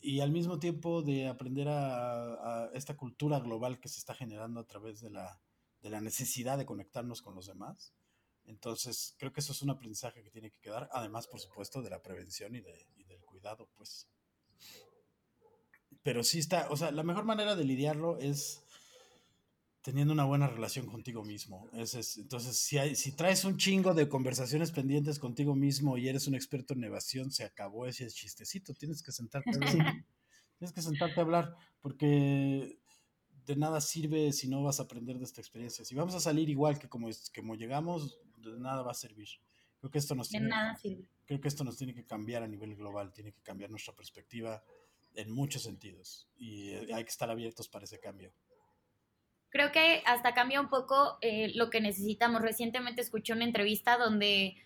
Y 0.00 0.20
al 0.20 0.30
mismo 0.30 0.58
tiempo 0.58 1.02
de 1.02 1.28
aprender 1.28 1.68
a, 1.68 2.64
a, 2.64 2.70
esta 2.74 2.96
cultura 2.96 3.40
global 3.40 3.78
que 3.80 3.88
se 3.88 3.98
está 3.98 4.14
generando 4.14 4.60
a 4.60 4.66
través 4.66 5.00
de 5.00 5.10
la, 5.10 5.40
de 5.80 5.90
la 5.90 6.00
necesidad 6.00 6.58
de 6.58 6.66
conectarnos 6.66 7.22
con 7.22 7.34
los 7.34 7.46
demás. 7.46 7.92
Entonces, 8.44 9.14
creo 9.18 9.32
que 9.32 9.40
eso 9.40 9.52
es 9.52 9.62
un 9.62 9.70
aprendizaje 9.70 10.22
que 10.22 10.30
tiene 10.30 10.50
que 10.50 10.60
quedar, 10.60 10.88
además, 10.92 11.28
por 11.28 11.38
supuesto, 11.38 11.80
de 11.82 11.90
la 11.90 12.02
prevención 12.02 12.54
y, 12.56 12.60
de, 12.60 12.86
y 12.96 13.01
cuidado, 13.42 13.68
pues. 13.76 14.08
Pero 16.02 16.22
sí 16.22 16.38
está, 16.38 16.68
o 16.70 16.76
sea, 16.76 16.90
la 16.92 17.02
mejor 17.02 17.24
manera 17.24 17.56
de 17.56 17.64
lidiarlo 17.64 18.18
es 18.18 18.64
teniendo 19.82 20.12
una 20.12 20.24
buena 20.24 20.46
relación 20.46 20.86
contigo 20.86 21.24
mismo. 21.24 21.68
Es, 21.72 21.94
es, 21.94 22.18
entonces, 22.18 22.56
si, 22.56 22.78
hay, 22.78 22.94
si 22.94 23.12
traes 23.12 23.44
un 23.44 23.56
chingo 23.56 23.94
de 23.94 24.08
conversaciones 24.08 24.70
pendientes 24.70 25.18
contigo 25.18 25.56
mismo 25.56 25.98
y 25.98 26.08
eres 26.08 26.28
un 26.28 26.36
experto 26.36 26.74
en 26.74 26.84
evasión, 26.84 27.32
se 27.32 27.44
acabó 27.44 27.86
ese 27.86 28.08
chistecito. 28.08 28.74
Tienes 28.74 29.02
que 29.02 29.10
sentarte 29.10 29.50
a 29.50 29.54
hablar. 29.54 30.06
Tienes 30.58 30.72
que 30.72 30.82
sentarte 30.82 31.18
a 31.18 31.24
hablar 31.24 31.56
porque 31.80 32.78
de 33.44 33.56
nada 33.56 33.80
sirve 33.80 34.32
si 34.32 34.48
no 34.48 34.62
vas 34.62 34.78
a 34.78 34.84
aprender 34.84 35.18
de 35.18 35.24
esta 35.24 35.40
experiencia. 35.40 35.84
Si 35.84 35.96
vamos 35.96 36.14
a 36.14 36.20
salir 36.20 36.48
igual 36.48 36.78
que 36.78 36.88
como, 36.88 37.08
como 37.34 37.56
llegamos, 37.56 38.20
de 38.36 38.60
nada 38.60 38.82
va 38.82 38.92
a 38.92 38.94
servir. 38.94 39.28
Creo 39.80 39.90
que 39.90 39.98
esto 39.98 40.14
nos 40.14 40.28
de 40.28 40.38
tiene, 40.38 40.48
nada 40.48 40.76
sirve. 40.76 41.08
Creo 41.32 41.40
que 41.40 41.48
esto 41.48 41.64
nos 41.64 41.78
tiene 41.78 41.94
que 41.94 42.04
cambiar 42.04 42.42
a 42.42 42.46
nivel 42.46 42.76
global, 42.76 43.10
tiene 43.10 43.32
que 43.32 43.40
cambiar 43.40 43.70
nuestra 43.70 43.94
perspectiva 43.94 44.62
en 45.14 45.32
muchos 45.32 45.62
sentidos 45.62 46.28
y 46.36 46.72
eh, 46.72 46.88
hay 46.92 47.04
que 47.04 47.08
estar 47.08 47.30
abiertos 47.30 47.70
para 47.70 47.86
ese 47.86 47.98
cambio. 47.98 48.34
Creo 49.48 49.72
que 49.72 50.02
hasta 50.04 50.34
cambia 50.34 50.60
un 50.60 50.68
poco 50.68 51.16
eh, 51.22 51.50
lo 51.54 51.70
que 51.70 51.80
necesitamos. 51.80 52.42
Recientemente 52.42 53.00
escuché 53.00 53.32
una 53.32 53.46
entrevista 53.46 53.96
donde 53.96 54.56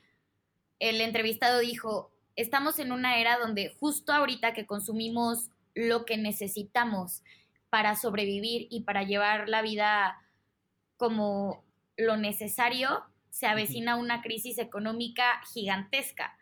el 0.81 1.01
entrevistado 1.01 1.61
dijo, 1.61 2.11
estamos 2.35 2.81
en 2.81 2.91
una 2.91 3.21
era 3.21 3.39
donde 3.39 3.77
justo 3.79 4.13
ahorita 4.13 4.53
que 4.53 4.67
consumimos 4.67 5.51
lo 5.77 6.05
que 6.05 6.17
necesitamos 6.17 7.23
para 7.71 7.95
sobrevivir 7.95 8.67
y 8.71 8.81
para 8.81 9.05
llevar 9.05 9.49
la 9.49 9.63
vida 9.63 10.21
como 10.97 11.65
lo 11.97 12.17
necesario, 12.17 13.05
se 13.31 13.47
avecina 13.47 13.95
una 13.95 14.21
crisis 14.21 14.59
económica 14.59 15.41
gigantesca. 15.53 16.37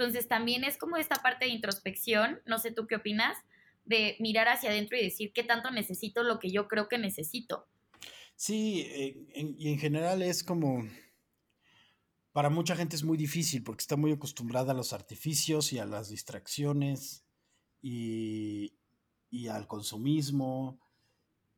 Entonces 0.00 0.28
también 0.28 0.64
es 0.64 0.78
como 0.78 0.96
esta 0.96 1.16
parte 1.16 1.44
de 1.44 1.50
introspección, 1.50 2.40
no 2.46 2.58
sé 2.58 2.72
tú 2.72 2.86
qué 2.86 2.96
opinas, 2.96 3.36
de 3.84 4.16
mirar 4.18 4.48
hacia 4.48 4.70
adentro 4.70 4.96
y 4.96 5.02
decir 5.02 5.30
qué 5.34 5.44
tanto 5.44 5.70
necesito 5.70 6.22
lo 6.22 6.38
que 6.38 6.50
yo 6.50 6.68
creo 6.68 6.88
que 6.88 6.96
necesito. 6.96 7.66
Sí, 8.34 8.80
eh, 8.86 9.26
y 9.34 9.68
en 9.70 9.78
general 9.78 10.22
es 10.22 10.42
como, 10.42 10.88
para 12.32 12.48
mucha 12.48 12.76
gente 12.76 12.96
es 12.96 13.04
muy 13.04 13.18
difícil 13.18 13.62
porque 13.62 13.82
está 13.82 13.96
muy 13.96 14.12
acostumbrada 14.12 14.72
a 14.72 14.74
los 14.74 14.94
artificios 14.94 15.70
y 15.74 15.78
a 15.78 15.84
las 15.84 16.08
distracciones 16.08 17.26
y, 17.82 18.72
y 19.28 19.48
al 19.48 19.66
consumismo. 19.66 20.80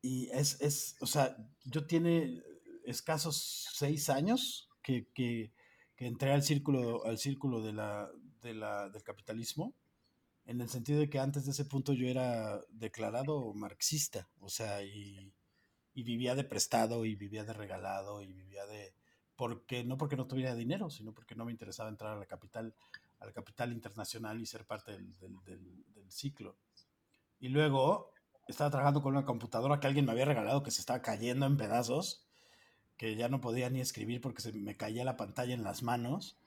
Y 0.01 0.27
es, 0.33 0.59
es, 0.59 0.97
o 0.99 1.05
sea, 1.05 1.37
yo 1.63 1.87
tiene 1.87 2.43
escasos 2.83 3.69
seis 3.71 4.09
años 4.09 4.67
que, 4.81 5.07
que, 5.13 5.53
que 5.95 6.07
entré 6.07 6.33
al 6.33 6.43
círculo, 6.43 7.05
al 7.05 7.17
círculo 7.17 7.61
de 7.61 7.71
la, 7.71 8.11
de 8.43 8.53
la, 8.53 8.89
del 8.89 9.03
capitalismo, 9.03 9.73
en 10.45 10.61
el 10.61 10.69
sentido 10.69 10.99
de 10.99 11.09
que 11.09 11.19
antes 11.19 11.45
de 11.45 11.51
ese 11.51 11.65
punto 11.65 11.93
yo 11.93 12.07
era 12.07 12.59
declarado 12.69 13.53
marxista, 13.53 14.29
o 14.39 14.49
sea, 14.49 14.83
y, 14.83 15.33
vivía 15.95 16.35
de 16.35 16.43
prestado 16.43 17.05
y 17.05 17.15
vivía 17.15 17.43
de 17.43 17.53
regalado 17.53 18.21
y 18.21 18.33
vivía 18.33 18.65
de 18.65 18.95
porque 19.35 19.83
no 19.83 19.97
porque 19.97 20.17
no 20.17 20.27
tuviera 20.27 20.55
dinero, 20.55 20.89
sino 20.89 21.13
porque 21.13 21.35
no 21.35 21.45
me 21.45 21.51
interesaba 21.51 21.89
entrar 21.89 22.13
a 22.13 22.19
la 22.19 22.25
capital, 22.25 22.75
a 23.19 23.25
la 23.25 23.31
capital 23.31 23.71
internacional 23.71 24.41
y 24.41 24.45
ser 24.45 24.65
parte 24.65 24.91
del, 24.91 25.13
del 25.19 26.11
ciclo. 26.11 26.57
Y 27.39 27.49
luego 27.49 28.11
estaba 28.47 28.69
trabajando 28.69 29.01
con 29.01 29.15
una 29.15 29.25
computadora 29.25 29.79
que 29.79 29.87
alguien 29.87 30.05
me 30.05 30.11
había 30.11 30.25
regalado 30.25 30.63
que 30.63 30.71
se 30.71 30.81
estaba 30.81 31.01
cayendo 31.01 31.45
en 31.45 31.57
pedazos, 31.57 32.25
que 32.97 33.15
ya 33.15 33.29
no 33.29 33.41
podía 33.41 33.69
ni 33.69 33.81
escribir 33.81 34.21
porque 34.21 34.41
se 34.41 34.51
me 34.53 34.77
caía 34.77 35.03
la 35.05 35.17
pantalla 35.17 35.53
en 35.53 35.63
las 35.63 35.83
manos. 35.83 36.37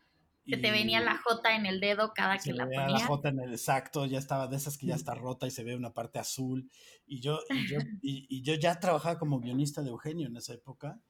Se 0.49 0.57
te 0.57 0.71
venía 0.71 1.01
la 1.01 1.19
J 1.19 1.57
en 1.57 1.67
el 1.67 1.81
dedo 1.81 2.13
cada 2.15 2.39
que 2.39 2.53
la 2.53 2.65
ponías. 2.65 3.03
la 3.03 3.07
J 3.07 3.29
en 3.31 3.41
el 3.41 3.53
exacto, 3.53 4.07
ya 4.07 4.19
estaba 4.19 4.47
de 4.47 4.57
esas 4.57 4.79
que 4.79 4.87
ya 4.87 4.95
está 4.95 5.15
rota 5.15 5.47
y 5.47 5.51
se 5.51 5.65
ve 5.65 5.75
una 5.75 5.93
parte 5.93 6.19
azul. 6.19 6.71
Y 7.07 7.21
yo, 7.21 7.41
y 7.51 7.69
yo, 7.69 7.79
y, 8.03 8.27
y 8.29 8.43
yo 8.43 8.55
ya 8.55 8.79
trabajaba 8.79 9.19
como 9.19 9.41
guionista 9.41 9.83
de 9.83 9.91
Eugenio 9.91 10.27
en 10.27 10.37
esa 10.37 10.55
época 10.55 11.01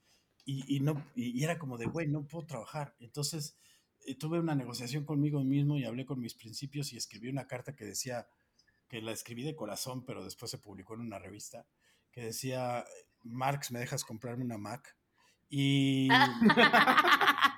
y, 0.45 0.77
y 0.77 0.81
no, 0.81 1.05
y, 1.15 1.43
era 1.43 1.59
como 1.59 1.77
de, 1.77 1.87
güey, 1.87 2.07
no 2.07 2.27
puedo 2.27 2.47
trabajar. 2.47 2.95
Entonces 3.01 3.59
eh, 4.07 4.15
tuve 4.15 4.39
una 4.39 4.55
negociación 4.55 5.05
conmigo 5.05 5.43
mismo 5.43 5.77
y 5.77 5.85
hablé 5.85 6.07
con 6.07 6.21
mis 6.21 6.35
principios 6.35 6.93
y 6.93 6.97
escribí 6.97 7.29
una 7.29 7.47
carta 7.47 7.75
que 7.75 7.85
decía, 7.85 8.29
que 8.89 9.03
la 9.03 9.13
escribí 9.13 9.43
de 9.43 9.57
corazón, 9.57 10.05
pero 10.05 10.25
después 10.25 10.51
se 10.51 10.59
publicó 10.59 10.95
en 10.95 11.01
una 11.01 11.19
revista, 11.19 11.67
que 12.13 12.23
decía, 12.23 12.85
Marx, 13.23 13.73
¿me 13.73 13.81
dejas 13.81 14.05
comprarme 14.05 14.45
una 14.45 14.59
Mac? 14.59 14.97
Y, 15.49 16.09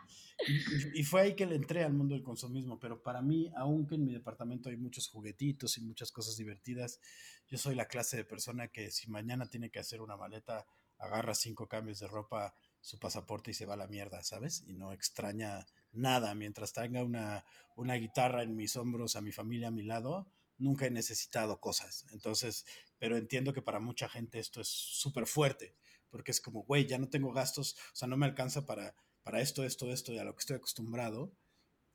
y, 0.95 1.03
fue 1.05 1.23
ahí 1.23 1.37
que 1.37 1.47
le 1.47 1.57
entré 1.57 1.85
al 1.85 1.93
mundo 1.93 2.15
del 2.15 2.23
consumismo, 2.23 2.79
pero 2.79 3.03
para 3.03 3.23
mí, 3.23 3.51
aunque 3.57 3.97
en 3.97 4.05
mi 4.05 4.13
departamento 4.13 4.69
hay 4.69 4.77
muchos 4.77 5.09
juguetitos 5.09 5.79
y 5.79 5.83
muchas 5.83 6.11
cosas 6.11 6.37
divertidas, 6.37 7.01
yo 7.49 7.59
soy 7.59 7.75
la 7.75 7.87
clase 7.87 8.17
de 8.17 8.25
persona 8.25 8.69
que 8.69 8.91
si 8.91 9.11
mañana 9.11 9.49
tiene 9.49 9.71
que 9.71 9.79
hacer 9.79 10.01
una 10.01 10.17
maleta, 10.17 10.67
agarra 10.99 11.35
cinco 11.35 11.69
cambios 11.69 12.01
de 12.01 12.09
ropa, 12.09 12.55
su 12.81 12.99
pasaporte 12.99 13.51
y 13.51 13.55
se 13.55 13.67
va 13.67 13.75
a 13.75 13.79
la 13.79 13.87
mierda, 13.87 14.23
¿sabes? 14.23 14.65
Y 14.67 14.75
no 14.75 14.93
extraña 14.93 15.67
nada 15.93 16.35
mientras 16.35 16.73
tenga 16.73 17.03
una, 17.03 17.45
una 17.77 17.95
guitarra 17.95 18.43
en 18.43 18.57
mis 18.57 18.77
hombros, 18.77 19.17
a 19.17 19.21
mi 19.21 19.33
familia 19.33 19.69
a 19.69 19.73
mi 19.73 19.83
lado, 19.83 20.31
nunca 20.59 20.87
he 20.87 20.91
necesitado 20.91 21.61
cosas. 21.61 22.07
Entonces, 22.13 22.67
pero 22.99 23.17
entiendo 23.17 23.53
que 23.53 23.63
para 23.63 23.81
mucha 23.81 24.09
gente 24.09 24.39
esto 24.39 24.61
es 24.61 24.69
súper 24.69 25.27
fuerte, 25.27 25.75
porque 26.11 26.31
es 26.31 26.41
como, 26.41 26.63
güey, 26.65 26.87
ya 26.87 26.99
no 26.99 27.09
tengo 27.09 27.33
gastos, 27.33 27.77
o 27.93 27.97
sea, 27.97 28.09
no 28.09 28.17
me 28.17 28.27
alcanza 28.27 28.67
para, 28.67 28.95
para 29.29 29.43
esto, 29.43 29.63
esto, 29.63 29.93
esto, 29.93 30.15
y 30.15 30.19
a 30.19 30.25
lo 30.25 30.35
que 30.35 30.41
estoy 30.41 30.57
acostumbrado, 30.57 31.37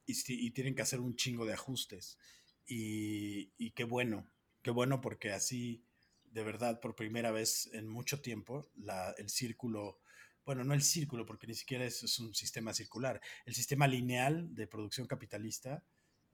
y, 0.05 0.51
tienen 0.51 0.75
que 0.75 0.84
hacer 0.84 0.99
un 0.99 1.15
chingo 1.15 1.47
de 1.47 1.53
ajustes. 1.53 2.19
Y, 2.67 3.71
qué 3.71 3.86
bueno, 3.86 4.29
qué 4.61 4.69
bueno 4.69 5.01
porque 5.01 5.31
así, 5.31 5.84
de 6.25 6.43
verdad, 6.43 6.79
por 6.79 6.93
primera 6.95 7.31
vez 7.31 7.71
en 7.73 7.88
mucho 7.88 8.21
tiempo, 8.21 8.69
el 9.17 9.29
círculo 9.29 9.99
bueno, 10.45 10.63
no 10.63 10.75
el 10.75 10.84
círculo, 10.84 11.25
porque 11.25 11.47
ni 11.47 11.55
siquiera 11.55 11.86
es, 11.86 12.19
un 12.19 12.36
sistema 12.36 12.71
circular, 12.71 13.19
el 13.45 13.55
sistema 13.55 13.88
lineal 13.88 14.53
de 14.53 14.67
producción 14.67 15.07
capitalista 15.07 15.84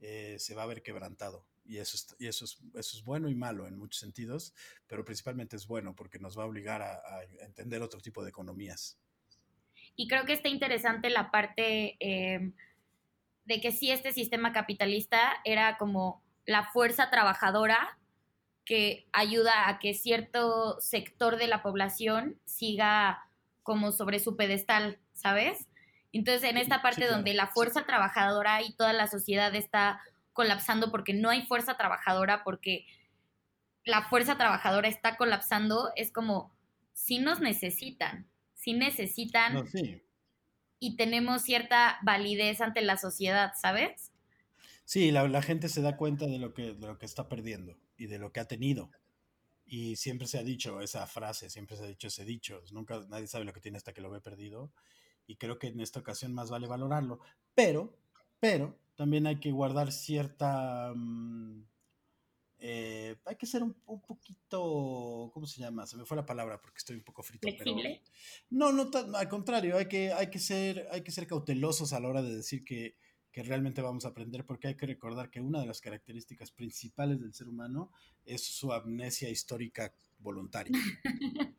eh, 0.00 0.36
se 0.38 0.54
va 0.54 0.64
a 0.64 0.66
ver 0.66 0.82
quebrantado. 0.82 1.46
Y, 1.64 1.78
eso 1.78 1.96
es, 1.96 2.14
y 2.18 2.26
eso, 2.26 2.44
es, 2.74 3.02
bueno 3.04 3.30
y 3.30 3.34
malo 3.34 3.66
en 3.66 3.78
muchos 3.78 4.00
sentidos, 4.00 4.52
pero 4.86 5.02
principalmente 5.02 5.56
es 5.56 5.66
bueno 5.66 5.96
porque 5.96 6.18
nos 6.18 6.36
va 6.38 6.42
a 6.42 6.46
obligar 6.46 6.82
a 6.82 7.24
entender 7.40 7.80
otro 7.80 8.02
tipo 8.02 8.22
de 8.22 8.28
economías. 8.28 8.98
Y 10.00 10.08
creo 10.08 10.24
que 10.24 10.32
está 10.32 10.48
interesante 10.48 11.10
la 11.10 11.30
parte 11.30 11.98
eh, 12.00 12.52
de 13.44 13.60
que 13.60 13.70
sí 13.70 13.90
este 13.90 14.12
sistema 14.12 14.50
capitalista 14.50 15.20
era 15.44 15.76
como 15.76 16.22
la 16.46 16.64
fuerza 16.64 17.10
trabajadora 17.10 17.98
que 18.64 19.06
ayuda 19.12 19.68
a 19.68 19.78
que 19.78 19.92
cierto 19.92 20.80
sector 20.80 21.36
de 21.36 21.48
la 21.48 21.62
población 21.62 22.40
siga 22.46 23.26
como 23.62 23.92
sobre 23.92 24.20
su 24.20 24.36
pedestal, 24.36 24.98
¿sabes? 25.12 25.68
Entonces, 26.14 26.48
en 26.48 26.56
esta 26.56 26.80
parte 26.80 27.02
sí, 27.02 27.02
claro. 27.02 27.16
donde 27.16 27.34
la 27.34 27.48
fuerza 27.48 27.84
trabajadora 27.84 28.62
y 28.62 28.72
toda 28.72 28.94
la 28.94 29.06
sociedad 29.06 29.54
está 29.54 30.00
colapsando 30.32 30.90
porque 30.90 31.12
no 31.12 31.28
hay 31.28 31.42
fuerza 31.42 31.76
trabajadora, 31.76 32.42
porque 32.42 32.86
la 33.84 34.08
fuerza 34.08 34.38
trabajadora 34.38 34.88
está 34.88 35.18
colapsando, 35.18 35.90
es 35.94 36.10
como, 36.10 36.56
si 36.94 37.18
nos 37.18 37.40
necesitan, 37.40 38.29
si 38.60 38.74
necesitan 38.74 39.54
No, 39.54 39.66
sí. 39.66 40.02
y 40.78 40.96
tenemos 40.96 41.42
cierta 41.42 41.98
validez 42.02 42.60
ante 42.60 42.82
la 42.82 42.98
sociedad, 42.98 43.52
¿sabes? 43.60 44.12
Sí, 44.84 45.10
la, 45.12 45.26
la 45.28 45.40
gente 45.40 45.68
se 45.68 45.82
da 45.82 45.96
cuenta 45.96 46.26
de 46.26 46.38
lo, 46.38 46.52
que, 46.52 46.74
de 46.74 46.86
lo 46.86 46.98
que 46.98 47.06
está 47.06 47.28
perdiendo 47.28 47.78
y 47.96 48.06
de 48.06 48.18
lo 48.18 48.32
que 48.32 48.40
ha 48.40 48.48
tenido. 48.48 48.90
Y 49.64 49.96
siempre 49.96 50.26
se 50.26 50.38
ha 50.38 50.42
dicho 50.42 50.80
esa 50.80 51.06
frase, 51.06 51.48
siempre 51.48 51.76
se 51.76 51.84
ha 51.84 51.86
dicho 51.86 52.08
ese 52.08 52.24
dicho. 52.24 52.62
Nunca 52.72 53.00
nadie 53.08 53.28
sabe 53.28 53.44
lo 53.44 53.52
que 53.52 53.60
tiene 53.60 53.78
hasta 53.78 53.92
que 53.94 54.00
lo 54.00 54.10
ve 54.10 54.20
perdido. 54.20 54.72
Y 55.26 55.36
creo 55.36 55.58
que 55.58 55.68
en 55.68 55.80
esta 55.80 56.00
ocasión 56.00 56.34
más 56.34 56.50
vale 56.50 56.66
valorarlo. 56.66 57.20
Pero, 57.54 57.96
pero, 58.40 58.76
también 58.96 59.26
hay 59.26 59.38
que 59.38 59.52
guardar 59.52 59.92
cierta. 59.92 60.92
mm, 60.94 61.62
eh, 62.60 63.16
hay 63.24 63.36
que 63.36 63.46
ser 63.46 63.62
un, 63.62 63.74
un 63.86 64.00
poquito. 64.02 65.30
¿Cómo 65.32 65.46
se 65.46 65.60
llama? 65.60 65.86
Se 65.86 65.96
me 65.96 66.04
fue 66.04 66.16
la 66.16 66.26
palabra 66.26 66.60
porque 66.60 66.78
estoy 66.78 66.96
un 66.96 67.02
poco 67.04 67.22
frito. 67.22 67.48
Pero, 67.58 67.72
Flexible. 67.74 68.02
no, 68.50 68.72
no, 68.72 68.90
tan- 68.90 69.14
al 69.14 69.28
contrario, 69.28 69.76
hay 69.76 69.86
que, 69.86 70.12
hay, 70.12 70.28
que 70.30 70.38
ser, 70.38 70.86
hay 70.90 71.02
que 71.02 71.10
ser 71.12 71.26
cautelosos 71.26 71.92
a 71.92 72.00
la 72.00 72.08
hora 72.08 72.22
de 72.22 72.36
decir 72.36 72.64
que, 72.64 72.96
que 73.32 73.42
realmente 73.42 73.80
vamos 73.80 74.04
a 74.04 74.08
aprender, 74.08 74.44
porque 74.44 74.68
hay 74.68 74.76
que 74.76 74.86
recordar 74.86 75.30
que 75.30 75.40
una 75.40 75.60
de 75.60 75.66
las 75.66 75.80
características 75.80 76.50
principales 76.50 77.20
del 77.20 77.32
ser 77.32 77.48
humano 77.48 77.92
es 78.24 78.42
su 78.44 78.72
amnesia 78.72 79.28
histórica 79.30 79.94
voluntaria. 80.18 80.72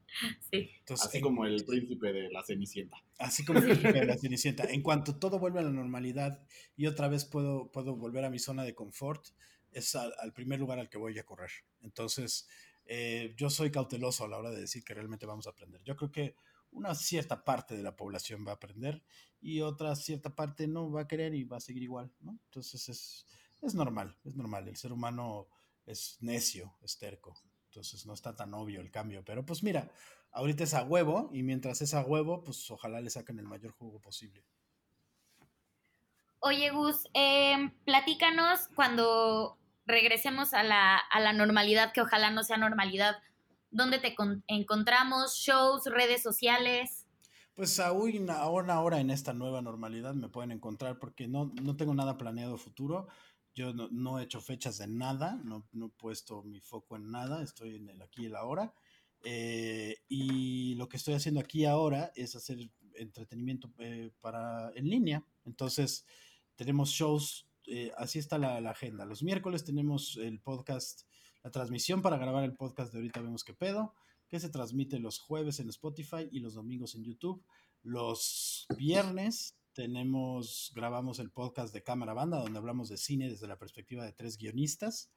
Sí. 0.51 0.69
Entonces, 0.79 1.07
Así 1.07 1.17
en- 1.19 1.23
como 1.23 1.45
el 1.45 1.63
príncipe 1.63 2.11
de 2.11 2.29
la 2.29 2.43
Cenicienta. 2.43 2.97
Así 3.17 3.45
como 3.45 3.59
el 3.59 3.65
príncipe 3.65 3.93
de 3.93 4.05
la 4.05 4.17
Cenicienta. 4.17 4.65
En 4.65 4.81
cuanto 4.81 5.17
todo 5.17 5.39
vuelve 5.39 5.59
a 5.59 5.63
la 5.63 5.71
normalidad 5.71 6.43
y 6.75 6.87
otra 6.87 7.07
vez 7.07 7.23
puedo, 7.23 7.71
puedo 7.71 7.95
volver 7.95 8.25
a 8.25 8.29
mi 8.29 8.37
zona 8.37 8.65
de 8.65 8.75
confort, 8.75 9.25
es 9.71 9.95
al, 9.95 10.33
primer 10.33 10.59
lugar 10.59 10.79
al 10.79 10.89
que 10.89 10.97
voy 10.97 11.17
a 11.17 11.25
correr. 11.25 11.51
Entonces, 11.81 12.47
eh, 12.85 13.33
yo 13.37 13.49
soy 13.49 13.71
cauteloso 13.71 14.25
a 14.25 14.27
la 14.27 14.37
hora 14.37 14.51
de 14.51 14.61
decir 14.61 14.83
que 14.83 14.93
realmente 14.93 15.25
vamos 15.25 15.47
a 15.47 15.51
aprender. 15.51 15.81
Yo 15.83 15.95
creo 15.95 16.11
que 16.11 16.35
una 16.71 16.95
cierta 16.95 17.43
parte 17.43 17.75
de 17.75 17.83
la 17.83 17.95
población 17.95 18.45
va 18.45 18.51
a 18.51 18.55
aprender 18.55 19.03
y 19.41 19.61
otra 19.61 19.95
cierta 19.95 20.35
parte 20.35 20.67
no 20.67 20.91
va 20.91 21.01
a 21.01 21.07
querer 21.07 21.33
y 21.33 21.43
va 21.43 21.57
a 21.57 21.61
seguir 21.61 21.83
igual, 21.83 22.11
¿no? 22.21 22.39
Entonces 22.45 22.89
es, 22.89 23.25
es 23.61 23.75
normal, 23.75 24.17
es 24.23 24.35
normal. 24.35 24.67
El 24.67 24.77
ser 24.77 24.93
humano 24.93 25.47
es 25.85 26.17
necio, 26.21 26.75
es 26.81 26.97
terco. 26.97 27.35
Entonces 27.65 28.05
no 28.05 28.13
está 28.13 28.35
tan 28.35 28.53
obvio 28.53 28.81
el 28.81 28.91
cambio. 28.91 29.23
Pero 29.23 29.45
pues 29.45 29.63
mira, 29.63 29.91
ahorita 30.31 30.63
es 30.63 30.73
a 30.73 30.83
huevo 30.83 31.29
y 31.33 31.43
mientras 31.43 31.81
es 31.81 31.93
a 31.93 32.01
huevo, 32.01 32.43
pues 32.43 32.69
ojalá 32.71 33.01
le 33.01 33.09
saquen 33.09 33.39
el 33.39 33.47
mayor 33.47 33.71
jugo 33.71 33.99
posible. 33.99 34.43
Oye, 36.39 36.71
Gus, 36.71 37.07
eh, 37.13 37.71
platícanos 37.85 38.67
cuando 38.75 39.59
regresemos 39.85 40.53
a 40.53 40.63
la, 40.63 40.97
a 40.97 41.19
la 41.19 41.33
normalidad, 41.33 41.93
que 41.93 42.01
ojalá 42.01 42.31
no 42.31 42.43
sea 42.43 42.57
normalidad, 42.57 43.17
¿dónde 43.71 43.99
te 43.99 44.15
con- 44.15 44.43
encontramos? 44.47 45.35
¿Shows, 45.37 45.85
redes 45.85 46.21
sociales? 46.23 47.05
Pues 47.53 47.79
aún 47.79 48.29
ahora, 48.29 48.75
ahora 48.75 48.99
en 48.99 49.09
esta 49.09 49.33
nueva 49.33 49.61
normalidad 49.61 50.13
me 50.13 50.29
pueden 50.29 50.51
encontrar 50.51 50.99
porque 50.99 51.27
no, 51.27 51.51
no 51.61 51.75
tengo 51.75 51.93
nada 51.93 52.17
planeado 52.17 52.57
futuro. 52.57 53.07
Yo 53.53 53.73
no, 53.73 53.89
no 53.91 54.19
he 54.19 54.23
hecho 54.23 54.39
fechas 54.39 54.77
de 54.77 54.87
nada, 54.87 55.35
no, 55.43 55.67
no 55.73 55.87
he 55.87 55.89
puesto 55.89 56.43
mi 56.43 56.61
foco 56.61 56.95
en 56.95 57.11
nada, 57.11 57.43
estoy 57.43 57.75
en 57.75 57.89
el 57.89 58.01
aquí 58.01 58.23
y 58.23 58.25
el 58.27 58.35
ahora. 58.35 58.73
Eh, 59.23 59.97
y 60.07 60.75
lo 60.75 60.87
que 60.87 60.97
estoy 60.97 61.13
haciendo 61.13 61.41
aquí 61.41 61.65
ahora 61.65 62.11
es 62.15 62.35
hacer 62.35 62.57
entretenimiento 62.95 63.69
eh, 63.79 64.11
para 64.21 64.71
en 64.73 64.89
línea. 64.89 65.25
Entonces, 65.45 66.05
tenemos 66.55 66.89
shows, 66.91 67.47
eh, 67.67 67.91
así 67.97 68.19
está 68.19 68.37
la, 68.37 68.57
agenda. 68.69 69.05
Los 69.05 69.23
miércoles 69.23 69.63
tenemos 69.63 70.17
el 70.17 70.39
podcast, 70.39 71.03
la 71.43 71.51
transmisión 71.51 72.01
para 72.01 72.17
grabar 72.17 72.43
el 72.43 72.55
podcast 72.55 72.91
de 72.91 72.99
ahorita 72.99 73.21
vemos 73.21 73.43
qué 73.43 73.53
pedo 73.53 73.93
que 74.27 74.39
se 74.39 74.49
transmite 74.49 74.97
los 74.99 75.19
jueves 75.19 75.59
en 75.59 75.67
Spotify 75.69 76.29
y 76.31 76.39
los 76.39 76.53
domingos 76.53 76.95
en 76.95 77.03
YouTube. 77.03 77.43
Los 77.83 78.65
viernes 78.77 79.57
tenemos, 79.73 80.71
grabamos 80.73 81.19
el 81.19 81.31
podcast 81.31 81.73
de 81.73 81.83
Cámara 81.83 82.13
Banda, 82.13 82.39
donde 82.39 82.57
hablamos 82.57 82.87
de 82.87 82.97
cine 82.97 83.29
desde 83.29 83.47
la 83.47 83.59
perspectiva 83.59 84.05
de 84.05 84.13
tres 84.13 84.37
guionistas. 84.37 85.11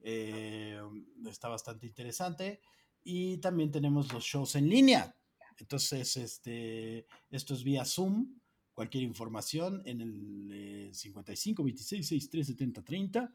Eh, 0.00 0.80
está 1.26 1.48
bastante 1.48 1.86
interesante. 1.86 2.62
Y 3.02 3.36
también 3.38 3.70
tenemos 3.70 4.10
los 4.12 4.24
shows 4.24 4.54
en 4.56 4.68
línea. 4.70 5.14
Entonces, 5.58 6.16
este, 6.16 7.06
esto 7.30 7.52
es 7.54 7.64
vía 7.64 7.84
Zoom. 7.84 8.40
Cualquier 8.74 9.04
información 9.04 9.82
en 9.86 10.00
el 10.00 10.50
eh, 10.52 10.90
55 10.92 11.62
26 11.62 12.06
63 12.06 12.46
70 12.46 12.82
30. 12.82 13.32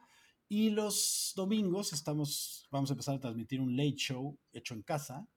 Y 0.49 0.71
los 0.71 1.33
domingos 1.35 1.93
estamos, 1.93 2.67
vamos 2.71 2.89
a 2.89 2.93
empezar 2.93 3.15
a 3.15 3.19
transmitir 3.19 3.61
un 3.61 3.77
late 3.77 3.95
show 3.95 4.37
hecho 4.51 4.73
en 4.73 4.81
casa, 4.81 5.27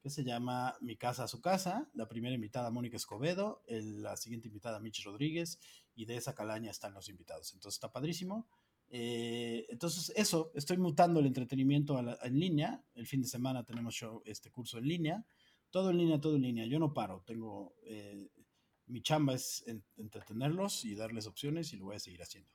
que 0.00 0.10
se 0.10 0.24
llama 0.24 0.74
Mi 0.80 0.96
casa 0.96 1.24
a 1.24 1.28
su 1.28 1.40
casa. 1.40 1.88
La 1.94 2.08
primera 2.08 2.34
invitada 2.34 2.70
Mónica 2.70 2.96
Escobedo, 2.96 3.62
el- 3.66 4.02
la 4.02 4.16
siguiente 4.16 4.48
invitada 4.48 4.80
Mitch 4.80 5.04
Rodríguez, 5.04 5.58
y 5.94 6.06
de 6.06 6.16
esa 6.16 6.34
calaña 6.34 6.70
están 6.70 6.94
los 6.94 7.08
invitados. 7.08 7.52
Entonces 7.52 7.76
está 7.76 7.92
padrísimo. 7.92 8.48
Eh, 8.88 9.66
entonces 9.68 10.12
eso, 10.16 10.50
estoy 10.54 10.78
mutando 10.78 11.20
el 11.20 11.26
entretenimiento 11.26 11.96
a 11.98 12.02
la- 12.02 12.18
en 12.22 12.38
línea. 12.40 12.82
El 12.94 13.06
fin 13.06 13.20
de 13.22 13.28
semana 13.28 13.64
tenemos 13.64 13.94
show, 13.94 14.22
este 14.24 14.50
curso 14.50 14.78
en 14.78 14.88
línea. 14.88 15.24
Todo 15.70 15.90
en 15.90 15.98
línea, 15.98 16.20
todo 16.20 16.34
en 16.36 16.42
línea. 16.42 16.66
Yo 16.66 16.78
no 16.78 16.92
paro. 16.92 17.22
Tengo, 17.26 17.74
eh, 17.84 18.28
mi 18.92 19.00
chamba 19.02 19.34
es 19.34 19.64
en- 19.66 19.82
entretenerlos 19.96 20.84
y 20.84 20.94
darles 20.94 21.26
opciones 21.26 21.72
y 21.72 21.76
lo 21.78 21.86
voy 21.86 21.96
a 21.96 22.00
seguir 22.00 22.22
haciendo. 22.22 22.48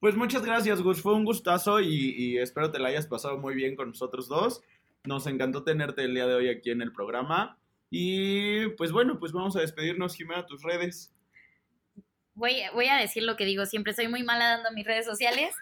Pues 0.00 0.14
muchas 0.14 0.44
gracias, 0.44 0.80
Gus. 0.80 1.02
Fue 1.02 1.14
un 1.14 1.24
gustazo 1.24 1.80
y, 1.80 2.14
y 2.16 2.38
espero 2.38 2.70
te 2.70 2.78
la 2.78 2.88
hayas 2.88 3.06
pasado 3.08 3.38
muy 3.38 3.54
bien 3.54 3.74
con 3.74 3.88
nosotros 3.88 4.28
dos. 4.28 4.62
Nos 5.04 5.26
encantó 5.26 5.64
tenerte 5.64 6.04
el 6.04 6.14
día 6.14 6.26
de 6.26 6.34
hoy 6.34 6.48
aquí 6.48 6.70
en 6.70 6.82
el 6.82 6.92
programa. 6.92 7.58
Y 7.90 8.68
pues 8.76 8.92
bueno, 8.92 9.18
pues 9.18 9.32
vamos 9.32 9.56
a 9.56 9.60
despedirnos, 9.60 10.14
Jimena, 10.14 10.46
tus 10.46 10.62
redes. 10.62 11.12
Voy, 12.34 12.54
voy 12.74 12.86
a 12.86 12.96
decir 12.96 13.24
lo 13.24 13.36
que 13.36 13.44
digo 13.44 13.66
siempre, 13.66 13.92
soy 13.94 14.06
muy 14.06 14.22
mala 14.22 14.48
dando 14.48 14.70
mis 14.72 14.86
redes 14.86 15.06
sociales. 15.06 15.52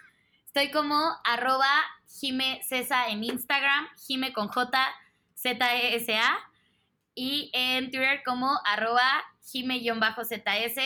Estoy 0.45 0.69
como 0.69 0.95
arroba 1.23 1.69
Jime 2.19 2.61
Cesa 2.67 3.07
en 3.09 3.23
Instagram, 3.23 3.87
Jime 4.05 4.33
con 4.33 4.47
J, 4.49 4.77
Z-E-S-A. 5.35 6.37
Y 7.19 7.49
en 7.51 7.89
Twitter 7.89 8.21
como 8.23 8.59
arroba 8.63 9.01
Jime-ZS. 9.41 10.77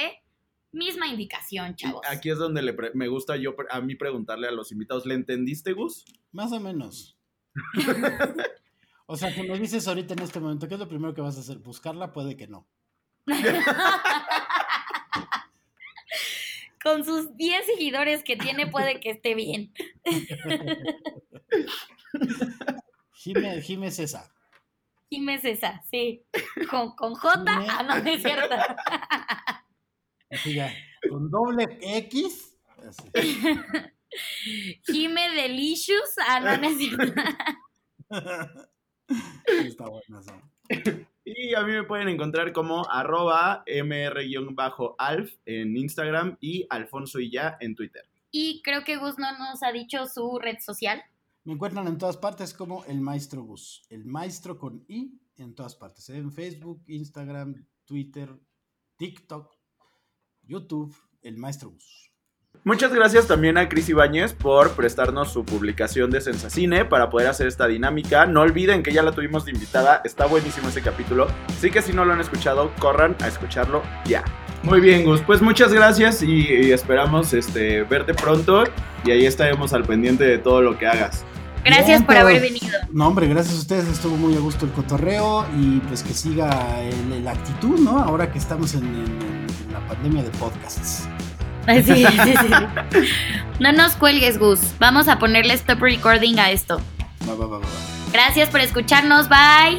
Misma 0.72 1.08
indicación, 1.08 1.76
chavos. 1.76 2.00
Aquí 2.10 2.30
es 2.30 2.38
donde 2.38 2.62
le 2.62 2.74
me 2.94 3.10
gusta 3.10 3.36
yo 3.36 3.54
a 3.70 3.82
mí 3.82 3.96
preguntarle 3.96 4.48
a 4.48 4.52
los 4.52 4.72
invitados, 4.72 5.06
¿le 5.06 5.16
entendiste, 5.16 5.74
Gus? 5.74 6.06
Más 6.32 6.54
o 6.54 6.62
menos. 6.62 7.18
o 9.08 9.18
sea, 9.18 9.36
que 9.36 9.44
me 9.44 9.60
dices 9.60 9.86
ahorita 9.90 10.14
en 10.14 10.22
este 10.22 10.40
momento, 10.40 10.70
¿qué 10.70 10.76
es 10.76 10.80
lo 10.80 10.88
primero 10.88 11.14
que 11.14 11.20
vas 11.20 11.36
a 11.36 11.42
hacer? 11.42 11.58
¿Buscarla? 11.58 12.14
Puede 12.14 12.38
que 12.38 12.48
no. 12.48 12.66
Con 16.82 17.04
sus 17.04 17.36
10 17.36 17.66
seguidores 17.66 18.24
que 18.24 18.38
tiene 18.38 18.68
puede 18.68 19.02
que 19.02 19.10
esté 19.10 19.36
bien. 19.36 19.74
Jime, 23.16 23.62
Jime 23.62 23.92
César. 23.92 24.32
Jime 25.12 25.40
Cesa, 25.40 25.84
sí. 25.92 26.26
Con, 26.70 26.96
con 26.96 27.16
J, 27.16 27.40
Jime. 27.40 27.68
ah, 27.70 27.84
no, 27.84 28.00
no 28.00 28.10
es 28.10 28.24
cierto. 28.24 28.56
Así 30.32 30.54
ya, 30.54 30.74
con 31.10 31.30
doble 31.30 31.78
X. 31.82 32.58
Así. 32.88 33.12
Jime 34.86 35.30
Delicious. 35.32 36.16
Ah, 36.26 36.40
no 36.40 36.58
necesito. 36.58 36.98
Está 39.48 39.90
bueno 39.90 40.22
eso. 40.22 40.42
Y 41.26 41.54
a 41.56 41.64
mí 41.64 41.74
me 41.74 41.84
pueden 41.84 42.08
encontrar 42.08 42.54
como 42.54 42.90
arroba 42.90 43.66
mr-alf 43.68 45.34
en 45.46 45.76
Instagram 45.76 46.38
y 46.40 46.66
Alfonso 46.70 47.20
y 47.20 47.30
ya 47.30 47.58
en 47.60 47.76
Twitter. 47.76 48.06
Y 48.32 48.62
creo 48.64 48.86
que 48.86 48.96
Gus 48.96 49.18
no 49.20 49.38
nos 49.38 49.62
ha 49.62 49.74
dicho 49.74 50.08
su 50.08 50.40
red 50.40 50.60
social. 50.60 51.04
Me 51.44 51.54
encuentran 51.54 51.88
en 51.88 51.98
todas 51.98 52.18
partes 52.18 52.54
como 52.54 52.86
el 52.86 53.02
Maestro 53.02 53.42
Gus. 53.42 53.82
El 53.90 54.06
Maestro 54.06 54.60
con 54.60 54.86
I 54.88 55.20
en 55.38 55.56
todas 55.56 55.76
partes. 55.76 56.08
En 56.10 56.32
Facebook, 56.32 56.84
Instagram, 56.86 57.66
Twitter, 57.84 58.30
TikTok, 58.96 59.52
YouTube, 60.44 60.96
el 61.24 61.38
Maestro 61.38 61.72
Gus. 61.72 62.12
Muchas 62.64 62.94
gracias 62.94 63.28
también 63.28 63.58
a 63.58 63.68
Cris 63.70 63.90
Ibáñez 63.90 64.34
por 64.34 64.74
prestarnos 64.74 65.32
su 65.32 65.44
publicación 65.44 66.12
de 66.12 66.22
Sensacine 66.22 66.86
para 66.86 67.10
poder 67.10 67.28
hacer 67.30 67.48
esta 67.48 67.66
dinámica. 67.66 68.28
No 68.28 68.42
olviden 68.42 68.84
que 68.84 68.94
ya 68.94 69.02
la 69.02 69.14
tuvimos 69.14 69.46
de 69.46 69.52
invitada, 69.52 70.02
está 70.04 70.28
buenísimo 70.28 70.70
ese 70.70 70.84
capítulo. 70.84 71.26
Así 71.48 71.72
que 71.72 71.82
si 71.82 71.92
no 71.92 72.06
lo 72.06 72.14
han 72.14 72.22
escuchado, 72.22 72.72
corran 72.78 73.16
a 73.20 73.28
escucharlo 73.28 73.82
ya. 74.06 74.24
Muy 74.62 74.80
bien, 74.80 75.06
Gus. 75.06 75.22
Pues 75.22 75.42
muchas 75.42 75.74
gracias 75.74 76.22
y, 76.22 76.46
y 76.46 76.72
esperamos 76.72 77.34
este, 77.34 77.82
verte 77.82 78.14
pronto 78.14 78.66
y 79.04 79.10
ahí 79.10 79.26
estaremos 79.26 79.74
al 79.74 79.86
pendiente 79.86 80.24
de 80.24 80.38
todo 80.38 80.62
lo 80.62 80.78
que 80.78 80.86
hagas. 80.86 81.26
Gracias 81.64 81.88
Bien, 81.88 82.06
por 82.06 82.18
haber 82.18 82.42
venido. 82.42 82.78
No, 82.92 83.08
hombre, 83.08 83.28
gracias 83.28 83.56
a 83.56 83.60
ustedes. 83.60 83.88
Estuvo 83.88 84.18
muy 84.18 84.36
a 84.36 84.40
gusto 84.40 84.66
el 84.66 84.72
cotorreo 84.72 85.46
y 85.58 85.80
pues 85.82 86.02
que 86.04 86.14
siga 86.14 86.50
la 87.24 87.32
actitud, 87.32 87.80
¿no? 87.80 88.00
Ahora 88.00 88.32
que 88.32 88.40
estamos 88.40 88.74
en, 88.74 88.84
en- 88.86 89.48
en 89.68 89.74
la 89.74 89.80
pandemia 89.88 90.24
de 90.24 90.30
podcasts. 90.32 91.04
Sí, 91.68 91.84
sí, 91.84 92.04
sí. 92.42 93.08
No 93.60 93.72
nos 93.72 93.94
cuelgues, 93.94 94.40
Gus. 94.40 94.60
Vamos 94.80 95.08
a 95.08 95.20
ponerle 95.20 95.54
stop 95.54 95.80
recording 95.82 96.40
a 96.40 96.50
esto. 96.50 96.82
Va, 97.30 97.36
va, 97.36 97.46
va, 97.46 97.58
va, 97.58 97.58
va. 97.60 97.66
Gracias 98.12 98.50
por 98.50 98.60
escucharnos. 98.62 99.30
Bye. 99.30 99.78